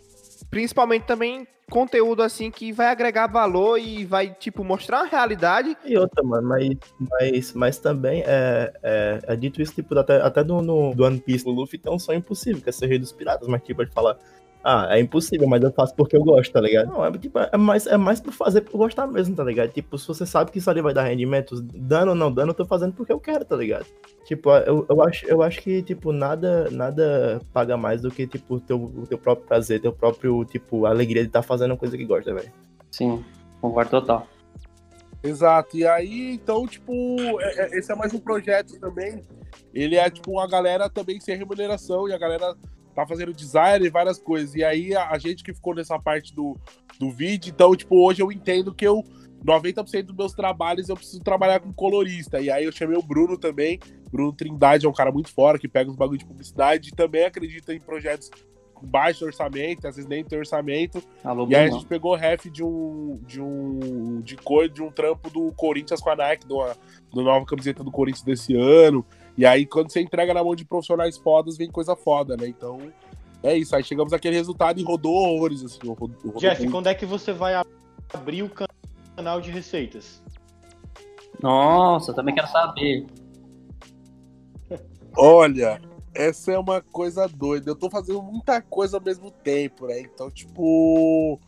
Principalmente 0.54 1.06
também 1.06 1.48
conteúdo 1.68 2.22
assim 2.22 2.52
que 2.52 2.72
vai 2.72 2.86
agregar 2.86 3.26
valor 3.26 3.80
e 3.80 4.06
vai, 4.06 4.30
tipo, 4.30 4.64
mostrar 4.64 5.00
a 5.00 5.06
realidade. 5.06 5.76
E 5.84 5.98
outra, 5.98 6.22
mano, 6.22 6.48
mas, 6.48 6.78
mas, 7.00 7.54
mas 7.54 7.80
também 7.80 8.22
é, 8.22 8.72
é, 8.84 9.20
é 9.30 9.36
dito 9.36 9.60
isso, 9.60 9.74
tipo, 9.74 9.98
até, 9.98 10.22
até 10.22 10.44
do, 10.44 10.62
no, 10.62 10.94
do 10.94 11.04
One 11.06 11.20
Piece, 11.20 11.48
o 11.48 11.52
Luffy 11.52 11.80
tem 11.80 11.92
um 11.92 11.98
sonho 11.98 12.20
impossível, 12.20 12.62
que 12.62 12.70
é 12.70 12.72
ser 12.72 12.86
rei 12.86 13.00
dos 13.00 13.12
piratas, 13.12 13.48
mas 13.48 13.64
tipo, 13.64 13.82
ele 13.82 13.90
fala, 13.90 14.20
ah, 14.64 14.88
é 14.92 15.02
impossível, 15.02 15.46
mas 15.46 15.62
eu 15.62 15.74
faço 15.74 15.94
porque 15.94 16.16
eu 16.16 16.24
gosto, 16.24 16.54
tá 16.54 16.62
ligado? 16.62 16.88
Não, 16.88 17.06
é, 17.06 17.12
tipo, 17.12 17.38
é, 17.38 17.58
mais, 17.58 17.86
é 17.86 17.98
mais 17.98 18.22
por 18.22 18.32
fazer 18.32 18.62
por 18.62 18.78
gostar 18.78 19.06
mesmo, 19.08 19.36
tá 19.36 19.44
ligado? 19.44 19.72
Tipo, 19.72 19.98
se 19.98 20.08
você 20.08 20.26
sabe 20.26 20.52
que 20.52 20.60
isso 20.60 20.70
ali 20.70 20.82
vai 20.82 20.94
dar 20.94 21.04
rendimento, 21.04 21.62
dando 21.62 22.10
ou 22.10 22.16
não 22.16 22.32
dando, 22.32 22.50
eu 22.50 22.54
tô 22.54 22.66
fazendo 22.66 22.94
porque 22.94 23.12
eu 23.12 23.20
quero, 23.20 23.44
tá 23.44 23.58
ligado? 23.58 23.86
Tipo, 24.26 24.52
eu, 24.52 24.86
eu, 24.90 25.02
acho, 25.04 25.26
eu 25.26 25.44
acho 25.44 25.62
que, 25.62 25.84
tipo, 25.84 26.14
nada, 26.14 26.70
nada 26.72 27.42
paga 27.52 27.76
mais 27.76 28.02
do 28.02 28.10
que, 28.10 28.26
tipo, 28.26 28.56
o 28.56 28.60
teu, 28.62 28.82
o 28.82 29.06
teu 29.06 29.18
próprio 29.18 29.46
prazer, 29.46 29.82
teu 29.82 29.92
próprio, 29.92 30.46
tipo, 30.46 30.86
alegria 30.86 31.24
de 31.24 31.28
estar 31.28 31.42
fazendo 31.42 31.72
uma 31.72 31.78
coisa 31.78 31.98
que 31.98 32.06
gosta, 32.06 32.34
velho. 32.34 32.52
Sim, 32.90 33.22
concordo 33.60 33.92
total. 33.92 34.28
Exato. 35.22 35.78
E 35.78 35.86
aí, 35.86 36.34
então, 36.34 36.66
tipo, 36.68 36.94
é- 37.42 37.66
é- 37.66 37.80
esse 37.80 37.92
é 37.92 37.96
mais 37.96 38.14
um 38.14 38.20
projeto 38.20 38.80
também. 38.80 39.24
Ele 39.74 39.98
é, 39.98 40.10
tipo, 40.10 40.32
uma 40.32 40.48
galera 40.48 40.90
também 40.90 41.20
sem 41.20 41.36
remuneração 41.38 42.08
e 42.08 42.14
a 42.14 42.18
galera 42.18 42.56
tá 42.94 43.06
fazendo 43.06 43.34
design 43.34 43.86
e 43.86 43.90
várias 43.90 44.20
coisas. 44.20 44.56
E 44.56 44.64
aí, 44.64 44.96
a, 44.96 45.10
a 45.10 45.18
gente 45.18 45.44
que 45.44 45.54
ficou 45.54 45.76
nessa 45.76 46.00
parte 46.00 46.34
do, 46.34 46.58
do 47.00 47.12
vídeo, 47.12 47.52
então, 47.54 47.76
tipo, 47.76 47.96
hoje 47.96 48.22
eu 48.22 48.32
entendo 48.32 48.74
que 48.74 48.86
eu, 48.86 49.04
90% 49.46 50.04
dos 50.04 50.16
meus 50.16 50.34
trabalhos, 50.34 50.90
eu 50.90 50.96
preciso 50.96 51.22
trabalhar 51.22 51.60
com 51.60 51.74
colorista. 51.74 52.40
E 52.40 52.50
aí 52.50 52.64
eu 52.64 52.72
chamei 52.72 52.98
o 52.98 53.02
Bruno 53.02 53.38
também. 53.38 53.80
Bruno 54.12 54.32
Trindade 54.32 54.86
é 54.86 54.90
um 54.90 54.94
cara 54.94 55.12
muito 55.12 55.32
fora, 55.32 55.60
que 55.60 55.68
pega 55.68 55.90
uns 55.90 55.96
bagulho 55.96 56.20
de 56.20 56.26
publicidade 56.26 56.90
e 56.90 56.96
também 56.96 57.26
acredita 57.26 57.74
em 57.74 57.80
projetos 57.80 58.30
com 58.74 58.88
baixo 58.88 59.26
orçamento, 59.26 59.88
às 59.88 59.96
vezes 59.96 60.10
nem 60.10 60.24
tem 60.24 60.38
orçamento. 60.38 61.02
Alô, 61.24 61.48
E 61.50 61.56
aí 61.56 61.68
a 61.68 61.72
gente 61.72 61.86
pegou 61.86 62.14
o 62.14 62.16
ref 62.16 62.46
de 62.50 62.64
um. 62.64 63.20
de 63.26 63.42
um. 63.42 64.22
de 64.22 64.36
cor 64.38 64.70
de 64.70 64.82
um 64.82 64.92
trampo 64.92 65.30
do 65.30 65.52
Corinthians 65.54 66.00
com 66.00 66.10
a 66.10 66.16
Nike, 66.16 66.48
do, 66.48 66.64
do 67.12 67.22
nova 67.22 67.46
camiseta 67.46 67.84
do 67.84 67.92
Corinthians 67.92 68.24
desse 68.24 68.56
ano. 68.56 69.06
E 69.38 69.46
aí, 69.46 69.66
quando 69.66 69.92
você 69.92 70.02
entrega 70.02 70.34
na 70.34 70.44
mão 70.44 70.56
de 70.56 70.64
profissionais 70.66 71.18
fodas, 71.18 71.58
vem 71.58 71.70
coisa 71.72 71.96
foda, 71.96 72.38
né? 72.38 72.48
Então, 72.48 72.92
é 73.42 73.58
isso. 73.58 73.76
Aí 73.76 73.84
chegamos 73.84 74.14
àquele 74.14 74.36
resultado 74.36 74.80
e 74.80 74.84
rodou 74.84 75.14
horrores, 75.14 75.64
assim. 75.64 75.80
Rodou, 75.88 76.10
rodou 76.24 76.40
Jeff, 76.40 76.62
muito. 76.62 76.72
quando 76.72 76.88
é 76.88 76.94
que 76.94 77.06
você 77.06 77.34
vai 77.34 77.56
ab- 77.56 77.68
abrir 78.14 78.44
o 78.44 78.50
can- 78.50 78.68
canal 79.16 79.42
de 79.42 79.50
receitas? 79.50 80.22
Nossa, 81.42 82.14
também 82.14 82.36
quero 82.36 82.48
saber. 82.48 83.06
Olha, 85.18 85.82
essa 86.14 86.52
é 86.52 86.58
uma 86.58 86.82
coisa 86.82 87.28
doida. 87.28 87.70
Eu 87.70 87.76
tô 87.76 87.90
fazendo 87.90 88.22
muita 88.22 88.62
coisa 88.62 88.98
ao 88.98 89.04
mesmo 89.04 89.30
tempo, 89.32 89.88
né? 89.88 90.00
Então, 90.00 90.30
tipo. 90.30 91.40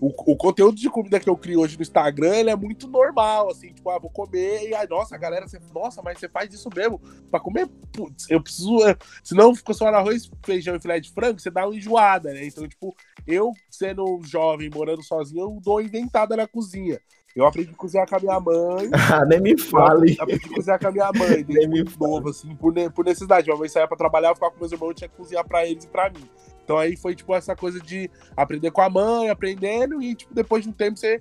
O, 0.00 0.32
o 0.32 0.36
conteúdo 0.36 0.76
de 0.76 0.88
comida 0.88 1.18
que 1.18 1.28
eu 1.28 1.36
crio 1.36 1.60
hoje 1.60 1.76
no 1.76 1.82
Instagram, 1.82 2.34
ele 2.36 2.50
é 2.50 2.56
muito 2.56 2.86
normal, 2.86 3.50
assim, 3.50 3.72
tipo, 3.72 3.90
ah, 3.90 3.98
vou 3.98 4.10
comer, 4.10 4.68
e 4.68 4.74
aí, 4.74 4.88
nossa, 4.88 5.16
a 5.16 5.18
galera, 5.18 5.48
você, 5.48 5.58
nossa, 5.74 6.00
mas 6.02 6.18
você 6.18 6.28
faz 6.28 6.52
isso 6.54 6.68
mesmo? 6.74 7.00
Pra 7.30 7.40
comer, 7.40 7.68
putz, 7.92 8.30
eu 8.30 8.40
preciso, 8.40 8.86
é, 8.86 8.96
senão 9.24 9.54
ficou 9.54 9.74
só 9.74 9.88
arroz, 9.88 10.30
feijão 10.44 10.76
e 10.76 10.80
filé 10.80 11.00
de 11.00 11.10
frango, 11.10 11.40
você 11.40 11.50
dá 11.50 11.66
uma 11.66 11.74
enjoada, 11.74 12.32
né? 12.32 12.46
Então, 12.46 12.68
tipo, 12.68 12.94
eu, 13.26 13.52
sendo 13.70 14.20
jovem, 14.22 14.70
morando 14.72 15.02
sozinho, 15.02 15.42
eu 15.42 15.58
dou 15.60 15.74
uma 15.76 15.82
inventada 15.82 16.36
na 16.36 16.46
cozinha. 16.46 17.00
Eu 17.36 17.46
aprendi 17.46 17.70
a 17.70 17.74
cozinhar 17.74 18.08
com 18.08 18.16
a 18.16 18.20
minha 18.20 18.40
mãe, 18.40 18.90
Ah, 19.12 19.24
nem 19.24 19.40
me 19.40 19.56
fale. 19.56 20.16
eu 20.16 20.22
aprendi 20.24 20.46
a 20.46 20.54
cozinhar 20.54 20.80
com 20.80 20.88
a 20.88 20.92
minha 20.92 21.12
mãe, 21.12 21.42
desde 21.44 21.66
Nem 21.66 21.68
me 21.68 21.84
novo, 21.98 22.28
assim, 22.30 22.54
por, 22.56 22.72
por 22.92 23.04
necessidade. 23.04 23.46
Minha 23.46 23.58
mãe 23.58 23.68
saía 23.68 23.86
pra 23.86 23.96
trabalhar, 23.96 24.30
eu 24.30 24.34
ficava 24.34 24.52
com 24.52 24.58
meus 24.58 24.72
irmãos, 24.72 24.88
eu 24.88 24.94
tinha 24.94 25.08
que 25.08 25.16
cozinhar 25.16 25.46
pra 25.46 25.66
eles 25.66 25.84
e 25.84 25.88
pra 25.88 26.10
mim. 26.10 26.28
Então 26.68 26.76
aí 26.76 26.98
foi, 26.98 27.14
tipo, 27.14 27.34
essa 27.34 27.56
coisa 27.56 27.80
de 27.80 28.10
aprender 28.36 28.70
com 28.70 28.82
a 28.82 28.90
mãe, 28.90 29.30
aprendendo, 29.30 30.02
e, 30.02 30.14
tipo, 30.14 30.34
depois 30.34 30.62
de 30.62 30.68
um 30.68 30.72
tempo 30.72 30.98
você 30.98 31.18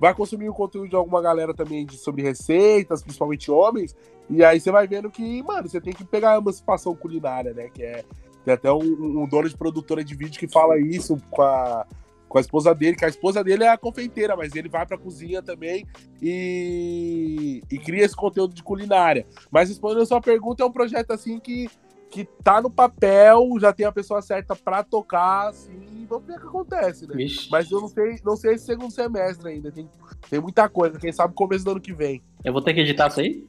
vai 0.00 0.12
consumir 0.12 0.48
o 0.48 0.52
conteúdo 0.52 0.88
de 0.88 0.96
alguma 0.96 1.22
galera 1.22 1.54
também 1.54 1.86
de, 1.86 1.96
sobre 1.96 2.20
receitas, 2.20 3.00
principalmente 3.00 3.48
homens, 3.48 3.94
e 4.28 4.42
aí 4.42 4.58
você 4.58 4.72
vai 4.72 4.88
vendo 4.88 5.08
que, 5.08 5.40
mano, 5.44 5.68
você 5.68 5.80
tem 5.80 5.92
que 5.92 6.04
pegar 6.04 6.32
a 6.32 6.38
emancipação 6.38 6.96
culinária, 6.96 7.54
né? 7.54 7.68
Que 7.72 7.84
é. 7.84 8.04
Tem 8.44 8.54
até 8.54 8.72
um, 8.72 9.22
um 9.22 9.28
dono 9.28 9.48
de 9.48 9.56
produtora 9.56 10.02
de 10.02 10.16
vídeo 10.16 10.40
que 10.40 10.48
fala 10.48 10.76
isso 10.80 11.16
com 11.30 11.42
a, 11.42 11.86
com 12.28 12.38
a 12.38 12.40
esposa 12.40 12.74
dele, 12.74 12.96
que 12.96 13.04
a 13.04 13.08
esposa 13.08 13.44
dele 13.44 13.62
é 13.62 13.68
a 13.68 13.78
confeiteira, 13.78 14.36
mas 14.36 14.52
ele 14.56 14.68
vai 14.68 14.84
pra 14.84 14.98
cozinha 14.98 15.40
também 15.42 15.86
e, 16.20 17.62
e 17.70 17.78
cria 17.78 18.04
esse 18.04 18.16
conteúdo 18.16 18.52
de 18.52 18.64
culinária. 18.64 19.26
Mas 19.48 19.68
respondendo 19.68 20.02
a 20.02 20.06
sua 20.06 20.20
pergunta, 20.20 20.64
é 20.64 20.66
um 20.66 20.72
projeto 20.72 21.12
assim 21.12 21.38
que, 21.38 21.70
que 22.10 22.24
tá 22.42 22.60
no 22.60 22.70
papel, 22.70 23.46
já 23.60 23.72
tem 23.72 23.86
a 23.86 23.92
pessoa 23.92 24.20
certa 24.22 24.56
pra 24.56 24.82
tocar, 24.82 25.48
assim, 25.48 26.06
vamos 26.08 26.26
ver 26.26 26.36
o 26.36 26.40
que 26.40 26.46
acontece, 26.46 27.06
né? 27.06 27.14
Vixe, 27.14 27.48
Mas 27.50 27.70
eu 27.70 27.80
não 27.80 27.88
sei, 27.88 28.20
não 28.24 28.36
sei 28.36 28.54
esse 28.54 28.66
segundo 28.66 28.90
semestre 28.90 29.48
ainda, 29.48 29.70
tem, 29.70 29.88
tem 30.28 30.40
muita 30.40 30.68
coisa, 30.68 30.98
quem 30.98 31.12
sabe 31.12 31.34
começo 31.34 31.64
do 31.64 31.72
ano 31.72 31.80
que 31.80 31.92
vem. 31.92 32.22
eu 32.44 32.52
vou 32.52 32.62
ter 32.62 32.74
que 32.74 32.80
editar 32.80 33.08
isso 33.08 33.20
aí? 33.20 33.46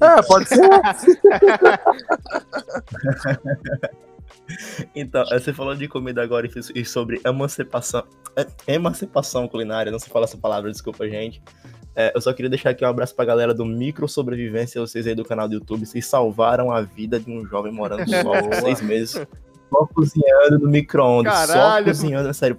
É, 0.00 0.22
pode 0.22 0.48
ser. 0.48 0.58
Então, 4.94 5.24
você 5.26 5.52
falou 5.52 5.74
de 5.74 5.88
comida 5.88 6.22
agora 6.22 6.48
e 6.74 6.84
sobre 6.84 7.20
emancipação. 7.24 8.04
É, 8.36 8.74
emancipação 8.74 9.48
culinária, 9.48 9.92
não 9.92 9.98
se 9.98 10.08
fala 10.08 10.24
essa 10.24 10.36
palavra, 10.36 10.70
desculpa, 10.70 11.08
gente. 11.08 11.42
É, 12.00 12.12
eu 12.14 12.20
só 12.20 12.32
queria 12.32 12.48
deixar 12.48 12.70
aqui 12.70 12.84
um 12.84 12.88
abraço 12.88 13.12
pra 13.12 13.24
galera 13.24 13.52
do 13.52 13.64
Micro 13.66 14.08
Sobrevivência, 14.08 14.80
vocês 14.80 15.04
aí 15.04 15.16
do 15.16 15.24
canal 15.24 15.48
do 15.48 15.54
YouTube. 15.54 15.84
Vocês 15.84 16.06
salvaram 16.06 16.70
a 16.70 16.80
vida 16.80 17.18
de 17.18 17.28
um 17.28 17.44
jovem 17.44 17.72
morando 17.72 18.08
só 18.08 18.22
por 18.40 18.54
seis 18.54 18.80
meses. 18.80 19.26
Só 19.68 19.84
cozinhando 19.92 20.60
no 20.60 20.68
micro-ondas. 20.68 21.50
Só 21.50 21.82
cozinhando, 21.82 22.28
é 22.28 22.32
sério. 22.32 22.56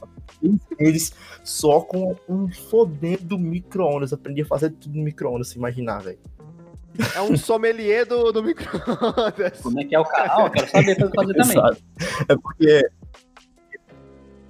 Eles 0.78 1.14
só 1.42 1.80
com 1.80 2.18
um 2.28 2.52
fodendo 2.52 3.40
micro-ondas. 3.40 4.12
Aprendi 4.12 4.42
a 4.42 4.46
fazer 4.46 4.72
tudo 4.72 4.98
no 4.98 5.06
micro-ondas, 5.06 5.48
se 5.48 5.58
imaginar, 5.58 6.00
velho. 6.00 6.20
É 7.16 7.22
um 7.22 7.38
sommelier 7.38 8.06
do, 8.06 8.34
do 8.34 8.44
micro-ondas. 8.44 9.62
Como 9.62 9.80
é 9.80 9.86
que 9.86 9.96
é 9.96 10.00
o 10.02 10.04
canal? 10.04 10.48
Eu 10.48 10.52
quero 10.52 10.70
saber 10.70 10.98
fazer 11.16 11.34
também. 11.34 11.78
É 12.28 12.36
porque 12.36 12.90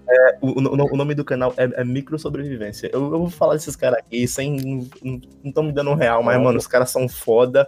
é, 0.10 0.38
o, 0.41 0.47
o, 0.47 0.93
o, 0.93 0.97
nome 0.97 1.14
do 1.14 1.24
canal 1.24 1.53
é, 1.55 1.82
é 1.82 1.84
Micro 1.84 2.18
Sobrevivência. 2.18 2.89
Eu, 2.91 3.01
eu, 3.03 3.20
vou 3.20 3.30
falar 3.30 3.53
desses 3.53 3.76
caras 3.76 3.99
aqui 3.99 4.28
sem. 4.28 4.89
Não 5.03 5.22
estão 5.45 5.64
me 5.64 5.72
dando 5.72 5.91
um 5.91 5.95
real, 5.95 6.24
mas, 6.24 6.41
mano, 6.41 6.57
os 6.57 6.66
caras 6.66 6.89
são 6.89 7.07
foda. 7.07 7.68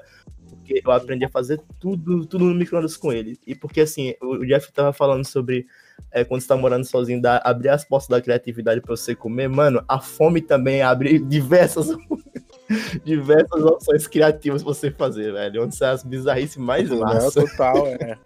Porque 0.50 0.82
eu 0.84 0.92
aprendi 0.92 1.24
a 1.24 1.30
fazer 1.30 1.62
tudo, 1.80 2.26
tudo 2.26 2.46
no 2.46 2.56
micro-ondas 2.56 2.98
com 2.98 3.12
ele. 3.14 3.40
E 3.46 3.54
porque, 3.54 3.82
assim, 3.82 4.16
o, 4.22 4.44
Jeff 4.46 4.72
tava 4.74 4.92
falando 4.92 5.26
sobre 5.26 5.68
é, 6.12 6.24
quando 6.24 6.42
você 6.42 6.48
tá 6.48 6.58
morando 6.58 6.84
sozinho, 6.84 7.22
dá, 7.22 7.42
abrir 7.44 7.70
as 7.70 7.86
portas 7.86 8.10
da 8.10 8.22
criatividade 8.22 8.82
pra 8.82 8.96
você 8.96 9.14
comer. 9.14 9.48
Mano, 9.48 9.84
a 9.88 10.00
fome 10.00 10.42
também 10.42 10.82
abre 10.82 11.20
diversas. 11.20 11.90
diversas 13.04 13.62
opções 13.64 14.08
criativas 14.08 14.64
pra 14.64 14.74
você 14.74 14.90
fazer, 14.90 15.32
velho. 15.32 15.64
Onde 15.64 15.76
são 15.76 15.90
as 15.90 16.04
bizarrices 16.04 16.58
mais 16.58 16.90
massa. 16.90 17.40
É, 17.40 17.46
total, 17.46 17.88
é. 17.88 18.18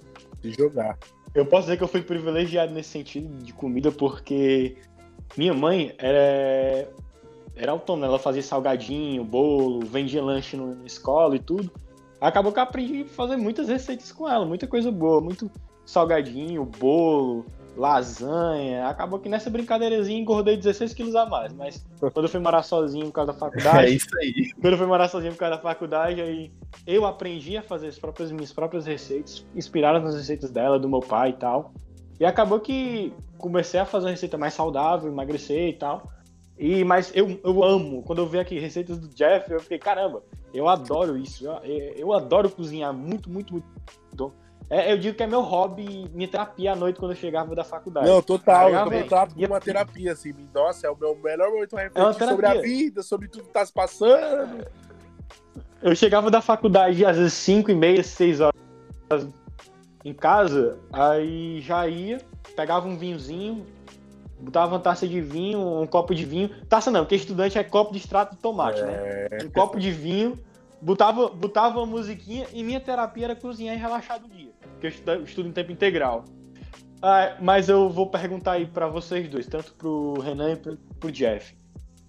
De 0.41 0.51
jogar. 0.51 0.97
Eu 1.35 1.45
posso 1.45 1.63
dizer 1.63 1.77
que 1.77 1.83
eu 1.83 1.87
fui 1.87 2.01
privilegiado 2.01 2.73
nesse 2.73 2.89
sentido 2.89 3.27
de 3.43 3.51
comida, 3.51 3.91
porque 3.91 4.77
minha 5.37 5.53
mãe 5.53 5.93
era, 5.97 6.89
era 7.57 7.71
autônoma, 7.73 8.07
ela 8.07 8.17
fazia 8.17 8.41
salgadinho, 8.41 9.21
bolo, 9.25 9.85
vendia 9.85 10.23
lanche 10.23 10.55
na 10.55 10.85
escola 10.85 11.35
e 11.35 11.39
tudo. 11.39 11.69
Acabou 12.21 12.53
que 12.53 12.59
eu 12.59 12.63
aprendi 12.63 13.01
a 13.01 13.05
fazer 13.05 13.35
muitas 13.35 13.67
receitas 13.67 14.13
com 14.13 14.29
ela, 14.29 14.45
muita 14.45 14.65
coisa 14.65 14.89
boa, 14.89 15.19
muito 15.19 15.51
salgadinho, 15.85 16.63
bolo, 16.63 17.45
lasanha. 17.75 18.87
Acabou 18.87 19.19
que 19.19 19.29
nessa 19.29 19.49
brincadeirazinha 19.49 20.19
engordei 20.19 20.57
16 20.57 20.93
quilos 20.93 21.15
a 21.15 21.25
mais. 21.25 21.53
Mas 21.53 21.85
quando 21.99 22.23
eu 22.23 22.29
fui 22.29 22.39
morar 22.39 22.63
sozinho 22.63 23.07
por 23.07 23.13
causa 23.13 23.33
da 23.33 23.37
faculdade. 23.37 23.85
É 23.85 23.89
isso 23.89 24.07
aí. 24.19 24.53
Quando 24.53 24.73
eu 24.73 24.77
fui 24.77 24.87
morar 24.87 25.07
sozinho 25.07 25.33
por 25.33 25.39
causa 25.39 25.55
da 25.55 25.61
faculdade, 25.61 26.21
aí 26.21 26.51
eu 26.87 27.05
aprendi 27.05 27.57
a 27.57 27.61
fazer 27.61 27.87
as 27.87 27.99
próprias, 27.99 28.31
minhas 28.31 28.53
próprias 28.53 28.85
receitas, 28.85 29.45
inspiradas 29.55 30.03
nas 30.03 30.15
receitas 30.15 30.49
dela, 30.49 30.79
do 30.79 30.89
meu 30.89 31.01
pai 31.01 31.31
e 31.31 31.33
tal. 31.33 31.73
E 32.19 32.25
acabou 32.25 32.59
que 32.59 33.13
comecei 33.37 33.79
a 33.79 33.85
fazer 33.85 34.05
uma 34.05 34.11
receita 34.11 34.37
mais 34.37 34.53
saudável, 34.53 35.11
emagrecer 35.11 35.69
e 35.69 35.73
tal. 35.73 36.09
E, 36.57 36.83
mas 36.85 37.11
eu, 37.13 37.39
eu 37.43 37.63
amo, 37.63 38.01
quando 38.03 38.19
eu 38.19 38.27
vi 38.27 38.39
aqui 38.39 38.57
receitas 38.57 38.97
do 38.97 39.09
Jeff, 39.09 39.51
eu 39.51 39.59
fiquei, 39.59 39.77
caramba, 39.77 40.23
eu 40.53 40.69
adoro 40.69 41.17
isso. 41.17 41.45
Eu, 41.45 41.59
eu 41.97 42.13
adoro 42.13 42.49
cozinhar 42.49 42.93
muito, 42.93 43.29
muito, 43.29 43.51
muito. 43.51 44.33
É, 44.69 44.91
eu 44.91 44.97
digo 44.97 45.15
que 45.15 45.21
é 45.21 45.27
meu 45.27 45.41
hobby, 45.41 46.09
minha 46.13 46.27
terapia 46.27 46.73
à 46.73 46.75
noite 46.75 46.99
quando 46.99 47.11
eu 47.11 47.17
chegava 47.17 47.53
da 47.55 47.63
faculdade. 47.63 48.07
Não, 48.07 48.21
total. 48.21 48.69
eu 48.69 48.83
também 48.83 49.07
trato 49.07 49.35
como 49.35 49.45
uma 49.45 49.59
terapia, 49.59 50.11
assim. 50.11 50.33
Nossa, 50.53 50.87
é 50.87 50.89
o 50.89 50.97
meu 50.97 51.15
melhor 51.15 51.51
momento 51.51 51.75
refletir 51.75 52.23
é 52.23 52.27
sobre 52.27 52.45
a 52.47 52.53
vida, 52.55 53.03
sobre 53.03 53.27
tudo 53.27 53.43
que 53.43 53.51
tá 53.51 53.65
se 53.65 53.71
passando. 53.71 54.65
Eu 55.83 55.95
chegava 55.95 56.31
da 56.31 56.41
faculdade 56.41 57.05
às 57.05 57.17
vezes 57.17 57.33
5 57.33 57.69
e 57.69 57.75
meia, 57.75 58.03
6 58.03 58.41
horas 58.41 59.27
em 60.03 60.13
casa, 60.13 60.79
aí 60.91 61.61
já 61.61 61.87
ia, 61.87 62.19
pegava 62.55 62.87
um 62.87 62.97
vinhozinho, 62.97 63.65
botava 64.39 64.73
uma 64.73 64.79
taça 64.79 65.07
de 65.07 65.21
vinho, 65.21 65.59
um 65.59 65.85
copo 65.85 66.15
de 66.15 66.25
vinho. 66.25 66.49
Taça 66.67 66.89
não, 66.89 67.01
porque 67.01 67.15
estudante 67.15 67.59
é 67.59 67.63
copo 67.63 67.91
de 67.91 67.99
extrato 67.99 68.35
de 68.35 68.41
tomate, 68.41 68.81
né? 68.81 68.93
é... 68.93 69.29
né? 69.31 69.37
Um 69.45 69.51
copo 69.51 69.79
de 69.79 69.91
vinho, 69.91 70.39
botava, 70.81 71.29
botava 71.29 71.77
uma 71.77 71.85
musiquinha 71.85 72.47
e 72.51 72.63
minha 72.63 72.79
terapia 72.79 73.25
era 73.25 73.35
cozinhar 73.35 73.75
e 73.75 73.79
relaxar 73.79 74.19
do 74.19 74.27
dia 74.27 74.54
porque 74.93 75.09
eu 75.09 75.23
estudo, 75.23 75.49
em 75.49 75.51
tempo 75.51 75.71
integral. 75.71 76.25
Ah, 77.01 77.37
mas 77.41 77.69
eu 77.69 77.89
vou 77.89 78.09
perguntar 78.09 78.53
aí 78.53 78.65
para 78.65 78.87
vocês 78.87 79.29
dois, 79.29 79.47
tanto 79.47 79.73
pro 79.73 80.19
Renan 80.19 80.53
e 80.53 80.77
pro, 80.99 81.11
Jeff. 81.11 81.55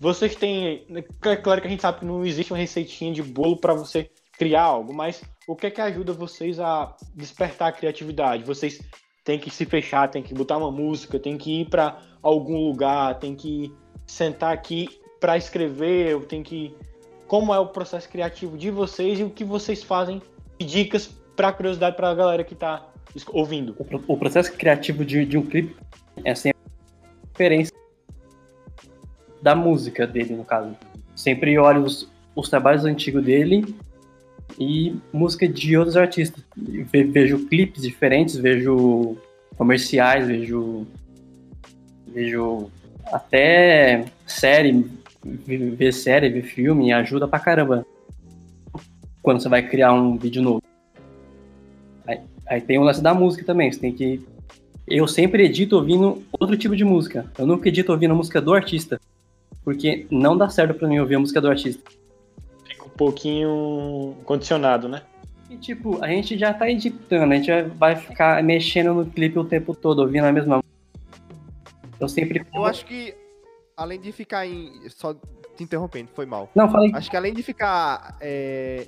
Vocês 0.00 0.34
têm. 0.34 0.86
É 1.24 1.36
claro 1.36 1.60
que 1.60 1.66
a 1.66 1.70
gente 1.70 1.82
sabe 1.82 2.00
que 2.00 2.04
não 2.04 2.24
existe 2.24 2.52
uma 2.52 2.58
receitinha 2.58 3.12
de 3.12 3.22
bolo 3.22 3.56
para 3.56 3.74
você 3.74 4.10
criar 4.38 4.62
algo, 4.62 4.94
mas 4.94 5.22
o 5.48 5.56
que 5.56 5.66
é 5.66 5.70
que 5.70 5.80
ajuda 5.80 6.12
vocês 6.12 6.60
a 6.60 6.94
despertar 7.14 7.68
a 7.68 7.72
criatividade? 7.72 8.44
Vocês 8.44 8.80
têm 9.24 9.38
que 9.38 9.50
se 9.50 9.64
fechar, 9.64 10.08
têm 10.08 10.22
que 10.22 10.34
botar 10.34 10.58
uma 10.58 10.70
música, 10.70 11.18
têm 11.18 11.36
que 11.36 11.62
ir 11.62 11.70
para 11.70 11.98
algum 12.22 12.68
lugar, 12.68 13.18
têm 13.18 13.34
que 13.34 13.72
sentar 14.06 14.52
aqui 14.52 14.88
para 15.18 15.36
escrever, 15.36 16.24
tem 16.26 16.42
que 16.42 16.74
como 17.26 17.52
é 17.52 17.58
o 17.58 17.66
processo 17.66 18.08
criativo 18.08 18.56
de 18.56 18.70
vocês 18.70 19.18
e 19.18 19.24
o 19.24 19.30
que 19.30 19.44
vocês 19.44 19.82
fazem, 19.82 20.22
dicas 20.58 21.10
para 21.36 21.52
curiosidade 21.52 21.94
para 21.94 22.10
a 22.10 22.14
galera 22.14 22.42
que 22.42 22.54
está 22.54 22.84
ouvindo. 23.28 23.76
O, 23.78 24.14
o, 24.14 24.16
processo 24.16 24.52
criativo 24.52 25.04
de, 25.04 25.24
de 25.24 25.36
um 25.38 25.42
clipe 25.42 25.76
é 26.24 26.34
sempre 26.34 26.58
a 26.64 27.28
referência 27.32 27.76
da 29.42 29.54
música 29.54 30.06
dele, 30.06 30.34
no 30.34 30.44
caso. 30.44 30.74
Sempre 31.14 31.58
olho 31.58 31.82
os, 31.82 32.10
os 32.34 32.48
trabalhos 32.48 32.84
antigos 32.84 33.22
dele 33.22 33.76
e 34.58 34.96
música 35.12 35.46
de 35.46 35.76
outros 35.76 35.96
artistas. 35.96 36.42
vejo 36.56 37.46
clipes 37.46 37.82
diferentes, 37.82 38.36
vejo 38.36 39.16
comerciais, 39.56 40.26
vejo 40.26 40.86
vejo 42.08 42.70
até 43.12 44.06
série, 44.26 44.90
ver 45.22 45.92
série, 45.92 46.30
ver 46.30 46.42
filme, 46.42 46.92
ajuda 46.92 47.28
pra 47.28 47.38
caramba 47.38 47.86
quando 49.22 49.42
você 49.42 49.48
vai 49.48 49.62
criar 49.68 49.92
um 49.92 50.16
vídeo 50.16 50.42
novo. 50.42 50.62
Aí 52.48 52.60
tem 52.60 52.78
o 52.78 52.82
lance 52.82 53.02
da 53.02 53.12
música 53.12 53.44
também, 53.44 53.70
você 53.72 53.80
tem 53.80 53.92
que. 53.92 54.24
Eu 54.86 55.08
sempre 55.08 55.44
edito 55.44 55.76
ouvindo 55.76 56.22
outro 56.32 56.56
tipo 56.56 56.76
de 56.76 56.84
música. 56.84 57.30
Eu 57.36 57.46
nunca 57.46 57.68
edito 57.68 57.90
ouvindo 57.90 58.12
a 58.12 58.14
música 58.14 58.40
do 58.40 58.54
artista. 58.54 59.00
Porque 59.64 60.06
não 60.10 60.36
dá 60.36 60.48
certo 60.48 60.74
pra 60.74 60.86
mim 60.86 61.00
ouvir 61.00 61.16
a 61.16 61.18
música 61.18 61.40
do 61.40 61.48
artista. 61.48 61.82
Fica 62.64 62.84
um 62.84 62.90
pouquinho 62.90 64.14
condicionado, 64.24 64.88
né? 64.88 65.02
E 65.50 65.56
tipo, 65.56 66.02
a 66.04 66.08
gente 66.08 66.38
já 66.38 66.54
tá 66.54 66.70
editando, 66.70 67.32
a 67.32 67.36
gente 67.36 67.50
vai 67.76 67.96
ficar 67.96 68.42
mexendo 68.44 68.94
no 68.94 69.06
clipe 69.06 69.38
o 69.38 69.44
tempo 69.44 69.74
todo, 69.74 70.00
ouvindo 70.00 70.24
a 70.24 70.32
mesma 70.32 70.56
música. 70.56 70.76
Eu 71.98 72.08
sempre. 72.08 72.46
Eu 72.54 72.64
acho 72.64 72.84
que, 72.84 73.12
além 73.76 74.00
de 74.00 74.12
ficar 74.12 74.46
em. 74.46 74.88
Só 74.88 75.14
te 75.56 75.64
interrompendo, 75.64 76.10
foi 76.14 76.26
mal. 76.26 76.48
Não, 76.54 76.70
falei. 76.70 76.92
Acho 76.94 77.10
que 77.10 77.16
além 77.16 77.34
de 77.34 77.42
ficar 77.42 78.16
é, 78.20 78.86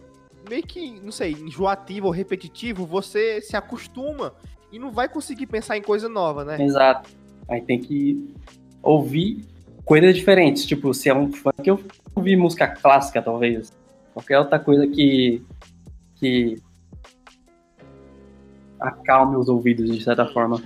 meio 0.48 0.62
que, 0.62 1.00
não 1.00 1.12
sei, 1.12 1.32
enjoativo 1.32 2.06
ou 2.06 2.12
repetitivo, 2.12 2.86
você 2.86 3.40
se 3.40 3.56
acostuma 3.56 4.34
e 4.72 4.78
não 4.78 4.90
vai 4.90 5.08
conseguir 5.08 5.46
pensar 5.46 5.76
em 5.76 5.82
coisa 5.82 6.08
nova, 6.08 6.44
né? 6.44 6.62
Exato. 6.62 7.10
Aí 7.48 7.60
tem 7.62 7.80
que 7.80 8.34
ouvir 8.82 9.44
coisas 9.84 10.14
diferentes. 10.14 10.66
Tipo, 10.66 10.92
se 10.92 11.08
é 11.08 11.14
um 11.14 11.32
funk, 11.32 11.66
eu 11.66 11.80
ouvir 12.14 12.36
música 12.36 12.68
clássica, 12.68 13.22
talvez. 13.22 13.72
Qualquer 14.12 14.38
outra 14.38 14.58
coisa 14.58 14.86
que. 14.86 15.42
que. 16.16 16.56
acalme 18.78 19.36
os 19.36 19.48
ouvidos, 19.48 19.90
de 19.90 20.02
certa 20.02 20.26
forma. 20.26 20.62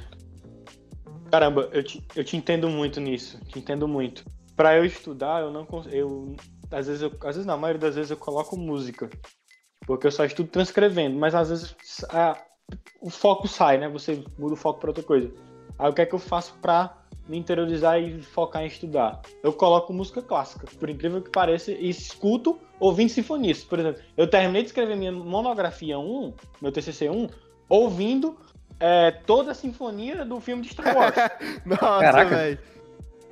Caramba, 1.30 1.68
eu 1.72 1.82
te, 1.82 2.02
eu 2.16 2.24
te 2.24 2.36
entendo 2.36 2.68
muito 2.68 3.00
nisso. 3.00 3.40
Te 3.46 3.58
entendo 3.58 3.86
muito. 3.86 4.24
Pra 4.56 4.76
eu 4.76 4.84
estudar, 4.84 5.42
eu 5.42 5.50
não 5.50 5.64
consigo. 5.64 5.94
Eu, 5.94 6.36
às 6.70 6.86
vezes, 6.86 7.02
eu, 7.02 7.12
às 7.20 7.36
vezes, 7.36 7.46
na 7.46 7.56
maioria 7.56 7.80
das 7.80 7.94
vezes, 7.94 8.10
eu 8.10 8.16
coloco 8.16 8.56
música. 8.56 9.08
Porque 9.86 10.06
eu 10.06 10.12
só 10.12 10.24
estudo 10.24 10.48
transcrevendo, 10.48 11.18
mas 11.18 11.34
às 11.34 11.50
vezes 11.50 11.74
a, 12.10 12.36
o 13.00 13.10
foco 13.10 13.48
sai, 13.48 13.78
né? 13.78 13.88
Você 13.88 14.24
muda 14.38 14.54
o 14.54 14.56
foco 14.56 14.80
para 14.80 14.90
outra 14.90 15.02
coisa. 15.02 15.30
Aí 15.78 15.90
o 15.90 15.92
que 15.92 16.02
é 16.02 16.06
que 16.06 16.14
eu 16.14 16.18
faço 16.18 16.54
para 16.60 16.96
me 17.28 17.38
interiorizar 17.38 18.00
e 18.00 18.22
focar 18.22 18.62
em 18.62 18.66
estudar? 18.66 19.20
Eu 19.42 19.52
coloco 19.52 19.92
música 19.92 20.22
clássica, 20.22 20.66
por 20.78 20.88
incrível 20.88 21.20
que 21.20 21.30
pareça, 21.30 21.72
e 21.72 21.88
escuto 21.88 22.58
ouvindo 22.78 23.10
sinfonias. 23.10 23.64
Por 23.64 23.78
exemplo, 23.78 24.02
eu 24.16 24.28
terminei 24.28 24.62
de 24.62 24.68
escrever 24.68 24.96
minha 24.96 25.12
monografia 25.12 25.98
1, 25.98 26.34
meu 26.60 26.72
TCC 26.72 27.08
1, 27.10 27.28
ouvindo 27.68 28.36
é, 28.78 29.10
toda 29.10 29.52
a 29.52 29.54
sinfonia 29.54 30.24
do 30.24 30.40
filme 30.40 30.62
de 30.62 30.68
Star 30.70 30.96
Wars. 30.96 31.14
Nossa, 31.64 32.24
velho. 32.24 32.58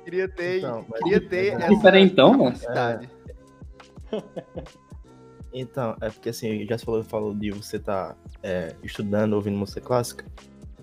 Queria 0.03 0.27
ter, 0.27 0.57
então, 0.57 0.83
queria 1.03 1.21
ter 1.21 1.61
essa 1.61 1.99
então, 1.99 2.33
mano. 2.33 2.57
Então, 5.53 5.95
é 6.01 6.09
porque 6.09 6.29
assim, 6.29 6.65
já 6.65 6.77
se 6.77 6.85
falou, 6.85 7.03
falou 7.03 7.35
de 7.35 7.51
você 7.51 7.77
estar 7.77 8.09
tá, 8.09 8.15
é, 8.41 8.75
estudando, 8.83 9.33
ouvindo 9.33 9.57
música 9.57 9.81
clássica. 9.81 10.25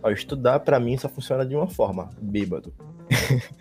Ó, 0.03 0.11
estudar 0.11 0.61
para 0.61 0.79
mim 0.79 0.97
só 0.97 1.09
funciona 1.09 1.45
de 1.45 1.57
uma 1.57 1.69
forma, 1.69 2.11
bêbado. 2.21 2.73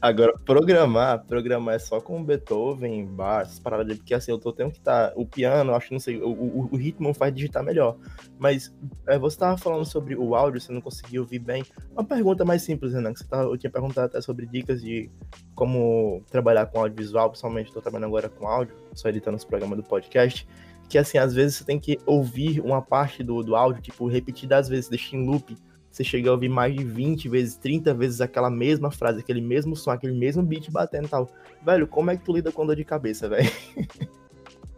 Agora, 0.00 0.36
programar, 0.44 1.24
programar 1.26 1.74
é 1.74 1.78
só 1.78 2.00
com 2.00 2.22
Beethoven, 2.22 3.04
Bach, 3.06 3.42
essas 3.42 3.58
paradas, 3.58 3.96
porque 3.96 4.14
assim, 4.14 4.30
eu 4.30 4.38
tô 4.38 4.52
tendo 4.52 4.70
que 4.70 4.78
estar. 4.78 5.08
Tá, 5.08 5.12
o 5.16 5.26
piano, 5.26 5.74
acho 5.74 5.88
que 5.88 5.92
não 5.92 6.00
sei, 6.00 6.20
o, 6.20 6.28
o, 6.28 6.68
o, 6.72 6.76
ritmo 6.76 7.12
faz 7.12 7.34
digitar 7.34 7.64
melhor. 7.64 7.96
Mas 8.38 8.74
é, 9.06 9.18
você 9.18 9.38
tava 9.38 9.56
falando 9.56 9.84
sobre 9.84 10.16
o 10.16 10.34
áudio, 10.34 10.60
você 10.60 10.72
não 10.72 10.80
conseguiu 10.80 11.22
ouvir 11.22 11.38
bem. 11.38 11.64
Uma 11.92 12.04
pergunta 12.04 12.44
mais 12.44 12.62
simples, 12.62 12.92
Renan, 12.92 13.12
que 13.12 13.20
você 13.20 13.26
tava, 13.26 13.44
eu 13.44 13.58
tinha 13.58 13.70
perguntado 13.70 14.06
até 14.06 14.20
sobre 14.20 14.46
dicas 14.46 14.80
de 14.80 15.10
como 15.54 16.22
trabalhar 16.30 16.66
com 16.66 16.80
audiovisual, 16.80 17.30
principalmente 17.30 17.68
estou 17.68 17.82
trabalhando 17.82 18.08
agora 18.08 18.28
com 18.28 18.46
áudio, 18.46 18.74
só 18.94 19.08
editando 19.08 19.36
os 19.36 19.44
programas 19.44 19.78
do 19.78 19.84
podcast. 19.84 20.46
Que 20.88 20.98
assim, 20.98 21.18
às 21.18 21.34
vezes 21.34 21.56
você 21.56 21.64
tem 21.64 21.80
que 21.80 21.98
ouvir 22.06 22.60
uma 22.60 22.80
parte 22.80 23.24
do, 23.24 23.42
do 23.42 23.56
áudio, 23.56 23.82
tipo, 23.82 24.06
repetidas 24.06 24.68
vezes, 24.68 24.88
deixar 24.88 25.16
em 25.16 25.26
loop 25.26 25.56
você 25.96 26.04
chega 26.04 26.28
a 26.28 26.32
ouvir 26.32 26.50
mais 26.50 26.74
de 26.74 26.84
20 26.84 27.26
vezes, 27.26 27.56
30 27.56 27.94
vezes 27.94 28.20
aquela 28.20 28.50
mesma 28.50 28.90
frase, 28.90 29.20
aquele 29.20 29.40
mesmo 29.40 29.74
som, 29.74 29.90
aquele 29.90 30.12
mesmo 30.12 30.42
beat 30.42 30.70
batendo 30.70 31.06
e 31.06 31.08
tal. 31.08 31.26
Velho, 31.64 31.86
como 31.86 32.10
é 32.10 32.16
que 32.18 32.22
tu 32.22 32.34
lida 32.34 32.52
com 32.52 32.66
dor 32.66 32.76
de 32.76 32.84
cabeça, 32.84 33.26
velho? 33.30 33.50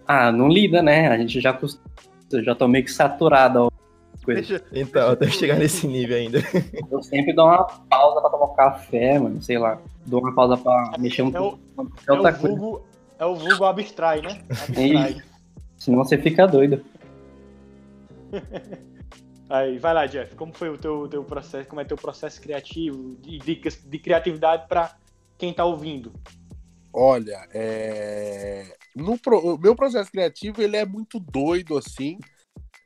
Ah, 0.07 0.31
não 0.31 0.49
lida, 0.49 0.81
né? 0.81 1.09
A 1.09 1.19
gente 1.19 1.41
já, 1.41 1.59
eu 2.31 2.45
já 2.45 2.55
tô 2.55 2.69
meio 2.69 2.85
que 2.85 2.93
saturado. 2.93 3.69
Coisa. 4.25 4.62
Então, 4.73 5.11
até 5.11 5.29
chegar 5.29 5.57
nesse 5.57 5.89
nível 5.89 6.16
ainda. 6.16 6.39
Eu 6.91 7.03
sempre 7.03 7.33
dou 7.33 7.47
uma 7.47 7.64
pausa 7.64 8.21
pra 8.21 8.31
tomar 8.31 8.53
um 8.53 8.55
café, 8.55 9.19
mano, 9.19 9.41
sei 9.41 9.59
lá. 9.59 9.81
Dou 10.05 10.21
uma 10.21 10.35
pausa 10.35 10.57
pra 10.57 10.93
mexer 10.99 11.23
um 11.23 11.33
pouco. 11.33 11.59
É, 12.07 12.12
o, 12.12 12.27
é, 12.27 12.31
o 12.31 12.35
vulgo, 12.35 12.87
é 13.19 13.25
o 13.25 13.35
vulgo 13.35 13.64
abstrai, 13.64 14.21
né? 14.21 14.43
Abstrai. 14.51 15.23
Senão 15.79 16.05
você 16.05 16.19
fica 16.19 16.47
doido. 16.47 16.85
Aí, 19.49 19.79
vai 19.79 19.95
lá, 19.95 20.07
Jeff. 20.07 20.35
Como 20.35 20.53
foi 20.53 20.69
o 20.69 20.77
teu, 20.77 21.09
teu 21.09 21.25
processo? 21.25 21.69
Como 21.69 21.81
é 21.81 21.85
teu 21.85 21.97
processo 21.97 22.41
criativo 22.41 23.19
e 23.27 23.39
dicas 23.39 23.77
de 23.77 23.99
criatividade 23.99 24.69
para 24.69 24.97
quem 25.39 25.51
está 25.51 25.65
ouvindo? 25.65 26.13
Olha, 26.93 27.47
é... 27.53 28.77
no 28.95 29.19
pro... 29.19 29.39
o 29.39 29.59
meu 29.59 29.75
processo 29.75 30.11
criativo 30.11 30.61
ele 30.61 30.77
é 30.77 30.85
muito 30.85 31.19
doido 31.21 31.79
assim. 31.79 32.19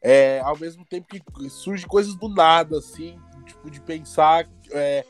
É, 0.05 0.41
ao 0.41 0.59
mesmo 0.59 0.85
tempo 0.85 1.07
que 1.09 1.49
surge 1.49 1.87
coisas 1.87 2.17
do 2.17 2.29
nada, 2.29 2.79
assim, 2.79 3.17
tipo, 3.47 3.71
de 3.71 3.81
pensar 3.81 4.49
é, 4.73 5.07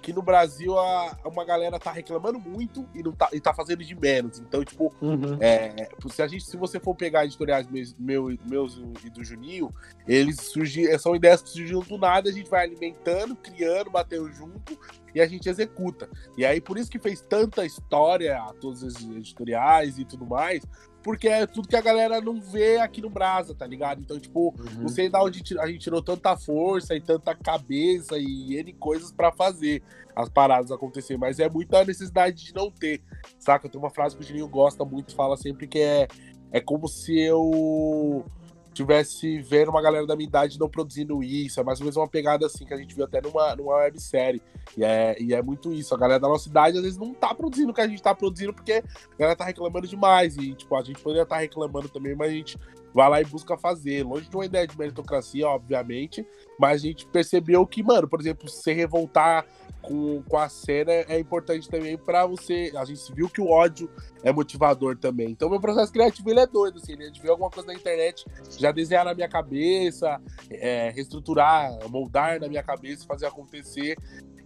que 0.00 0.12
no 0.12 0.22
Brasil 0.22 0.78
a, 0.78 1.16
uma 1.24 1.44
galera 1.44 1.78
tá 1.78 1.92
reclamando 1.92 2.38
muito 2.38 2.88
e, 2.94 3.02
não 3.02 3.12
tá, 3.12 3.28
e 3.32 3.40
tá 3.40 3.52
fazendo 3.52 3.84
de 3.84 3.94
menos. 3.94 4.38
Então, 4.38 4.64
tipo, 4.64 4.92
uhum. 5.00 5.36
é, 5.40 5.88
se, 6.10 6.22
a 6.22 6.26
gente, 6.26 6.44
se 6.44 6.56
você 6.56 6.80
for 6.80 6.94
pegar 6.94 7.24
editoriais 7.24 7.68
meus, 7.68 7.94
meu, 7.98 8.38
meus 8.48 8.80
e 9.04 9.10
do 9.10 9.22
Juninho, 9.22 9.72
eles 10.06 10.36
surgem, 10.36 10.98
são 10.98 11.14
ideias 11.14 11.42
que 11.42 11.50
surgiram 11.50 11.80
do 11.80 11.98
nada, 11.98 12.30
a 12.30 12.32
gente 12.32 12.48
vai 12.48 12.64
alimentando, 12.64 13.36
criando, 13.36 13.90
batendo 13.90 14.30
junto 14.32 14.78
e 15.14 15.20
a 15.20 15.26
gente 15.26 15.48
executa. 15.48 16.08
E 16.36 16.44
aí, 16.44 16.60
por 16.60 16.78
isso 16.78 16.90
que 16.90 16.98
fez 16.98 17.20
tanta 17.20 17.64
história, 17.64 18.40
todos 18.60 18.82
os 18.82 19.02
editoriais 19.16 19.98
e 19.98 20.04
tudo 20.04 20.26
mais, 20.26 20.64
porque 21.02 21.28
é 21.28 21.46
tudo 21.46 21.68
que 21.68 21.76
a 21.76 21.80
galera 21.80 22.20
não 22.20 22.40
vê 22.40 22.78
aqui 22.78 23.00
no 23.00 23.10
Brasa, 23.10 23.54
tá 23.54 23.66
ligado? 23.66 24.00
Então, 24.00 24.18
tipo, 24.18 24.54
uhum. 24.58 24.82
não 24.82 24.88
sei 24.88 25.08
da 25.08 25.22
onde 25.22 25.42
a 25.58 25.66
gente 25.66 25.80
tirou 25.80 26.02
tanta 26.02 26.36
força 26.36 26.94
e 26.94 27.00
tanta 27.00 27.34
cabeça 27.34 28.18
e 28.18 28.56
N 28.56 28.72
coisas 28.74 29.10
para 29.10 29.32
fazer 29.32 29.82
as 30.14 30.28
paradas 30.28 30.70
acontecer, 30.70 31.16
mas 31.16 31.38
é 31.38 31.48
muita 31.48 31.84
necessidade 31.84 32.44
de 32.44 32.54
não 32.54 32.70
ter, 32.70 33.02
saca? 33.38 33.68
Tem 33.68 33.80
uma 33.80 33.90
frase 33.90 34.16
que 34.16 34.22
o 34.22 34.26
Juninho 34.26 34.48
gosta 34.48 34.84
muito, 34.84 35.14
fala 35.14 35.36
sempre 35.36 35.66
que 35.66 35.78
é, 35.78 36.08
é 36.52 36.60
como 36.60 36.88
se 36.88 37.18
eu 37.18 38.24
tivesse 38.80 39.40
vendo 39.40 39.70
uma 39.70 39.82
galera 39.82 40.06
da 40.06 40.16
minha 40.16 40.26
idade 40.26 40.58
não 40.58 40.68
produzindo 40.68 41.22
isso. 41.22 41.60
É 41.60 41.64
mais 41.64 41.80
ou 41.80 41.84
menos 41.84 41.96
uma 41.96 42.08
pegada 42.08 42.46
assim 42.46 42.64
que 42.64 42.72
a 42.72 42.76
gente 42.76 42.94
viu 42.94 43.04
até 43.04 43.20
numa, 43.20 43.54
numa 43.54 43.76
websérie. 43.76 44.42
E 44.76 44.84
é, 44.84 45.16
e 45.20 45.34
é 45.34 45.42
muito 45.42 45.72
isso. 45.72 45.94
A 45.94 45.98
galera 45.98 46.18
da 46.18 46.28
nossa 46.28 46.48
idade 46.48 46.78
às 46.78 46.82
vezes 46.82 46.98
não 46.98 47.12
tá 47.12 47.34
produzindo 47.34 47.70
o 47.70 47.74
que 47.74 47.80
a 47.80 47.86
gente 47.86 48.02
tá 48.02 48.14
produzindo 48.14 48.54
porque 48.54 48.72
a 48.72 49.18
galera 49.18 49.36
tá 49.36 49.44
reclamando 49.44 49.86
demais. 49.86 50.36
E, 50.36 50.54
tipo, 50.54 50.74
a 50.74 50.82
gente 50.82 51.00
poderia 51.00 51.22
estar 51.22 51.36
tá 51.36 51.40
reclamando 51.40 51.88
também, 51.88 52.14
mas 52.14 52.30
a 52.30 52.34
gente 52.34 52.58
vai 52.94 53.08
lá 53.08 53.20
e 53.20 53.24
busca 53.24 53.56
fazer. 53.56 54.02
Longe 54.02 54.28
de 54.28 54.36
uma 54.36 54.46
ideia 54.46 54.66
de 54.66 54.78
meritocracia, 54.78 55.46
obviamente, 55.46 56.26
mas 56.58 56.82
a 56.82 56.86
gente 56.86 57.06
percebeu 57.06 57.66
que, 57.66 57.82
mano, 57.82 58.08
por 58.08 58.20
exemplo, 58.20 58.48
se 58.48 58.72
revoltar 58.72 59.44
com, 59.82 60.22
com 60.22 60.36
a 60.36 60.48
cena 60.48 60.92
é 60.92 61.18
importante 61.18 61.68
também 61.68 61.96
para 61.96 62.26
você. 62.26 62.72
A 62.76 62.84
gente 62.84 63.12
viu 63.14 63.28
que 63.28 63.40
o 63.40 63.48
ódio 63.48 63.90
é 64.22 64.32
motivador 64.32 64.96
também. 64.96 65.30
Então, 65.30 65.48
meu 65.48 65.60
processo 65.60 65.92
criativo 65.92 66.30
ele 66.30 66.40
é 66.40 66.46
doido, 66.46 66.78
assim, 66.78 66.96
né? 66.96 67.10
De 67.10 67.20
ver 67.20 67.30
alguma 67.30 67.50
coisa 67.50 67.66
na 67.66 67.74
internet, 67.74 68.24
já 68.58 68.72
desenhar 68.72 69.04
na 69.04 69.14
minha 69.14 69.28
cabeça, 69.28 70.20
é, 70.50 70.90
reestruturar, 70.90 71.70
moldar 71.88 72.40
na 72.40 72.48
minha 72.48 72.62
cabeça, 72.62 73.06
fazer 73.06 73.26
acontecer. 73.26 73.96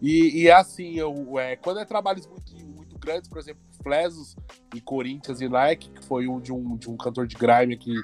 E, 0.01 0.43
e 0.43 0.49
é 0.49 0.53
assim, 0.53 0.95
eu, 0.95 1.39
é, 1.39 1.57
quando 1.57 1.81
é 1.81 1.85
trabalhos 1.85 2.27
muito, 2.27 2.55
muito 2.75 2.99
grandes, 2.99 3.29
por 3.29 3.39
exemplo, 3.39 3.63
Flesos 3.83 4.37
e 4.75 4.81
Corinthians 4.81 5.41
e 5.41 5.49
Nike, 5.49 5.91
que 5.91 6.05
foi 6.05 6.29
um 6.29 6.41
de 6.41 6.53
um, 6.53 6.77
de 6.77 6.91
um 6.91 6.97
cantor 6.97 7.27
de 7.27 7.37
grime 7.37 7.75
aqui 7.75 7.95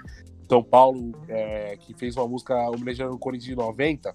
são 0.51 0.65
Paulo, 0.65 1.13
é, 1.29 1.77
que 1.77 1.95
fez 1.95 2.17
uma 2.17 2.27
música 2.27 2.57
homenageando 2.71 3.15
o 3.15 3.19
Corinthians 3.19 3.51
de 3.51 3.55
90. 3.55 4.13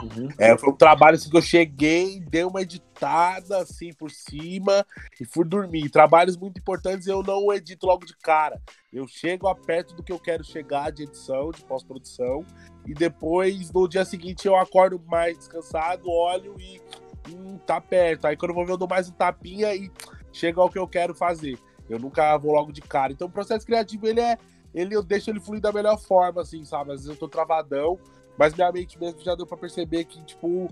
Uhum. 0.00 0.28
É, 0.38 0.56
foi 0.56 0.70
um 0.70 0.76
trabalho 0.76 1.16
assim 1.16 1.28
que 1.28 1.36
eu 1.36 1.42
cheguei, 1.42 2.20
dei 2.20 2.44
uma 2.44 2.62
editada 2.62 3.58
assim 3.58 3.92
por 3.92 4.10
cima 4.10 4.86
e 5.20 5.24
fui 5.24 5.44
dormir. 5.44 5.90
Trabalhos 5.90 6.36
muito 6.36 6.58
importantes 6.58 7.08
eu 7.08 7.22
não 7.22 7.52
edito 7.52 7.86
logo 7.86 8.06
de 8.06 8.16
cara. 8.16 8.60
Eu 8.92 9.08
chego 9.08 9.48
a 9.48 9.54
perto 9.54 9.94
do 9.94 10.02
que 10.02 10.12
eu 10.12 10.18
quero 10.18 10.44
chegar 10.44 10.92
de 10.92 11.02
edição, 11.02 11.50
de 11.50 11.64
pós-produção, 11.64 12.44
e 12.86 12.94
depois 12.94 13.72
no 13.72 13.88
dia 13.88 14.04
seguinte 14.04 14.46
eu 14.46 14.56
acordo 14.56 15.00
mais 15.06 15.36
descansado, 15.36 16.08
olho 16.08 16.54
e 16.60 16.80
hum, 17.28 17.58
tá 17.66 17.80
perto. 17.80 18.26
Aí 18.26 18.36
quando 18.36 18.50
eu 18.50 18.54
vou 18.54 18.66
ver 18.66 18.72
eu 18.72 18.78
dou 18.78 18.88
mais 18.88 19.08
um 19.08 19.12
tapinha 19.12 19.74
e 19.74 19.90
chega 20.32 20.60
ao 20.60 20.70
que 20.70 20.78
eu 20.78 20.86
quero 20.86 21.12
fazer. 21.12 21.58
Eu 21.90 21.98
nunca 21.98 22.36
vou 22.36 22.52
logo 22.52 22.70
de 22.70 22.82
cara. 22.82 23.12
Então 23.12 23.26
o 23.26 23.32
processo 23.32 23.66
criativo 23.66 24.06
ele 24.06 24.20
é 24.20 24.38
ele 24.74 24.94
eu 24.94 25.02
deixo 25.02 25.30
ele 25.30 25.40
fluir 25.40 25.60
da 25.60 25.72
melhor 25.72 25.98
forma, 25.98 26.42
assim, 26.42 26.64
sabe? 26.64 26.92
Às 26.92 27.00
vezes 27.00 27.08
eu 27.08 27.16
tô 27.16 27.26
travadão, 27.26 27.98
mas 28.38 28.54
minha 28.54 28.70
mente 28.70 28.98
mesmo 28.98 29.20
já 29.20 29.34
deu 29.34 29.46
pra 29.46 29.56
perceber 29.56 30.04
que, 30.04 30.22
tipo, 30.24 30.68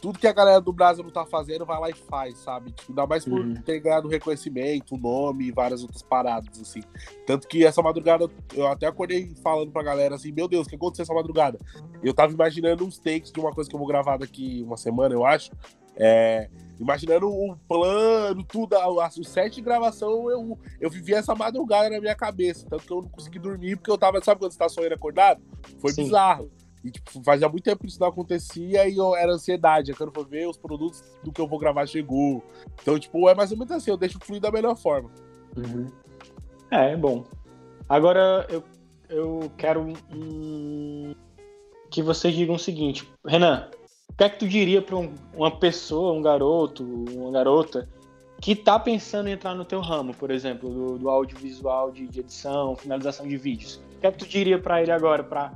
tudo 0.00 0.18
que 0.18 0.26
a 0.26 0.32
galera 0.32 0.60
do 0.60 0.72
Brasil 0.72 1.04
não 1.04 1.10
tá 1.10 1.24
fazendo, 1.24 1.64
vai 1.64 1.78
lá 1.78 1.90
e 1.90 1.94
faz, 1.94 2.38
sabe? 2.38 2.72
Tipo, 2.72 2.92
ainda 2.92 3.06
mais 3.06 3.24
por 3.24 3.40
uhum. 3.40 3.54
ter 3.54 3.80
ganhado 3.80 4.08
reconhecimento, 4.08 4.96
nome 4.96 5.46
e 5.46 5.52
várias 5.52 5.82
outras 5.82 6.02
paradas, 6.02 6.60
assim. 6.60 6.82
Tanto 7.26 7.46
que 7.46 7.64
essa 7.64 7.82
madrugada, 7.82 8.28
eu 8.54 8.66
até 8.66 8.86
acordei 8.86 9.34
falando 9.42 9.70
pra 9.70 9.82
galera 9.82 10.14
assim, 10.14 10.32
meu 10.32 10.48
Deus, 10.48 10.66
o 10.66 10.70
que 10.70 10.76
aconteceu 10.76 11.04
essa 11.04 11.14
madrugada? 11.14 11.58
Eu 12.02 12.14
tava 12.14 12.32
imaginando 12.32 12.84
uns 12.84 12.98
takes 12.98 13.30
de 13.30 13.40
uma 13.40 13.52
coisa 13.52 13.68
que 13.68 13.76
eu 13.76 13.78
vou 13.78 13.88
gravar 13.88 14.18
daqui 14.18 14.62
uma 14.64 14.76
semana, 14.76 15.14
eu 15.14 15.24
acho. 15.24 15.50
É, 15.94 16.48
imaginando 16.80 17.28
o 17.28 17.54
plano, 17.68 18.42
tudo, 18.44 18.76
o 18.76 19.24
set 19.24 19.54
de 19.54 19.60
gravação, 19.60 20.30
eu, 20.30 20.58
eu 20.80 20.90
vivi 20.90 21.14
essa 21.14 21.34
madrugada 21.34 21.90
na 21.90 22.00
minha 22.00 22.14
cabeça. 22.14 22.66
Tanto 22.68 22.84
que 22.84 22.92
eu 22.92 23.02
não 23.02 23.08
consegui 23.08 23.38
dormir, 23.38 23.76
porque 23.76 23.90
eu 23.90 23.98
tava, 23.98 24.22
sabe 24.22 24.40
quando 24.40 24.52
você 24.52 24.58
tá 24.58 24.68
sonhando 24.68 24.94
acordado? 24.94 25.42
Foi 25.78 25.92
Sim. 25.92 26.04
bizarro. 26.04 26.50
E, 26.84 26.90
tipo, 26.90 27.22
fazia 27.22 27.48
muito 27.48 27.64
tempo 27.64 27.80
que 27.80 27.86
isso 27.86 28.00
não 28.00 28.08
acontecia 28.08 28.88
e 28.88 28.96
eu, 28.96 29.14
era 29.14 29.32
ansiedade. 29.32 29.90
Eu 29.90 29.96
quero 29.96 30.12
ver 30.24 30.48
os 30.48 30.56
produtos 30.56 31.02
do 31.22 31.32
que 31.32 31.40
eu 31.40 31.46
vou 31.46 31.58
gravar 31.58 31.86
chegou. 31.86 32.42
Então, 32.80 32.98
tipo, 32.98 33.28
é 33.28 33.34
mais 33.34 33.52
ou 33.52 33.58
menos 33.58 33.72
assim, 33.72 33.90
eu 33.90 33.96
deixo 33.96 34.18
fluir 34.20 34.40
da 34.40 34.50
melhor 34.50 34.76
forma. 34.76 35.10
Uhum. 35.56 35.86
É, 36.70 36.92
é 36.92 36.96
bom. 36.96 37.24
Agora, 37.88 38.46
eu, 38.48 38.64
eu 39.08 39.52
quero 39.56 39.92
um... 40.10 41.14
que 41.90 42.02
vocês 42.02 42.34
digam 42.34 42.56
o 42.56 42.58
seguinte. 42.58 43.08
Renan, 43.24 43.68
o 44.10 44.16
que 44.16 44.24
é 44.24 44.28
que 44.28 44.38
tu 44.38 44.48
diria 44.48 44.82
para 44.82 44.96
um, 44.96 45.14
uma 45.34 45.50
pessoa, 45.50 46.12
um 46.12 46.22
garoto, 46.22 46.82
uma 46.84 47.30
garota 47.30 47.88
que 48.40 48.56
tá 48.56 48.76
pensando 48.76 49.28
em 49.28 49.32
entrar 49.32 49.54
no 49.54 49.64
teu 49.64 49.80
ramo, 49.80 50.12
por 50.12 50.30
exemplo, 50.30 50.68
do, 50.68 50.98
do 50.98 51.08
audiovisual, 51.08 51.92
de, 51.92 52.08
de, 52.08 52.20
edição, 52.20 52.74
finalização 52.74 53.26
de 53.26 53.36
vídeos? 53.36 53.80
O 53.96 54.00
que 54.00 54.06
é 54.06 54.10
que 54.10 54.18
tu 54.18 54.26
diria 54.26 54.58
para 54.58 54.82
ele 54.82 54.90
agora, 54.90 55.22
para 55.22 55.52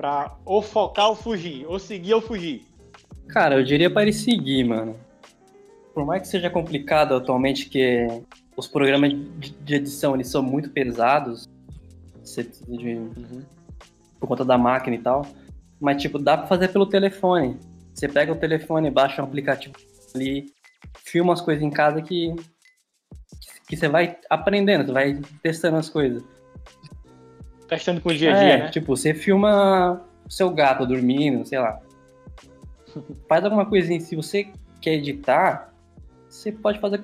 para 0.00 0.34
ou 0.46 0.62
focar 0.62 1.10
ou 1.10 1.14
fugir, 1.14 1.66
ou 1.68 1.78
seguir 1.78 2.14
ou 2.14 2.22
fugir? 2.22 2.64
Cara, 3.28 3.56
eu 3.56 3.62
diria 3.62 3.90
para 3.90 4.00
ele 4.00 4.14
seguir, 4.14 4.64
mano. 4.64 4.96
Por 5.92 6.06
mais 6.06 6.22
que 6.22 6.28
seja 6.28 6.48
complicado 6.48 7.14
atualmente, 7.14 7.68
que 7.68 8.06
os 8.56 8.66
programas 8.66 9.12
de 9.12 9.74
edição 9.74 10.14
eles 10.14 10.28
são 10.28 10.42
muito 10.42 10.70
pesados, 10.70 11.46
de, 12.66 12.94
uhum. 12.94 13.44
por 14.18 14.26
conta 14.26 14.42
da 14.42 14.56
máquina 14.56 14.96
e 14.96 15.00
tal, 15.00 15.26
mas 15.78 16.00
tipo 16.00 16.18
dá 16.18 16.38
para 16.38 16.46
fazer 16.46 16.68
pelo 16.68 16.86
telefone. 16.86 17.58
Você 17.92 18.08
pega 18.08 18.32
o 18.32 18.36
telefone, 18.36 18.90
baixa 18.90 19.20
um 19.20 19.26
aplicativo 19.26 19.74
ali, 20.14 20.46
filma 21.04 21.34
as 21.34 21.42
coisas 21.42 21.62
em 21.62 21.70
casa 21.70 22.00
que, 22.00 22.34
que 23.68 23.76
você 23.76 23.86
vai 23.86 24.16
aprendendo, 24.30 24.86
você 24.86 24.92
vai 24.92 25.20
testando 25.42 25.76
as 25.76 25.90
coisas. 25.90 26.24
Testando 27.70 28.00
com 28.00 28.08
o 28.08 28.14
dia 28.14 28.34
a 28.34 28.38
dia, 28.38 28.52
é, 28.52 28.58
né? 28.64 28.68
Tipo, 28.68 28.96
você 28.96 29.14
filma 29.14 30.04
o 30.26 30.30
seu 30.30 30.50
gato 30.50 30.84
dormindo, 30.84 31.46
sei 31.46 31.60
lá. 31.60 31.78
Faz 33.28 33.44
alguma 33.44 33.64
coisinha. 33.64 34.00
Se 34.00 34.16
você 34.16 34.48
quer 34.80 34.94
editar, 34.94 35.72
você 36.28 36.50
pode 36.50 36.80
fazer 36.80 37.00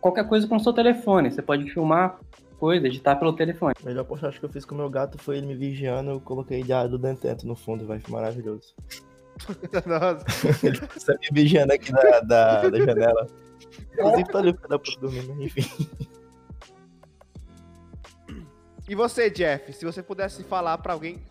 qualquer 0.00 0.28
coisa 0.28 0.46
com 0.46 0.56
o 0.56 0.60
seu 0.60 0.74
telefone. 0.74 1.30
Você 1.30 1.40
pode 1.40 1.70
filmar 1.70 2.18
coisa, 2.58 2.86
editar 2.86 3.16
pelo 3.16 3.32
telefone. 3.32 3.74
A 3.82 3.88
melhor 3.88 4.04
postagem 4.04 4.38
que 4.38 4.44
eu 4.44 4.50
fiz 4.50 4.66
com 4.66 4.74
o 4.74 4.78
meu 4.78 4.90
gato 4.90 5.18
foi 5.18 5.38
ele 5.38 5.46
me 5.46 5.54
vigiando, 5.54 6.10
eu 6.10 6.20
coloquei 6.20 6.62
diário 6.62 6.90
do 6.90 6.98
Dentento 6.98 7.46
no 7.46 7.56
fundo, 7.56 7.86
vai, 7.86 8.00
maravilhoso. 8.08 8.74
Nossa. 9.86 10.24
Ele 10.66 10.78
está 10.96 11.12
me 11.12 11.28
vigiando 11.32 11.72
aqui 11.72 11.92
da, 11.92 12.20
da, 12.20 12.68
da 12.68 12.78
janela. 12.78 13.26
Inclusive, 13.92 14.24
tá 14.24 14.38
ali 14.38 14.50
o 14.50 14.68
da 14.68 14.78
puta 14.78 15.00
dormindo, 15.00 15.28
mas 15.28 15.46
enfim. 15.46 15.88
E 18.88 18.94
você, 18.94 19.28
Jeff, 19.30 19.72
se 19.72 19.84
você 19.84 20.02
pudesse 20.02 20.44
falar 20.44 20.78
pra 20.78 20.92
alguém 20.92 21.22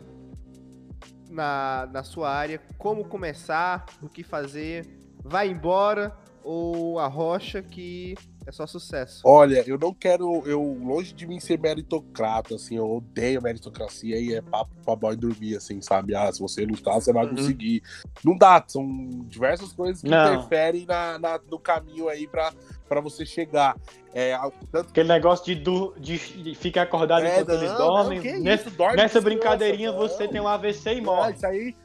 na, 1.30 1.88
na 1.92 2.04
sua 2.04 2.30
área 2.30 2.62
como 2.78 3.06
começar, 3.06 3.86
o 4.02 4.10
que 4.10 4.24
fazer, 4.24 4.86
vai 5.24 5.48
embora 5.50 6.16
ou 6.44 7.00
a 7.00 7.08
rocha 7.08 7.64
que 7.64 8.14
é 8.46 8.52
só 8.52 8.68
sucesso? 8.68 9.22
Olha, 9.26 9.64
eu 9.66 9.80
não 9.80 9.94
quero, 9.94 10.44
eu 10.46 10.62
longe 10.84 11.14
de 11.14 11.26
mim 11.26 11.40
ser 11.40 11.58
meritocrata, 11.60 12.56
assim, 12.56 12.76
eu 12.76 12.88
odeio 12.98 13.42
meritocracia 13.42 14.20
e 14.20 14.36
é 14.36 14.42
papo 14.42 14.76
pra 14.84 14.96
boy 14.96 15.16
dormir, 15.16 15.56
assim, 15.56 15.82
sabe? 15.82 16.14
Ah, 16.14 16.32
se 16.32 16.40
você 16.42 16.64
lutar, 16.66 16.96
você 16.96 17.12
vai 17.12 17.26
Uhum. 17.26 17.36
conseguir. 17.36 17.82
Não 18.24 18.38
dá, 18.38 18.64
são 18.68 18.86
diversas 19.28 19.74
coisas 19.74 20.02
que 20.02 20.10
Não. 20.10 20.36
interferem 20.36 20.86
na, 20.86 21.18
na- 21.18 21.40
no 21.50 21.58
caminho 21.58 22.08
aí 22.08 22.28
pra, 22.28 22.54
pra 22.88 23.00
você 23.02 23.26
chegar. 23.26 23.76
É, 24.14 24.34
ao- 24.34 24.52
tanto 24.72 24.90
Aquele 24.90 25.10
negócio 25.10 25.46
de, 25.46 25.56
du- 25.56 25.94
de, 25.98 26.18
de 26.18 26.56
ficar 26.56 26.84
acordado 26.84 27.26
É, 27.26 27.34
enquanto 27.42 27.50
eles 27.58 27.72
não, 27.72 27.78
dormem. 27.78 28.18
não, 28.18 28.24
que 28.24 28.34
nessa 28.40 28.68
isso, 28.70 28.78
dorme 28.78 28.96
nessa 28.98 29.20
brincadeirinha 29.22 29.92
não. 29.92 29.98
você 30.00 30.28
tem 30.28 30.40
um 30.40 30.48
AVC 30.48 30.94
e 30.96 31.00
Ah, 31.00 31.02
morre. 31.02 31.34
isso 31.34 31.46
aí 31.46 31.76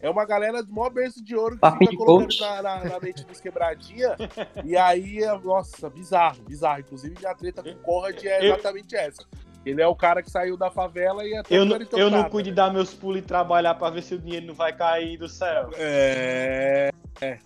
é 0.00 0.10
uma 0.10 0.24
galera 0.26 0.62
de 0.62 0.70
maior 0.72 0.90
berço 0.90 1.22
de 1.24 1.34
ouro 1.36 1.56
que 1.58 1.70
fica 1.78 1.90
de 1.92 1.96
colocando 1.96 2.34
na, 2.40 2.62
na, 2.62 2.84
na 2.84 3.00
mente 3.00 3.24
dos 3.24 3.40
quebradinha. 3.40 4.16
e 4.64 4.76
aí, 4.76 5.22
é- 5.22 5.38
nossa, 5.38 5.88
bizarro, 5.88 6.42
bizarro. 6.42 6.80
Inclusive, 6.80 7.14
minha 7.18 7.34
treta 7.34 7.62
com 7.62 7.70
o 7.70 7.74
Conrad 7.76 8.22
é 8.24 8.40
Eu- 8.40 8.54
exatamente 8.54 8.94
essa. 8.96 9.24
Ele 9.64 9.80
é 9.80 9.86
o 9.86 9.94
cara 9.94 10.24
que 10.24 10.28
saiu 10.28 10.56
da 10.56 10.72
favela 10.72 11.24
e 11.24 11.34
é 11.34 11.42
Eu, 11.48 11.64
não- 11.64 11.78
eu 11.92 12.10
não 12.10 12.24
cuido 12.24 12.46
de 12.46 12.50
né? 12.50 12.56
dar 12.56 12.72
meus 12.72 12.92
pulos 12.92 13.20
e 13.20 13.22
trabalhar 13.22 13.76
pra 13.76 13.90
ver 13.90 14.02
se 14.02 14.12
o 14.12 14.18
dinheiro 14.18 14.44
não 14.46 14.54
vai 14.54 14.72
cair 14.76 15.16
do 15.16 15.28
céu. 15.28 15.70
É, 15.78 16.90
é, 17.22 17.38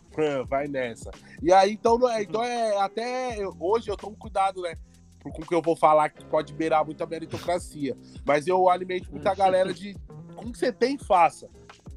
vai 0.45 0.67
nessa. 0.67 1.11
E 1.43 1.53
aí, 1.53 1.73
então, 1.73 2.09
é, 2.09 2.23
então 2.23 2.43
é 2.43 2.77
até 2.79 3.37
hoje 3.61 3.91
eu 3.91 3.97
tomo 3.97 4.17
cuidado, 4.17 4.63
né? 4.63 4.75
Com 5.23 5.43
o 5.43 5.47
que 5.47 5.55
eu 5.55 5.61
vou 5.63 5.75
falar 5.77 6.09
que 6.09 6.25
pode 6.25 6.53
beirar 6.55 6.85
muito 6.85 7.03
a 7.03 7.07
meritocracia. 7.07 7.97
Mas 8.25 8.47
eu 8.47 8.69
alimento 8.69 9.11
muita 9.11 9.35
galera 9.35 9.75
de 9.75 9.97
como 10.37 10.53
que 10.53 10.59
você 10.59 10.73
tem, 10.73 10.97
faça. 10.97 11.49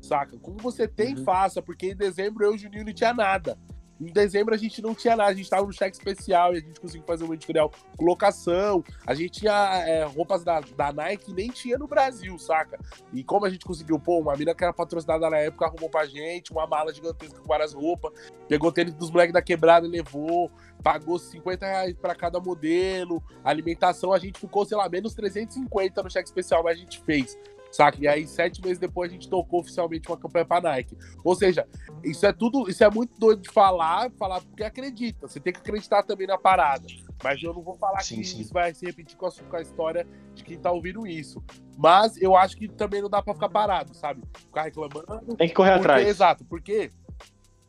Saca? 0.02 0.38
Como 0.40 0.58
você 0.58 0.88
tem, 0.88 1.16
Uhum. 1.16 1.24
faça. 1.24 1.62
Porque 1.62 1.92
em 1.92 1.96
dezembro 1.96 2.44
eu 2.44 2.54
e 2.54 2.56
o 2.56 2.58
Juninho 2.58 2.86
não 2.86 2.94
tinha 2.94 3.14
nada. 3.14 3.58
Em 4.00 4.06
dezembro 4.06 4.54
a 4.54 4.58
gente 4.58 4.82
não 4.82 4.96
tinha 4.96 5.16
nada, 5.16 5.32
a 5.32 5.34
gente 5.34 5.50
tava 5.50 5.66
no 5.66 5.74
cheque 5.74 5.96
especial 5.96 6.54
e 6.54 6.58
a 6.58 6.62
gente 6.62 6.80
conseguiu 6.80 7.06
fazer 7.06 7.26
um 7.26 7.34
editorial 7.34 7.70
com 7.98 8.06
locação. 8.06 8.84
A 9.06 9.14
gente 9.14 9.42
tinha 9.42 9.52
é, 9.86 10.06
roupas 10.06 10.44
da, 10.44 10.62
da 10.62 10.94
Nike 10.94 11.26
que 11.26 11.34
nem 11.34 11.50
tinha 11.50 11.78
no 11.78 11.86
Brasil, 11.86 12.38
saca? 12.40 12.80
E 13.14 13.24
como 13.24 13.46
a 13.46 13.50
gente 13.50 13.66
conseguiu, 13.66 14.00
pô, 14.00 14.20
uma 14.20 14.36
mina 14.36 14.56
que 14.56 14.64
era 14.64 14.72
patrocinada 14.72 15.30
na 15.30 15.38
época 15.38 15.66
arrumou 15.66 15.90
pra 15.90 16.06
gente, 16.06 16.52
uma 16.52 16.66
mala 16.66 16.94
gigantesca 16.94 17.40
com 17.40 17.48
várias 17.48 17.74
roupas, 17.74 18.14
pegou 18.48 18.72
tênis 18.72 18.94
dos 18.94 19.12
moleques 19.12 19.34
da 19.34 19.42
quebrada 19.42 19.86
e 19.86 19.90
levou, 19.90 20.50
pagou 20.82 21.20
50 21.20 21.66
reais 21.66 21.96
pra 21.98 22.16
cada 22.16 22.40
modelo, 22.40 23.22
alimentação, 23.44 24.14
a 24.14 24.20
gente 24.20 24.40
ficou, 24.40 24.66
sei 24.66 24.78
lá, 24.78 24.88
menos 24.88 25.14
350 25.14 26.04
no 26.04 26.10
cheque 26.10 26.28
especial, 26.28 26.64
mas 26.64 26.78
a 26.78 26.80
gente 26.80 27.02
fez. 27.04 27.38
Saca? 27.72 27.98
E 28.02 28.08
aí, 28.08 28.28
sete 28.28 28.62
meses 28.62 28.80
depois, 28.80 29.12
a 29.12 29.14
gente 29.14 29.30
tocou 29.30 29.60
oficialmente 29.60 30.08
uma 30.10 30.18
campanha 30.18 30.46
pra 30.46 30.62
Nike. 30.62 30.98
Ou 31.24 31.36
seja, 31.36 31.68
isso 32.04 32.26
é 32.26 32.34
tudo, 32.34 32.70
isso 32.70 32.84
é 32.84 32.90
muito 32.90 33.18
doido 33.20 33.42
de 33.42 33.50
falar, 33.50 34.12
falar 34.12 34.42
porque 34.42 34.64
acredita. 34.64 35.28
Você 35.28 35.40
tem 35.40 35.54
que 35.54 35.60
acreditar 35.60 36.04
também 36.04 36.28
na 36.28 36.38
parada. 36.38 36.88
Mas 37.24 37.44
eu 37.44 37.54
não 37.54 37.62
vou 37.62 37.76
falar 37.76 38.02
Sim, 38.02 38.18
que 38.18 38.24
sim. 38.24 38.42
isso 38.42 38.54
vai 38.54 38.74
se 38.74 38.86
repetir 38.86 39.18
com 39.18 39.26
a, 39.26 39.32
com 39.32 39.56
a 39.56 39.62
história 39.62 40.08
de 40.34 40.44
quem 40.44 40.58
tá 40.58 40.72
ouvindo 40.72 41.06
isso. 41.06 41.44
Mas 41.78 42.20
eu 42.22 42.36
acho 42.36 42.56
que 42.58 42.68
também 42.68 43.02
não 43.02 43.10
dá 43.10 43.22
pra 43.22 43.34
ficar 43.34 43.50
parado, 43.50 43.94
sabe? 43.94 44.24
Ficar 44.34 44.64
reclamando. 44.64 45.36
Tem 45.36 45.48
que 45.48 45.54
correr 45.54 45.72
Porque, 45.74 45.86
atrás. 45.86 46.08
Exato, 46.08 46.46
porque 46.46 46.90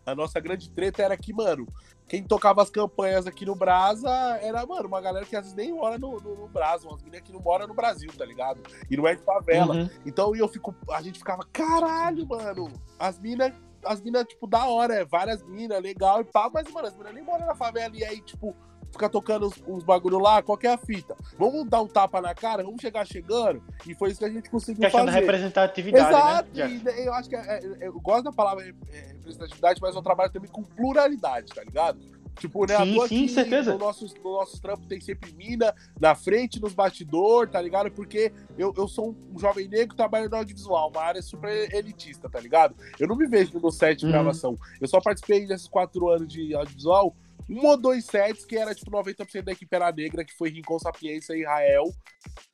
a 0.06 0.14
nossa 0.14 0.40
grande 0.40 0.70
treta 0.70 1.02
era 1.02 1.16
que, 1.16 1.32
mano, 1.32 1.66
quem 2.10 2.24
tocava 2.24 2.60
as 2.60 2.68
campanhas 2.68 3.24
aqui 3.24 3.46
no 3.46 3.54
Brasa 3.54 4.10
era, 4.42 4.66
mano, 4.66 4.88
uma 4.88 5.00
galera 5.00 5.24
que 5.24 5.36
às 5.36 5.42
vezes 5.42 5.56
nem 5.56 5.72
mora 5.72 5.96
no, 5.96 6.18
no, 6.20 6.34
no 6.34 6.48
Brasa, 6.48 6.88
umas 6.88 7.00
meninas 7.04 7.24
que 7.24 7.32
não 7.32 7.38
moram 7.38 7.68
no 7.68 7.72
Brasil, 7.72 8.10
tá 8.18 8.24
ligado? 8.24 8.60
E 8.90 8.96
não 8.96 9.06
é 9.06 9.14
de 9.14 9.22
favela. 9.22 9.76
Uhum. 9.76 9.90
Então 10.04 10.34
eu 10.34 10.48
fico, 10.48 10.74
a 10.90 11.00
gente 11.00 11.20
ficava, 11.20 11.46
caralho, 11.52 12.26
mano, 12.26 12.72
as 12.98 13.16
minas, 13.20 13.52
as 13.84 14.00
minas, 14.00 14.24
tipo, 14.24 14.48
da 14.48 14.66
hora, 14.66 14.94
é 14.94 15.04
várias 15.04 15.40
minas, 15.44 15.80
legal 15.80 16.20
e 16.20 16.24
pá, 16.24 16.50
mas, 16.52 16.68
mano, 16.72 16.88
as 16.88 16.96
minas 16.96 17.14
nem 17.14 17.22
moram 17.22 17.46
na 17.46 17.54
favela 17.54 17.96
e 17.96 18.04
aí, 18.04 18.20
tipo, 18.20 18.56
fica 18.90 19.08
tocando 19.08 19.46
uns, 19.46 19.62
uns 19.66 19.82
bagulho 19.84 20.18
lá, 20.18 20.42
qual 20.42 20.58
que 20.58 20.66
é 20.66 20.72
a 20.72 20.78
fita? 20.78 21.16
Vamos 21.38 21.68
dar 21.68 21.80
um 21.80 21.86
tapa 21.86 22.20
na 22.20 22.34
cara, 22.34 22.62
vamos 22.62 22.80
chegar 22.80 23.06
chegando, 23.06 23.62
e 23.86 23.94
foi 23.94 24.10
isso 24.10 24.18
que 24.18 24.24
a 24.24 24.30
gente 24.30 24.50
conseguiu 24.50 24.82
Questão 24.82 25.04
da 25.06 25.12
fazer. 25.12 25.20
representatividade, 25.24 26.08
Exato, 26.10 26.84
né? 26.84 27.02
E 27.02 27.06
eu 27.06 27.14
acho 27.14 27.28
que 27.28 27.36
é- 27.36 27.58
é- 27.58 27.88
eu 27.88 28.00
gosto 28.00 28.24
da 28.24 28.32
palavra 28.32 28.64
é, 28.92 29.06
representatividade, 29.12 29.80
mas 29.80 29.94
eu 29.94 30.02
trabalho 30.02 30.32
também 30.32 30.50
com 30.50 30.62
pluralidade, 30.62 31.52
tá 31.54 31.62
ligado? 31.64 31.98
Tipo, 32.38 32.64
né, 32.64 32.76
Sim, 32.78 32.94
toa 32.94 33.08
sim, 33.08 33.26
que 33.26 33.28
certeza. 33.32 33.72
No 33.72 33.78
nossos, 33.78 34.14
no 34.14 34.32
nossos 34.32 34.60
trampos 34.60 34.86
tem 34.86 34.98
sempre 35.00 35.30
mina 35.32 35.74
na 36.00 36.14
frente, 36.14 36.58
nos 36.60 36.72
bastidores, 36.72 37.52
tá 37.52 37.60
ligado? 37.60 37.90
Porque 37.90 38.32
eu, 38.56 38.72
eu 38.78 38.88
sou 38.88 39.14
um 39.34 39.38
jovem 39.38 39.68
negro 39.68 39.94
trabalhando 39.94 40.30
no 40.30 40.36
audiovisual, 40.38 40.90
uma 40.90 41.02
área 41.02 41.20
super 41.20 41.68
elitista, 41.74 42.30
tá 42.30 42.40
ligado? 42.40 42.74
Eu 42.98 43.08
não 43.08 43.16
me 43.16 43.26
vejo 43.26 43.58
no 43.60 43.70
set 43.70 43.98
de 43.98 44.06
Uhum. 44.06 44.12
gravação. 44.12 44.58
Eu 44.80 44.88
só 44.88 45.00
participei 45.00 45.46
desses 45.46 45.68
quatro 45.68 46.08
anos 46.08 46.28
de 46.32 46.54
audiovisual, 46.54 47.14
um 47.50 47.66
ou 47.66 47.76
dois 47.76 48.04
sets 48.04 48.44
que 48.44 48.56
era 48.56 48.74
tipo 48.74 48.90
90% 48.90 49.42
da 49.42 49.52
equipe 49.52 49.74
era 49.74 49.90
negra, 49.90 50.24
que 50.24 50.32
foi 50.36 50.50
Rincon 50.50 50.78
Sapiência 50.78 51.34
e 51.34 51.40
Israel, 51.40 51.84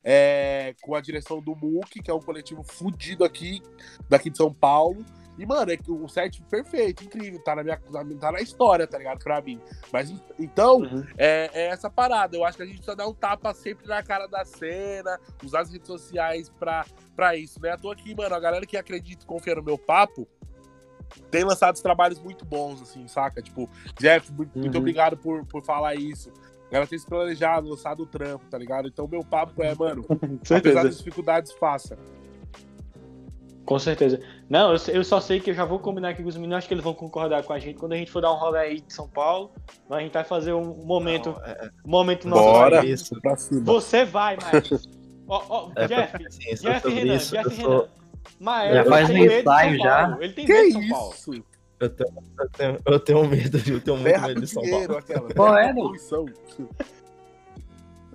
é, 0.02 0.74
com 0.82 0.94
a 0.94 1.00
direção 1.00 1.40
do 1.40 1.54
MUC, 1.54 2.02
que 2.02 2.10
é 2.10 2.14
um 2.14 2.20
coletivo 2.20 2.62
fudido 2.62 3.24
aqui, 3.24 3.60
daqui 4.08 4.30
de 4.30 4.36
São 4.38 4.52
Paulo. 4.52 5.04
E, 5.38 5.44
mano, 5.44 5.70
é 5.70 5.76
o 5.86 6.08
set 6.08 6.42
perfeito, 6.44 7.04
incrível, 7.04 7.38
tá 7.44 7.54
na, 7.54 7.62
minha, 7.62 7.78
tá 8.18 8.32
na 8.32 8.40
história, 8.40 8.86
tá 8.86 8.96
ligado? 8.96 9.18
Pra 9.22 9.38
mim. 9.42 9.60
Mas 9.92 10.10
então, 10.38 10.78
Uhum. 10.78 11.06
é, 11.18 11.50
é 11.52 11.66
essa 11.66 11.90
parada. 11.90 12.34
Eu 12.34 12.42
acho 12.42 12.56
que 12.56 12.62
a 12.62 12.66
gente 12.66 12.76
precisa 12.76 12.96
dar 12.96 13.06
um 13.06 13.12
tapa 13.12 13.52
sempre 13.52 13.86
na 13.86 14.02
cara 14.02 14.26
da 14.26 14.46
cena, 14.46 15.20
usar 15.44 15.60
as 15.60 15.70
redes 15.70 15.86
sociais 15.86 16.48
pra, 16.48 16.86
pra 17.14 17.36
isso, 17.36 17.60
né? 17.60 17.72
À 17.72 17.76
toa 17.76 17.92
aqui, 17.92 18.14
mano, 18.14 18.34
a 18.34 18.40
galera 18.40 18.64
que 18.64 18.78
acredita 18.78 19.24
e 19.24 19.26
confia 19.26 19.54
no 19.56 19.62
meu 19.62 19.76
papo 19.76 20.26
tem 21.30 21.44
lançado 21.44 21.80
trabalhos 21.82 22.18
muito 22.20 22.44
bons, 22.44 22.80
assim, 22.82 23.06
saca? 23.08 23.40
Tipo, 23.42 23.68
Jeff, 23.98 24.32
muito, 24.32 24.56
Uhum. 24.58 24.70
obrigado 24.76 25.16
por, 25.16 25.44
por 25.46 25.62
falar 25.64 25.94
isso. 25.94 26.30
A 26.68 26.72
galera 26.72 26.88
tem 26.88 26.98
se 26.98 27.06
planejado, 27.06 27.68
lançado 27.68 28.02
o 28.02 28.06
trampo, 28.06 28.44
tá 28.50 28.58
ligado? 28.58 28.88
Então, 28.88 29.06
meu 29.06 29.22
papo 29.24 29.62
é, 29.62 29.74
mano, 29.74 30.04
apesar 30.50 30.82
das 30.84 30.98
dificuldades, 30.98 31.52
faça. 31.52 31.96
Com 33.64 33.78
certeza. 33.80 34.20
Não, 34.48 34.72
eu, 34.72 34.78
eu 34.94 35.02
só 35.04 35.20
sei 35.20 35.40
que 35.40 35.50
eu 35.50 35.54
já 35.54 35.64
vou 35.64 35.80
combinar 35.80 36.10
aqui 36.10 36.22
com 36.22 36.28
os 36.28 36.36
meninos, 36.36 36.58
acho 36.58 36.68
que 36.68 36.74
eles 36.74 36.84
vão 36.84 36.94
concordar 36.94 37.42
com 37.42 37.52
a 37.52 37.58
gente. 37.58 37.78
Quando 37.80 37.94
a 37.94 37.96
gente 37.96 38.12
for 38.12 38.20
dar 38.22 38.32
um 38.32 38.36
rolê 38.36 38.58
aí 38.60 38.80
de 38.80 38.92
São 38.92 39.08
Paulo, 39.08 39.50
a 39.90 39.98
gente 40.00 40.12
vai 40.12 40.22
fazer 40.22 40.52
um 40.52 40.84
momento, 40.84 41.30
Não, 41.30 41.44
é- 41.44 41.70
um 41.84 41.90
momento 41.90 42.28
nosso. 42.28 42.42
Bora. 42.44 42.86
isso. 42.86 43.20
Pra 43.20 43.36
cima. 43.36 43.62
Você 43.64 44.04
vai, 44.04 44.36
Marcos. 44.40 44.88
Ó, 45.28 45.42
ó, 45.48 45.70
É, 45.74 45.88
Jeff, 45.88 46.12
sobre 46.12 46.54
Jeff 46.72 46.88
Renan, 46.88 47.14
isso, 47.16 47.32
Jeff 47.32 47.48
Renan. 47.48 47.62
sou- 47.78 47.88
Mael 48.38 48.74
Já 48.74 48.84
faz 48.84 49.10
um 49.10 49.16
ensaio 49.16 49.78
já. 49.78 50.18
Ele 50.20 50.32
tem 50.32 50.46
Que 50.46 50.52
medo 50.52 50.66
de 50.66 50.72
São 50.72 50.88
Paulo. 50.88 51.14
isso? 51.14 51.44
Eu 51.78 51.90
tenho, 51.90 52.10
eu, 52.38 52.48
tenho, 52.50 52.78
eu 52.86 53.00
tenho 53.00 53.28
medo, 53.28 53.58
eu 53.58 53.80
tenho 53.80 53.96
muito 53.98 54.20
medo 54.20 54.34
do 54.34 54.40
de 54.40 54.46
São 54.46 54.62
Paulo. 54.62 54.96
aquela. 54.96 55.34
Qual 55.34 55.58
é, 55.58 55.72
poluição. 55.74 56.26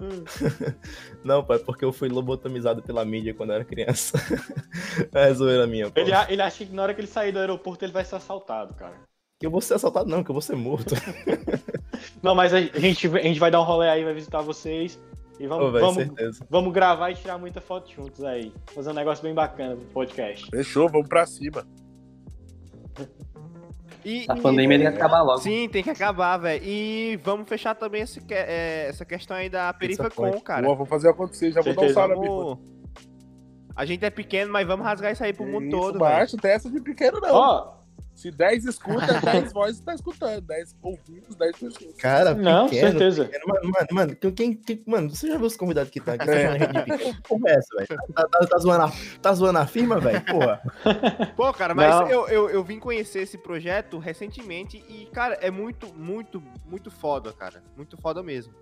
Não, 1.24 1.44
pai, 1.44 1.60
porque 1.60 1.86
eu 1.86 1.94
fui 1.94 2.10
lobotomizado 2.10 2.82
pela 2.82 3.06
mídia 3.06 3.34
quando 3.34 3.52
eu 3.52 3.58
era 3.58 3.66
criança. 3.66 4.18
é 5.14 5.34
zoeira 5.34 5.68
minha, 5.68 5.92
pô. 5.92 6.00
Ele, 6.00 6.12
ele 6.30 6.42
acha 6.42 6.66
que 6.66 6.74
na 6.74 6.84
hora 6.84 6.94
que 6.94 7.02
ele 7.02 7.08
sair 7.08 7.32
do 7.32 7.40
aeroporto 7.40 7.86
ele 7.86 7.92
vai 7.92 8.04
ser 8.04 8.16
assaltado, 8.16 8.74
cara. 8.74 8.96
Que 9.40 9.46
eu 9.46 9.52
vou 9.52 9.62
ser 9.62 9.76
assaltado, 9.76 10.10
não, 10.10 10.24
que 10.24 10.32
eu 10.32 10.34
vou 10.34 10.42
ser 10.42 10.56
morto. 10.56 10.96
Não, 12.22 12.36
mas 12.36 12.54
a 12.54 12.62
gente, 12.62 13.08
a 13.08 13.22
gente 13.22 13.40
vai 13.40 13.52
dar 13.52 13.62
um 13.62 13.64
rolê 13.64 13.90
aí, 13.90 14.04
vai 14.04 14.14
visitar 14.14 14.42
vocês. 14.42 15.00
E 15.42 15.48
vamos, 15.48 15.66
Pô, 15.66 15.72
velho, 15.72 15.86
vamos, 15.86 16.04
certeza. 16.04 16.46
vamos 16.48 16.72
gravar 16.72 17.10
e 17.10 17.16
tirar 17.16 17.36
muita 17.40 17.60
foto 17.60 17.90
juntos 17.92 18.24
aí. 18.24 18.54
Fazer 18.76 18.92
um 18.92 18.94
negócio 18.94 19.24
bem 19.24 19.34
bacana 19.34 19.76
pro 19.76 19.86
podcast. 19.86 20.48
Fechou, 20.52 20.88
vamos 20.88 21.08
pra 21.10 21.26
cima. 21.26 21.66
E, 24.06 24.26
A 24.30 24.38
e- 24.38 24.42
pandemia 24.42 24.78
tem 24.78 24.88
que 24.92 24.96
acabar 24.98 25.24
logo. 25.24 25.40
Sim, 25.40 25.68
tem 25.68 25.82
que 25.84 25.90
acabar, 25.90 26.38
velho. 26.38 26.64
E 26.64 27.20
vamos 27.24 27.50
fechar 27.50 27.74
também 27.74 28.04
esse, 28.04 28.22
é, 28.30 28.86
essa 28.90 29.04
questão 29.04 29.36
aí 29.36 29.50
da 29.50 29.74
Perifacon, 29.74 30.40
cara. 30.42 30.62
Boa, 30.62 30.76
vamos 30.76 30.90
fazer 30.90 31.10
acontecer, 31.10 31.52
já 31.52 31.62
vou 31.62 31.74
dar 31.74 31.82
um 31.82 31.86
Certeza. 31.88 31.94
salve. 32.08 32.28
Vamos... 32.28 32.60
A 33.76 33.84
gente 33.84 34.06
é 34.06 34.12
pequeno, 34.12 34.52
mas 34.54 34.68
vamos 34.68 34.86
rasgar 34.86 35.12
isso 35.12 35.24
aí 35.24 35.34
pro 35.34 35.46
mundo 35.48 35.72
todo, 35.72 35.94
velho. 35.94 36.00
Baixo, 36.00 36.38
tem 36.38 36.52
essa 36.52 36.70
de 36.70 36.80
pequeno, 36.82 37.20
não. 37.20 37.34
Ó, 37.34 37.74
Se 38.22 38.30
10 38.30 38.66
escuta, 38.66 39.08
10 39.20 39.52
vozes 39.52 39.80
tá 39.82 39.96
escutando. 39.96 40.42
10 40.42 40.76
ouvidos, 40.84 41.36
10 41.36 41.56
pessoas. 41.58 41.96
Cara, 41.98 42.36
não, 42.36 42.70
pequeno, 42.70 42.90
certeza. 42.92 43.26
pequeno. 43.26 43.46
Mano, 43.48 43.88
mano, 43.92 44.16
quem, 44.16 44.54
quem- 44.54 44.84
mano, 44.86 45.10
você 45.10 45.28
já 45.28 45.38
viu 45.38 45.48
os 45.48 45.58
convidados 45.58 45.90
que 45.92 46.00
tá 46.00 46.14
aqui? 46.14 46.26
Tá 46.28 46.32
É. 46.36 46.42
chamando 46.44 46.56
a 46.56 46.60
gente 46.60 46.74
de 46.74 46.84
pequeno? 46.98 47.16
Que 47.16 47.22
porra 47.28 47.50
é 47.50 47.54
velho? 47.54 48.02
Tá, 48.14 48.28
tá, 48.28 48.40
tá 48.48 48.58
zoando 48.60 48.84
a, 48.86 48.92
tá 49.22 49.34
zoando 49.34 49.58
a 49.60 49.66
firma, 49.66 50.00
velho? 50.00 50.22
Porra. 50.26 50.62
Pô, 51.36 51.52
cara, 51.52 51.74
mas 51.74 52.12
eu, 52.12 52.28
eu, 52.28 52.50
eu 52.50 52.64
vim 52.64 52.78
conhecer 52.80 53.22
esse 53.24 53.38
projeto 53.40 53.98
recentemente 53.98 54.84
e, 54.88 55.08
cara, 55.08 55.36
é 55.42 55.50
muito, 55.50 55.88
muito, 55.96 56.44
muito 56.66 56.92
foda, 56.92 57.34
cara. 57.34 57.64
Muito 57.76 57.98
foda 57.98 58.22
mesmo. 58.22 58.54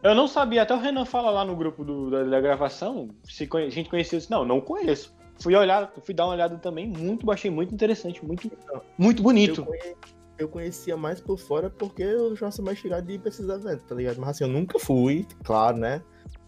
Eu 0.00 0.14
não 0.14 0.28
sabia, 0.28 0.62
até 0.62 0.72
o 0.72 0.78
Renan 0.78 1.04
fala 1.04 1.28
lá 1.28 1.44
no 1.44 1.56
grupo 1.56 1.84
do- 1.84 2.08
da, 2.08 2.22
da 2.22 2.40
gravação, 2.40 3.08
se 3.24 3.48
conhe- 3.48 3.66
a 3.66 3.70
gente 3.70 3.90
conhecia 3.90 4.16
isso. 4.16 4.30
Não, 4.30 4.44
não 4.44 4.60
conheço. 4.60 5.12
Fui 5.40 5.54
olhar, 5.54 5.92
fui 6.02 6.14
dar 6.14 6.26
uma 6.26 6.32
olhada 6.34 6.56
também, 6.58 6.86
muito, 6.88 7.30
achei 7.30 7.50
muito 7.50 7.72
interessante, 7.74 8.24
muito, 8.24 8.50
muito 8.96 9.22
bonito. 9.22 9.60
Eu 9.60 9.66
conhe- 9.66 9.96
eu 10.38 10.48
conhecia 10.48 10.96
mais 10.96 11.20
por 11.20 11.36
fora 11.38 11.68
porque 11.70 12.02
eu 12.02 12.34
já 12.36 12.50
sou 12.50 12.64
mais 12.64 12.78
chegado 12.78 13.04
de 13.06 13.14
ir 13.14 13.18
pra 13.18 13.28
esses 13.28 13.48
eventos, 13.48 13.84
tá 13.84 13.94
ligado? 13.94 14.18
Mas 14.20 14.30
assim, 14.30 14.44
eu 14.44 14.48
nunca 14.48 14.78
fui, 14.78 15.26
claro, 15.44 15.76
né? 15.78 16.00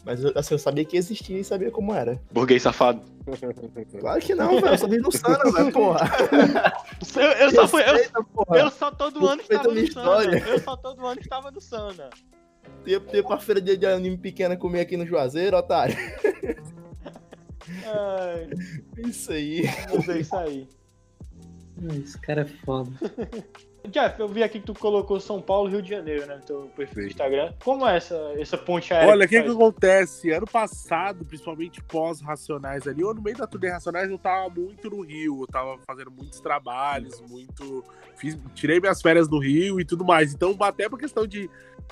Mas 0.05 0.25
assim, 0.25 0.55
eu 0.55 0.59
sabia 0.59 0.85
que 0.85 0.97
existia 0.97 1.39
e 1.39 1.45
sabia 1.45 1.71
como 1.71 1.93
era. 1.93 2.21
Burguês 2.33 2.63
safado. 2.63 3.03
Claro 4.01 4.21
que 4.21 4.35
não, 4.35 4.61
velho. 4.61 4.69
Eu 4.75 4.79
só 4.79 4.87
vi 4.89 4.99
no 4.99 5.13
Sana, 5.13 5.51
velho, 5.53 5.73
porra. 5.73 6.11
Eu, 7.17 7.23
eu 7.23 7.51
só 7.51 7.69
fui. 7.69 7.83
Eu, 7.83 8.57
eu 8.57 8.71
só 8.71 8.91
todo 8.91 9.27
ano 9.27 9.39
Respeita 9.39 9.69
estava 9.69 9.75
no 9.75 9.75
Sana. 9.75 10.23
história. 10.23 10.45
Eu 10.49 10.59
só 10.61 10.77
todo 10.77 11.07
ano 11.07 11.21
estava 11.21 11.51
no 11.51 11.61
Sana. 11.61 12.11
Tu 12.85 12.91
ia 12.91 13.01
pra 13.25 13.39
feira 13.39 13.61
de, 13.61 13.77
de 13.77 13.87
anime 13.87 14.17
pequena 14.17 14.57
comer 14.57 14.81
aqui 14.81 14.97
no 14.97 15.07
Juazeiro, 15.07 15.57
otário. 15.57 15.97
Ai, 17.87 18.51
Isso 18.99 19.33
aí. 19.33 19.63
mas 19.95 20.09
é 20.09 20.19
isso 20.19 20.37
aí. 20.37 20.69
Esse 22.03 22.19
cara 22.21 22.43
é 22.43 22.45
foda. 22.45 22.91
Jeff, 23.89 24.21
eu 24.21 24.29
vi 24.29 24.43
aqui 24.43 24.61
que 24.61 24.67
tu 24.67 24.75
colocou 24.75 25.19
São 25.19 25.41
Paulo 25.41 25.69
e 25.69 25.73
Rio 25.73 25.83
de 25.83 25.89
Janeiro, 25.89 26.27
né? 26.27 26.37
No 26.37 26.43
teu 26.43 26.71
perfil 26.77 27.05
do 27.05 27.09
Instagram. 27.09 27.55
Como 27.65 27.87
é 27.87 27.97
essa, 27.97 28.15
essa 28.39 28.59
ponte 28.59 28.93
aérea? 28.93 29.09
Olha, 29.09 29.25
o 29.25 29.29
que, 29.29 29.37
que 29.41 29.47
faz? 29.47 29.55
acontece? 29.55 30.31
Ano 30.31 30.47
passado, 30.47 31.25
principalmente 31.25 31.83
pós-Racionais 31.85 32.87
ali, 32.87 33.01
eu 33.01 33.15
no 33.15 33.23
meio 33.23 33.39
da 33.39 33.47
turnê 33.47 33.71
Racionais 33.71 34.11
eu 34.11 34.19
tava 34.19 34.51
muito 34.51 34.91
no 34.91 35.01
Rio, 35.01 35.43
eu 35.43 35.47
tava 35.47 35.79
fazendo 35.87 36.11
muitos 36.11 36.41
trabalhos, 36.41 37.23
muito. 37.23 37.83
Fiz, 38.17 38.39
tirei 38.55 38.81
minhas 38.81 39.01
férias 39.01 39.29
no 39.31 39.39
Rio 39.39 39.81
e 39.81 39.85
tudo 39.85 40.05
mais. 40.05 40.35
Então, 40.35 40.55
até 40.61 40.87
por 40.87 40.99
questão 40.99 41.27
de 41.27 41.49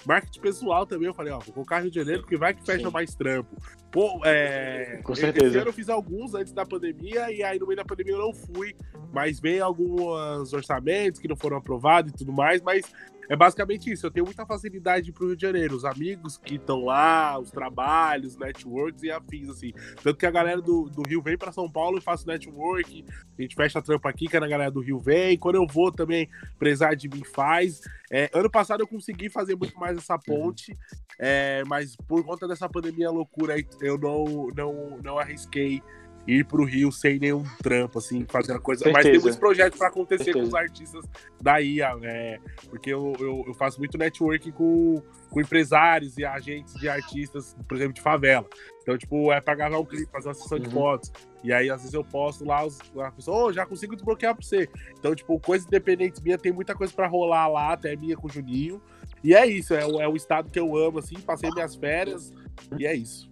marketing 0.07 0.40
pessoal 0.40 0.86
também, 0.86 1.07
eu 1.07 1.14
falei, 1.14 1.32
ó, 1.32 1.38
vou 1.38 1.55
colocar 1.55 1.80
Rio 1.80 1.90
de 1.90 1.96
Janeiro 1.99 2.22
porque 2.22 2.36
vai 2.36 2.55
que 2.55 2.64
fecha 2.64 2.86
Sim. 2.86 2.92
mais 2.92 3.14
trampo. 3.14 3.57
Pô, 3.90 4.20
é. 4.24 5.01
Com 5.03 5.12
Esse 5.12 5.22
certeza. 5.22 5.61
ano 5.61 5.68
eu 5.68 5.72
fiz 5.72 5.88
alguns 5.88 6.34
antes 6.34 6.53
da 6.53 6.64
pandemia 6.66 7.30
e 7.32 7.42
aí 7.42 7.59
no 7.59 7.66
meio 7.66 7.76
da 7.76 7.84
pandemia 7.84 8.14
eu 8.14 8.18
não 8.18 8.32
fui, 8.34 8.74
mas 9.12 9.40
veio 9.40 9.64
alguns 9.64 10.53
orçamentos 10.53 11.20
que 11.20 11.28
não 11.28 11.36
foram 11.36 11.57
aprovados 11.57 12.12
e 12.12 12.14
tudo 12.14 12.32
mais, 12.32 12.61
mas 12.62 12.92
é 13.29 13.37
basicamente 13.37 13.91
isso. 13.93 14.07
Eu 14.07 14.11
tenho 14.11 14.24
muita 14.24 14.47
facilidade 14.47 15.12
pro 15.12 15.26
Rio 15.26 15.37
de 15.37 15.43
Janeiro. 15.43 15.76
Os 15.76 15.85
amigos 15.85 16.39
que 16.39 16.55
estão 16.55 16.85
lá, 16.85 17.39
os 17.39 17.51
trabalhos, 17.51 18.37
networks 18.37 19.03
e 19.03 19.11
afins, 19.11 19.49
assim. 19.49 19.72
Tanto 20.03 20.16
que 20.16 20.26
a 20.26 20.31
galera 20.31 20.61
do, 20.61 20.89
do 20.89 21.03
Rio 21.03 21.22
vem 21.22 21.37
pra 21.37 21.53
São 21.53 21.70
Paulo 21.70 21.99
e 21.99 22.01
faço 22.01 22.26
network. 22.26 23.05
A 23.39 23.43
gente 23.43 23.55
fecha 23.55 23.83
trampo 23.83 24.09
aqui, 24.09 24.26
que 24.26 24.37
a 24.37 24.41
galera 24.41 24.70
do 24.70 24.81
Rio 24.81 24.99
vem. 24.99 25.37
Quando 25.37 25.57
eu 25.57 25.66
vou 25.66 25.93
também, 25.93 26.29
empresário 26.55 26.97
de 26.97 27.09
mim 27.09 27.22
faz. 27.24 27.81
É, 28.11 28.31
ano 28.33 28.51
passado 28.51 28.81
eu 28.81 28.87
consegui 28.87 29.29
fazer 29.29 29.55
muito 29.55 29.79
mais 29.79 29.97
essa 29.99 30.18
ponte, 30.18 30.74
é, 31.18 31.62
mas 31.66 31.95
por 31.95 32.24
conta 32.24 32.49
dessa 32.49 32.66
pandemia 32.66 33.11
loucura 33.11 33.55
aí, 33.55 33.66
eu 33.83 33.99
não, 33.99 34.49
não, 34.57 34.99
não 35.03 35.18
arrisquei 35.18 35.83
ir 36.26 36.44
pro 36.44 36.64
Rio 36.64 36.92
sem 36.92 37.18
nenhum 37.18 37.42
trampo, 37.62 37.98
assim, 37.98 38.26
fazendo 38.28 38.60
coisa. 38.60 38.84
Mas 38.86 38.94
tem 38.96 39.02
Certeza. 39.04 39.22
muitos 39.22 39.38
projetos 39.38 39.78
pra 39.78 39.88
acontecer 39.88 40.24
Certeza. 40.24 40.42
com 40.44 40.48
os 40.48 40.54
artistas 40.54 41.04
daí, 41.40 41.80
é, 41.80 42.38
porque 42.68 42.92
eu, 42.92 43.14
eu, 43.18 43.44
eu 43.46 43.54
faço 43.54 43.78
muito 43.78 43.96
networking 43.96 44.50
com, 44.50 45.02
com 45.30 45.40
empresários 45.40 46.18
e 46.18 46.24
agentes 46.24 46.74
de 46.74 46.88
artistas, 46.88 47.56
por 47.66 47.76
exemplo, 47.76 47.94
de 47.94 48.02
favela. 48.02 48.46
Então, 48.82 48.96
tipo, 48.98 49.32
é 49.32 49.40
pra 49.40 49.54
gravar 49.54 49.78
um 49.78 49.84
clipe, 49.84 50.10
fazer 50.12 50.28
uma 50.28 50.34
sessão 50.34 50.58
de 50.58 50.66
Uhum. 50.66 50.72
fotos. 50.72 51.12
E 51.44 51.52
aí, 51.52 51.70
às 51.70 51.80
vezes, 51.80 51.94
eu 51.94 52.02
posto 52.04 52.44
lá, 52.44 52.64
os, 52.64 52.78
a 52.98 53.10
pessoa, 53.10 53.44
ô, 53.46 53.52
já 53.52 53.64
consigo 53.64 53.94
desbloquear 53.94 54.34
pra 54.34 54.44
você. 54.44 54.68
Então, 54.98 55.14
tipo, 55.14 55.38
coisa 55.40 55.66
independente 55.66 56.22
minha, 56.22 56.36
tem 56.36 56.52
muita 56.52 56.74
coisa 56.74 56.92
pra 56.92 57.06
rolar 57.06 57.46
lá, 57.48 57.72
até 57.72 57.94
minha 57.96 58.16
com 58.16 58.26
o 58.26 58.30
Juninho. 58.30 58.82
E 59.24 59.34
é 59.34 59.46
isso, 59.46 59.72
é, 59.74 59.80
é 59.80 60.08
o 60.08 60.16
estado 60.16 60.50
que 60.50 60.58
eu 60.58 60.76
amo, 60.76 60.98
assim, 60.98 61.18
passei 61.20 61.50
minhas 61.50 61.74
férias, 61.74 62.32
e 62.78 62.86
é 62.86 62.94
isso. 62.94 63.28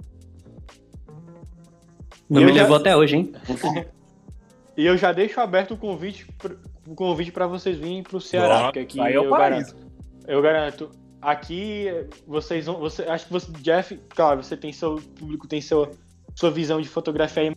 Não 2.29 2.43
me 2.43 2.53
já- 2.53 2.63
levou 2.63 2.77
até 2.77 2.97
hoje, 2.97 3.17
hein? 3.17 3.33
E 4.77 4.85
eu 4.85 4.97
já 4.99 5.11
deixo 5.11 5.41
aberto 5.41 5.73
o 5.73 5.77
convite, 5.79 6.27
pr- 6.39 6.53
o 6.87 6.95
convite 6.95 7.33
para 7.33 7.47
vocês 7.47 7.79
virem 7.79 8.03
pro 8.03 8.21
Ceará, 8.21 8.49
Nossa, 8.49 8.65
porque 8.65 8.81
aqui 8.81 9.01
é 9.01 9.17
eu 9.17 9.31
garanto. 9.31 9.75
Eu 10.29 10.43
garanto. 10.43 10.91
Aqui 11.23 11.87
vocês 12.27 12.67
vão. 12.67 12.79
Você, 12.81 13.05
acho 13.05 13.25
que 13.27 13.33
você, 13.33 13.51
Jeff, 13.63 13.97
claro, 14.11 14.43
você 14.45 14.55
tem 14.55 14.73
seu 14.75 14.97
público, 15.19 15.49
tem 15.49 15.63
seu, 15.63 15.91
sua 16.35 16.51
visão 16.51 16.79
de 16.79 16.89
fotografia 16.91 17.45
aí, 17.45 17.57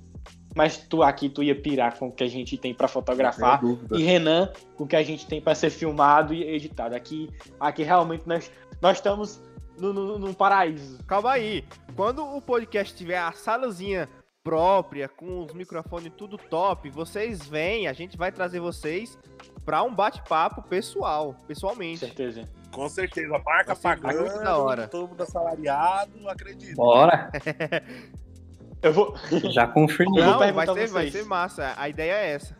mas 0.55 0.77
tu 0.77 1.03
aqui 1.03 1.27
tu 1.27 1.43
ia 1.43 1.53
pirar 1.53 1.97
com 1.99 2.07
o 2.07 2.11
que 2.11 2.23
a 2.23 2.27
gente 2.29 2.57
tem 2.57 2.73
para 2.73 2.87
fotografar. 2.87 3.59
E 3.91 4.01
Renan, 4.01 4.49
com 4.77 4.85
o 4.85 4.87
que 4.87 4.95
a 4.95 5.03
gente 5.03 5.27
tem 5.27 5.41
para 5.41 5.53
ser 5.55 5.71
filmado 5.71 6.33
e 6.33 6.41
editado. 6.43 6.95
Aqui, 6.95 7.29
aqui 7.59 7.83
realmente 7.83 8.23
nós, 8.25 8.49
nós 8.81 8.95
estamos 8.97 9.41
no, 9.77 9.91
no, 9.91 10.17
no 10.19 10.33
paraíso. 10.33 10.97
Calma 11.05 11.33
aí. 11.33 11.65
Quando 11.97 12.23
o 12.23 12.41
podcast 12.41 12.95
tiver 12.95 13.17
a 13.19 13.33
salazinha 13.33 14.07
própria, 14.43 15.07
com 15.07 15.43
os 15.45 15.53
microfones 15.53 16.11
tudo 16.17 16.37
top, 16.37 16.89
vocês 16.89 17.45
vêm, 17.47 17.87
a 17.87 17.93
gente 17.93 18.17
vai 18.17 18.31
trazer 18.31 18.59
vocês 18.59 19.17
pra 19.65 19.83
um 19.83 19.93
bate-papo 19.93 20.61
pessoal, 20.63 21.33
Com 21.33 21.45
pessoalmente. 21.45 21.99
certeza. 21.99 22.49
Com 22.71 22.87
certeza, 22.87 23.39
marca 23.45 23.75
pagando, 23.75 24.43
da 24.43 24.57
hora. 24.57 24.87
todo 24.87 25.09
mundo 25.09 25.21
assalariado, 25.21 26.27
acredito. 26.29 26.75
Bora. 26.75 27.29
Eu 28.81 28.93
vou. 28.93 29.13
Já 29.51 29.67
confirmei. 29.67 30.23
Vou 30.23 30.31
Não, 30.31 30.39
vai 30.39 30.65
ser, 30.67 30.73
vai 30.87 30.87
vocês. 30.87 31.13
ser 31.13 31.25
massa. 31.25 31.73
A 31.77 31.89
ideia 31.89 32.13
é 32.13 32.31
essa. 32.31 32.57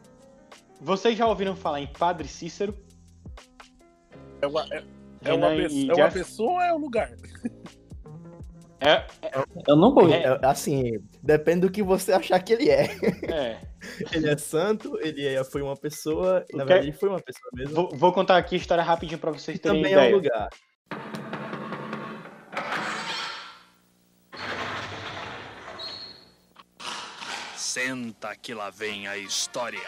Vocês 0.82 1.18
já 1.18 1.26
ouviram 1.28 1.56
falar 1.56 1.80
em 1.82 1.88
Padre 1.88 2.28
Cícero? 2.28 2.74
É 4.42 4.48
uma, 4.48 4.66
é, 4.72 4.84
é 5.26 5.34
uma, 5.34 5.50
pessoa, 5.50 5.92
é 5.92 5.96
uma 5.96 6.12
pessoa 6.12 6.52
ou 6.52 6.62
é 6.62 6.74
um 6.74 6.78
lugar? 6.78 7.12
É, 8.82 9.04
Eu 9.68 9.76
não 9.76 9.94
vou. 9.94 10.10
É. 10.10 10.24
É, 10.24 10.40
assim, 10.46 11.00
depende 11.22 11.62
do 11.62 11.72
que 11.72 11.84
você 11.84 12.14
achar 12.14 12.40
que 12.40 12.54
ele 12.54 12.70
é. 12.70 12.86
é. 13.30 13.58
Ele 14.12 14.30
é 14.30 14.36
santo, 14.38 15.00
ele 15.02 15.26
é- 15.26 15.42
foi 15.42 15.62
uma 15.62 15.76
pessoa, 15.76 16.46
na 16.54 16.64
O 16.64 16.68
verdade 16.68 16.88
ele 16.90 16.98
foi 16.98 17.08
uma 17.08 17.22
pessoa 17.22 17.50
mesmo. 17.54 17.74
Vou, 17.76 17.90
vou 17.96 18.12
contar 18.12 18.36
aqui 18.38 18.56
a 18.56 18.58
história 18.58 18.84
rapidinho 18.84 19.18
pra 19.20 19.32
vocês 19.32 19.58
terem 19.58 19.78
também 19.78 19.94
é 19.94 19.98
ideia. 19.98 20.12
um 20.14 20.18
lugar. 20.18 20.50
Senta 27.56 28.36
que 28.36 28.54
lá 28.54 28.70
vem 28.70 29.08
a 29.08 29.18
história. 29.18 29.80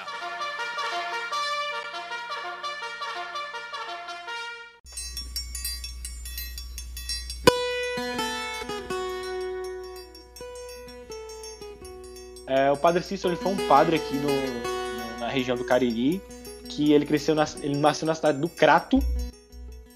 O 12.72 12.78
Padre 12.78 13.04
Cícero 13.04 13.34
ele 13.34 13.42
foi 13.42 13.52
um 13.52 13.68
padre 13.68 13.96
aqui 13.98 14.16
no- 14.16 14.28
no- 14.28 15.20
na 15.20 15.28
região 15.28 15.56
do 15.58 15.64
Cariri, 15.64 16.22
que 16.70 16.94
ele 16.94 17.06
cresceu, 17.06 17.36
na, 17.36 17.46
ele 17.62 17.76
nasceu 17.78 18.06
na 18.06 18.16
cidade 18.16 18.40
do 18.40 18.48
Crato, 18.50 19.00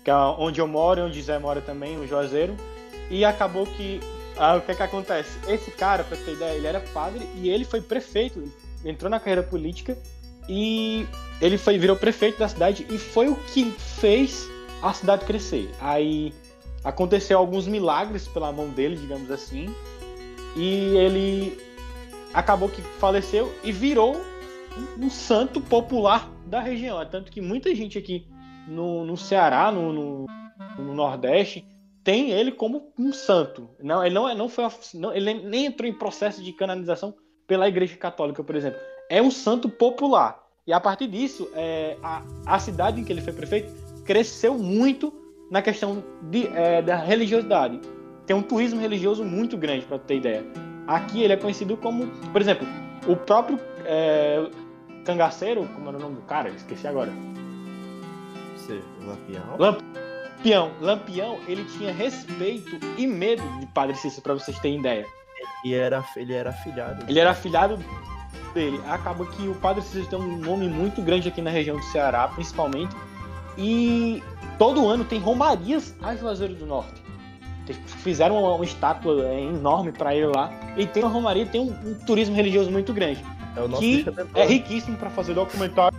que 0.04 0.12
é 0.12 0.16
onde 0.16 0.60
eu 0.60 0.68
moro, 0.68 1.06
onde 1.06 1.22
Zé 1.22 1.40
mora 1.40 1.62
também, 1.62 1.98
o 1.98 2.08
Juazeiro, 2.08 2.56
e 3.10 3.24
acabou 3.26 3.66
que 3.66 4.00
ah, 4.38 4.56
o 4.58 4.62
que 4.62 4.72
é 4.72 4.76
que 4.76 4.84
acontece? 4.84 5.30
Esse 5.48 5.72
cara, 5.72 6.04
pra 6.04 6.18
ter 6.18 6.34
ideia, 6.34 6.56
ele 6.58 6.68
era 6.68 6.82
padre 6.94 7.26
e 7.36 7.50
ele 7.50 7.64
foi 7.64 7.80
prefeito, 7.80 8.40
ele 8.40 8.52
entrou 8.84 9.10
na 9.10 9.18
carreira 9.20 9.42
política 9.44 9.98
e 10.50 11.08
ele 11.42 11.58
foi 11.58 11.78
virou 11.78 11.96
prefeito 11.96 12.38
da 12.40 12.48
cidade 12.48 12.86
e 12.90 12.98
foi 12.98 13.30
o 13.30 13.36
que 13.36 13.72
fez 13.72 14.46
a 14.82 14.92
cidade 14.94 15.24
crescer. 15.26 15.70
Aí 15.80 16.34
aconteceu 16.84 17.38
alguns 17.38 17.66
milagres 17.66 18.28
pela 18.28 18.52
mão 18.52 18.68
dele, 18.70 18.98
digamos 18.98 19.32
assim, 19.32 19.74
e 20.56 20.96
ele 20.98 21.58
acabou 22.36 22.68
que 22.68 22.82
faleceu 23.00 23.52
e 23.64 23.72
virou 23.72 24.16
um, 24.78 25.06
um 25.06 25.10
santo 25.10 25.62
popular 25.62 26.30
da 26.46 26.60
região. 26.60 27.02
É 27.02 27.06
tanto 27.06 27.32
que 27.32 27.40
muita 27.42 27.74
gente 27.74 27.98
aqui 27.98 28.28
no, 28.68 29.06
no 29.06 29.16
Ceará, 29.16 29.72
no, 29.72 29.94
no, 29.94 30.26
no 30.78 30.94
Nordeste, 30.94 31.66
tem 32.04 32.32
ele 32.32 32.52
como 32.52 32.92
um 33.00 33.14
santo. 33.14 33.70
Não, 33.82 34.06
ele 34.06 34.14
não, 34.14 34.28
é- 34.28 34.36
não 34.36 34.50
foi, 34.50 34.66
não, 34.94 35.14
ele 35.14 35.34
nem 35.34 35.68
entrou 35.68 35.90
em 35.90 35.94
processo 35.94 36.44
de 36.44 36.52
canonização 36.52 37.16
pela 37.48 37.68
Igreja 37.68 37.96
Católica, 37.96 38.44
por 38.44 38.56
exemplo. 38.56 38.80
É 39.10 39.22
um 39.22 39.32
santo 39.32 39.70
popular. 39.70 40.44
E 40.68 40.74
a 40.74 40.80
partir 40.80 41.08
disso, 41.08 41.48
é, 41.54 41.96
a, 42.04 42.24
a 42.46 42.60
cidade 42.60 43.00
em 43.00 43.04
que 43.04 43.14
ele 43.14 43.22
foi 43.22 43.34
prefeito 43.34 43.72
cresceu 44.04 44.58
muito 44.58 45.14
na 45.50 45.62
questão 45.62 46.04
de, 46.24 46.48
é, 46.48 46.82
da 46.82 46.96
religiosidade. 46.98 47.80
Tem 48.26 48.36
um 48.36 48.42
turismo 48.42 48.82
religioso 48.82 49.24
muito 49.24 49.56
grande, 49.56 49.86
para 49.86 50.00
ter 50.00 50.18
ideia. 50.18 50.44
Aqui 50.88 51.24
ele 51.24 51.34
é 51.34 51.38
conhecido 51.38 51.76
como, 51.78 52.08
por 52.32 52.42
exemplo, 52.42 52.68
o 53.08 53.16
próprio 53.16 53.60
é, 53.86 54.50
cangaceiro, 55.04 55.68
como 55.74 55.90
era 55.90 55.98
o 55.98 56.02
nome 56.02 56.16
do 56.16 56.22
cara? 56.22 56.50
Esqueci 56.50 56.88
agora. 56.88 57.12
Você, 58.56 58.82
Lampião. 59.06 59.58
Lampião. 59.58 60.72
Lampião, 60.82 61.40
ele 61.48 61.66
tinha 61.78 61.92
respeito 61.92 62.78
e 62.98 63.08
medo 63.08 63.44
de 63.60 63.66
Padre 63.68 63.96
Cícero, 63.96 64.22
para 64.22 64.34
vocês 64.34 64.58
terem 64.60 64.80
ideia. 64.80 65.06
E 65.64 65.74
era, 65.74 66.04
ele 66.16 66.34
era 66.34 66.52
afilhado. 66.52 67.06
Ele 67.08 67.20
era 67.20 67.32
afilhado 67.32 67.80
dele. 68.54 68.80
Acaba 68.88 69.26
que 69.26 69.48
o 69.48 69.56
Padre 69.56 69.84
Cícero 69.84 70.08
tem 70.08 70.20
um 70.20 70.38
nome 70.38 70.68
muito 70.68 71.02
grande 71.02 71.28
aqui 71.28 71.42
na 71.42 71.50
região 71.50 71.78
do 71.78 71.84
Ceará, 71.86 72.28
principalmente. 72.28 72.96
E 73.58 74.24
todo 74.58 74.88
ano 74.88 75.04
tem 75.04 75.20
romarias 75.20 75.96
a 76.02 76.16
Juazeiro 76.16 76.56
do 76.56 76.66
Norte. 76.66 77.05
Fizeram 77.74 78.42
uma, 78.42 78.56
uma 78.56 78.66
estátua 78.66 79.26
é, 79.26 79.42
enorme 79.42 79.92
para 79.92 80.16
ele 80.16 80.28
lá. 80.28 80.52
E 80.78 80.86
tem 80.86 81.04
uma 81.04 81.12
romaria, 81.12 81.46
tem 81.46 81.62
um, 81.62 81.72
um 81.72 81.96
turismo 82.06 82.36
religioso 82.36 82.72
muito 82.72 82.94
grande. 82.94 83.24
É 83.56 83.62
que 83.80 84.06
É 84.34 84.46
riquíssimo 84.46 84.98
para 84.98 85.10
fazer 85.10 85.34
documentário. 85.34 85.98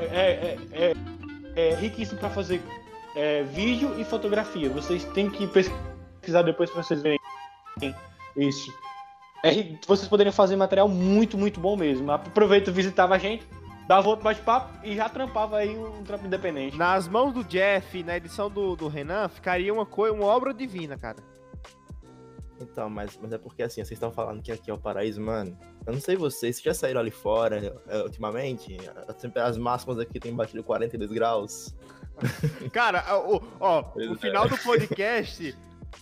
é, 0.00 0.08
é, 0.12 0.58
é, 0.72 0.94
é 1.56 1.74
riquíssimo 1.74 2.18
para 2.18 2.30
fazer 2.30 2.60
é, 3.14 3.42
vídeo 3.42 3.98
e 3.98 4.04
fotografia. 4.04 4.68
Vocês 4.70 5.04
têm 5.06 5.30
que 5.30 5.46
pesquisar 5.46 6.42
depois 6.42 6.70
para 6.70 6.82
vocês 6.82 7.02
verem 7.02 7.18
isso. 8.36 8.72
Vocês 9.86 10.08
poderiam 10.08 10.32
fazer 10.32 10.56
material 10.56 10.88
muito, 10.88 11.38
muito 11.38 11.60
bom 11.60 11.76
mesmo. 11.76 12.10
Aproveita, 12.10 12.70
visitava 12.70 13.14
a 13.14 13.18
gente, 13.18 13.44
dava 13.90 14.08
outro 14.08 14.22
bate-papo 14.22 14.86
e 14.86 14.94
já 14.94 15.08
trampava 15.08 15.56
aí 15.56 15.76
um 15.76 16.04
trampo 16.04 16.24
independente. 16.24 16.76
Nas 16.76 17.08
mãos 17.08 17.34
do 17.34 17.42
Jeff, 17.42 18.04
na 18.04 18.16
edição 18.16 18.48
do, 18.48 18.76
do 18.76 18.86
Renan, 18.86 19.28
ficaria 19.28 19.74
uma 19.74 19.84
coisa, 19.84 20.14
uma 20.14 20.26
obra 20.26 20.54
divina, 20.54 20.96
cara. 20.96 21.16
Então, 22.60 22.88
mas, 22.88 23.18
mas 23.20 23.32
é 23.32 23.38
porque 23.38 23.64
assim, 23.64 23.82
vocês 23.82 23.90
estão 23.90 24.12
falando 24.12 24.40
que 24.40 24.52
aqui 24.52 24.70
é 24.70 24.74
o 24.74 24.78
paraíso, 24.78 25.20
mano. 25.20 25.58
Eu 25.84 25.92
não 25.92 26.00
sei 26.00 26.14
vocês, 26.14 26.54
vocês 26.54 26.62
já 26.62 26.72
saíram 26.72 27.00
ali 27.00 27.10
fora 27.10 27.82
é, 27.88 28.02
ultimamente? 28.02 28.78
As 29.34 29.58
máximas 29.58 29.98
aqui 29.98 30.20
tem 30.20 30.36
batido 30.36 30.62
42 30.62 31.10
graus. 31.10 31.74
Cara, 32.72 33.04
ó, 33.08 33.40
ó 33.58 33.92
o 33.96 34.14
é. 34.14 34.16
final 34.18 34.48
do 34.48 34.56
podcast 34.58 35.52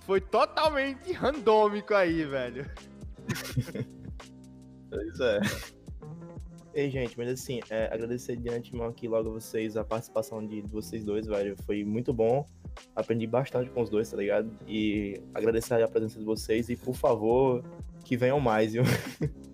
foi 0.05 0.21
totalmente 0.21 1.11
randômico 1.13 1.95
aí, 1.95 2.23
velho. 2.27 2.71
pois 4.91 5.21
é. 5.21 5.78
Ei, 6.79 6.89
gente, 6.91 7.19
mas 7.19 7.29
assim, 7.29 7.59
é, 7.71 7.93
agradecer 7.93 8.37
de 8.37 8.49
antemão 8.49 8.87
aqui 8.87 9.09
logo 9.09 9.33
vocês, 9.33 9.77
a 9.77 9.83
participação 9.83 10.47
de, 10.47 10.63
de 10.63 10.71
vocês 10.71 11.05
dois, 11.05 11.27
velho. 11.27 11.57
Foi 11.67 11.83
muito 11.83 12.13
bom. 12.13 12.47
Aprendi 12.95 13.27
bastante 13.27 13.69
com 13.69 13.83
os 13.83 13.91
dois, 13.91 14.09
tá 14.09 14.17
ligado? 14.17 14.49
E 14.65 15.21
agradecer 15.35 15.83
a 15.83 15.89
presença 15.89 16.21
de 16.21 16.25
vocês 16.25 16.69
e, 16.69 16.77
por 16.77 16.95
favor, 16.95 17.65
que 18.05 18.17
venham 18.17 18.39
mais, 18.39 18.75
viu? 18.75 18.85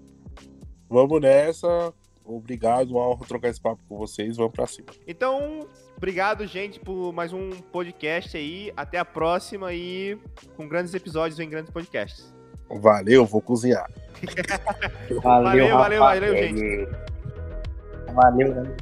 Vamos 0.86 1.18
nessa. 1.22 1.94
Obrigado, 2.22 2.90
uma 2.90 3.08
honra 3.08 3.24
trocar 3.26 3.48
esse 3.48 3.60
papo 3.60 3.80
com 3.88 3.96
vocês. 3.96 4.36
Vamos 4.36 4.52
pra 4.52 4.66
cima. 4.66 4.88
Então, 5.08 5.66
obrigado, 5.96 6.46
gente, 6.46 6.78
por 6.78 7.10
mais 7.10 7.32
um 7.32 7.48
podcast 7.72 8.36
aí. 8.36 8.70
Até 8.76 8.98
a 8.98 9.04
próxima 9.04 9.72
e 9.72 10.18
com 10.58 10.68
grandes 10.68 10.92
episódios 10.92 11.40
em 11.40 11.48
grandes 11.48 11.72
podcasts. 11.72 12.34
Valeu, 12.68 13.24
vou 13.24 13.40
cozinhar. 13.40 13.90
valeu, 15.22 15.68
valeu, 15.68 15.78
valeu, 15.78 16.00
valeu, 16.00 16.36
gente. 16.36 17.13
Valeu, 18.14 18.54
né? 18.54 18.76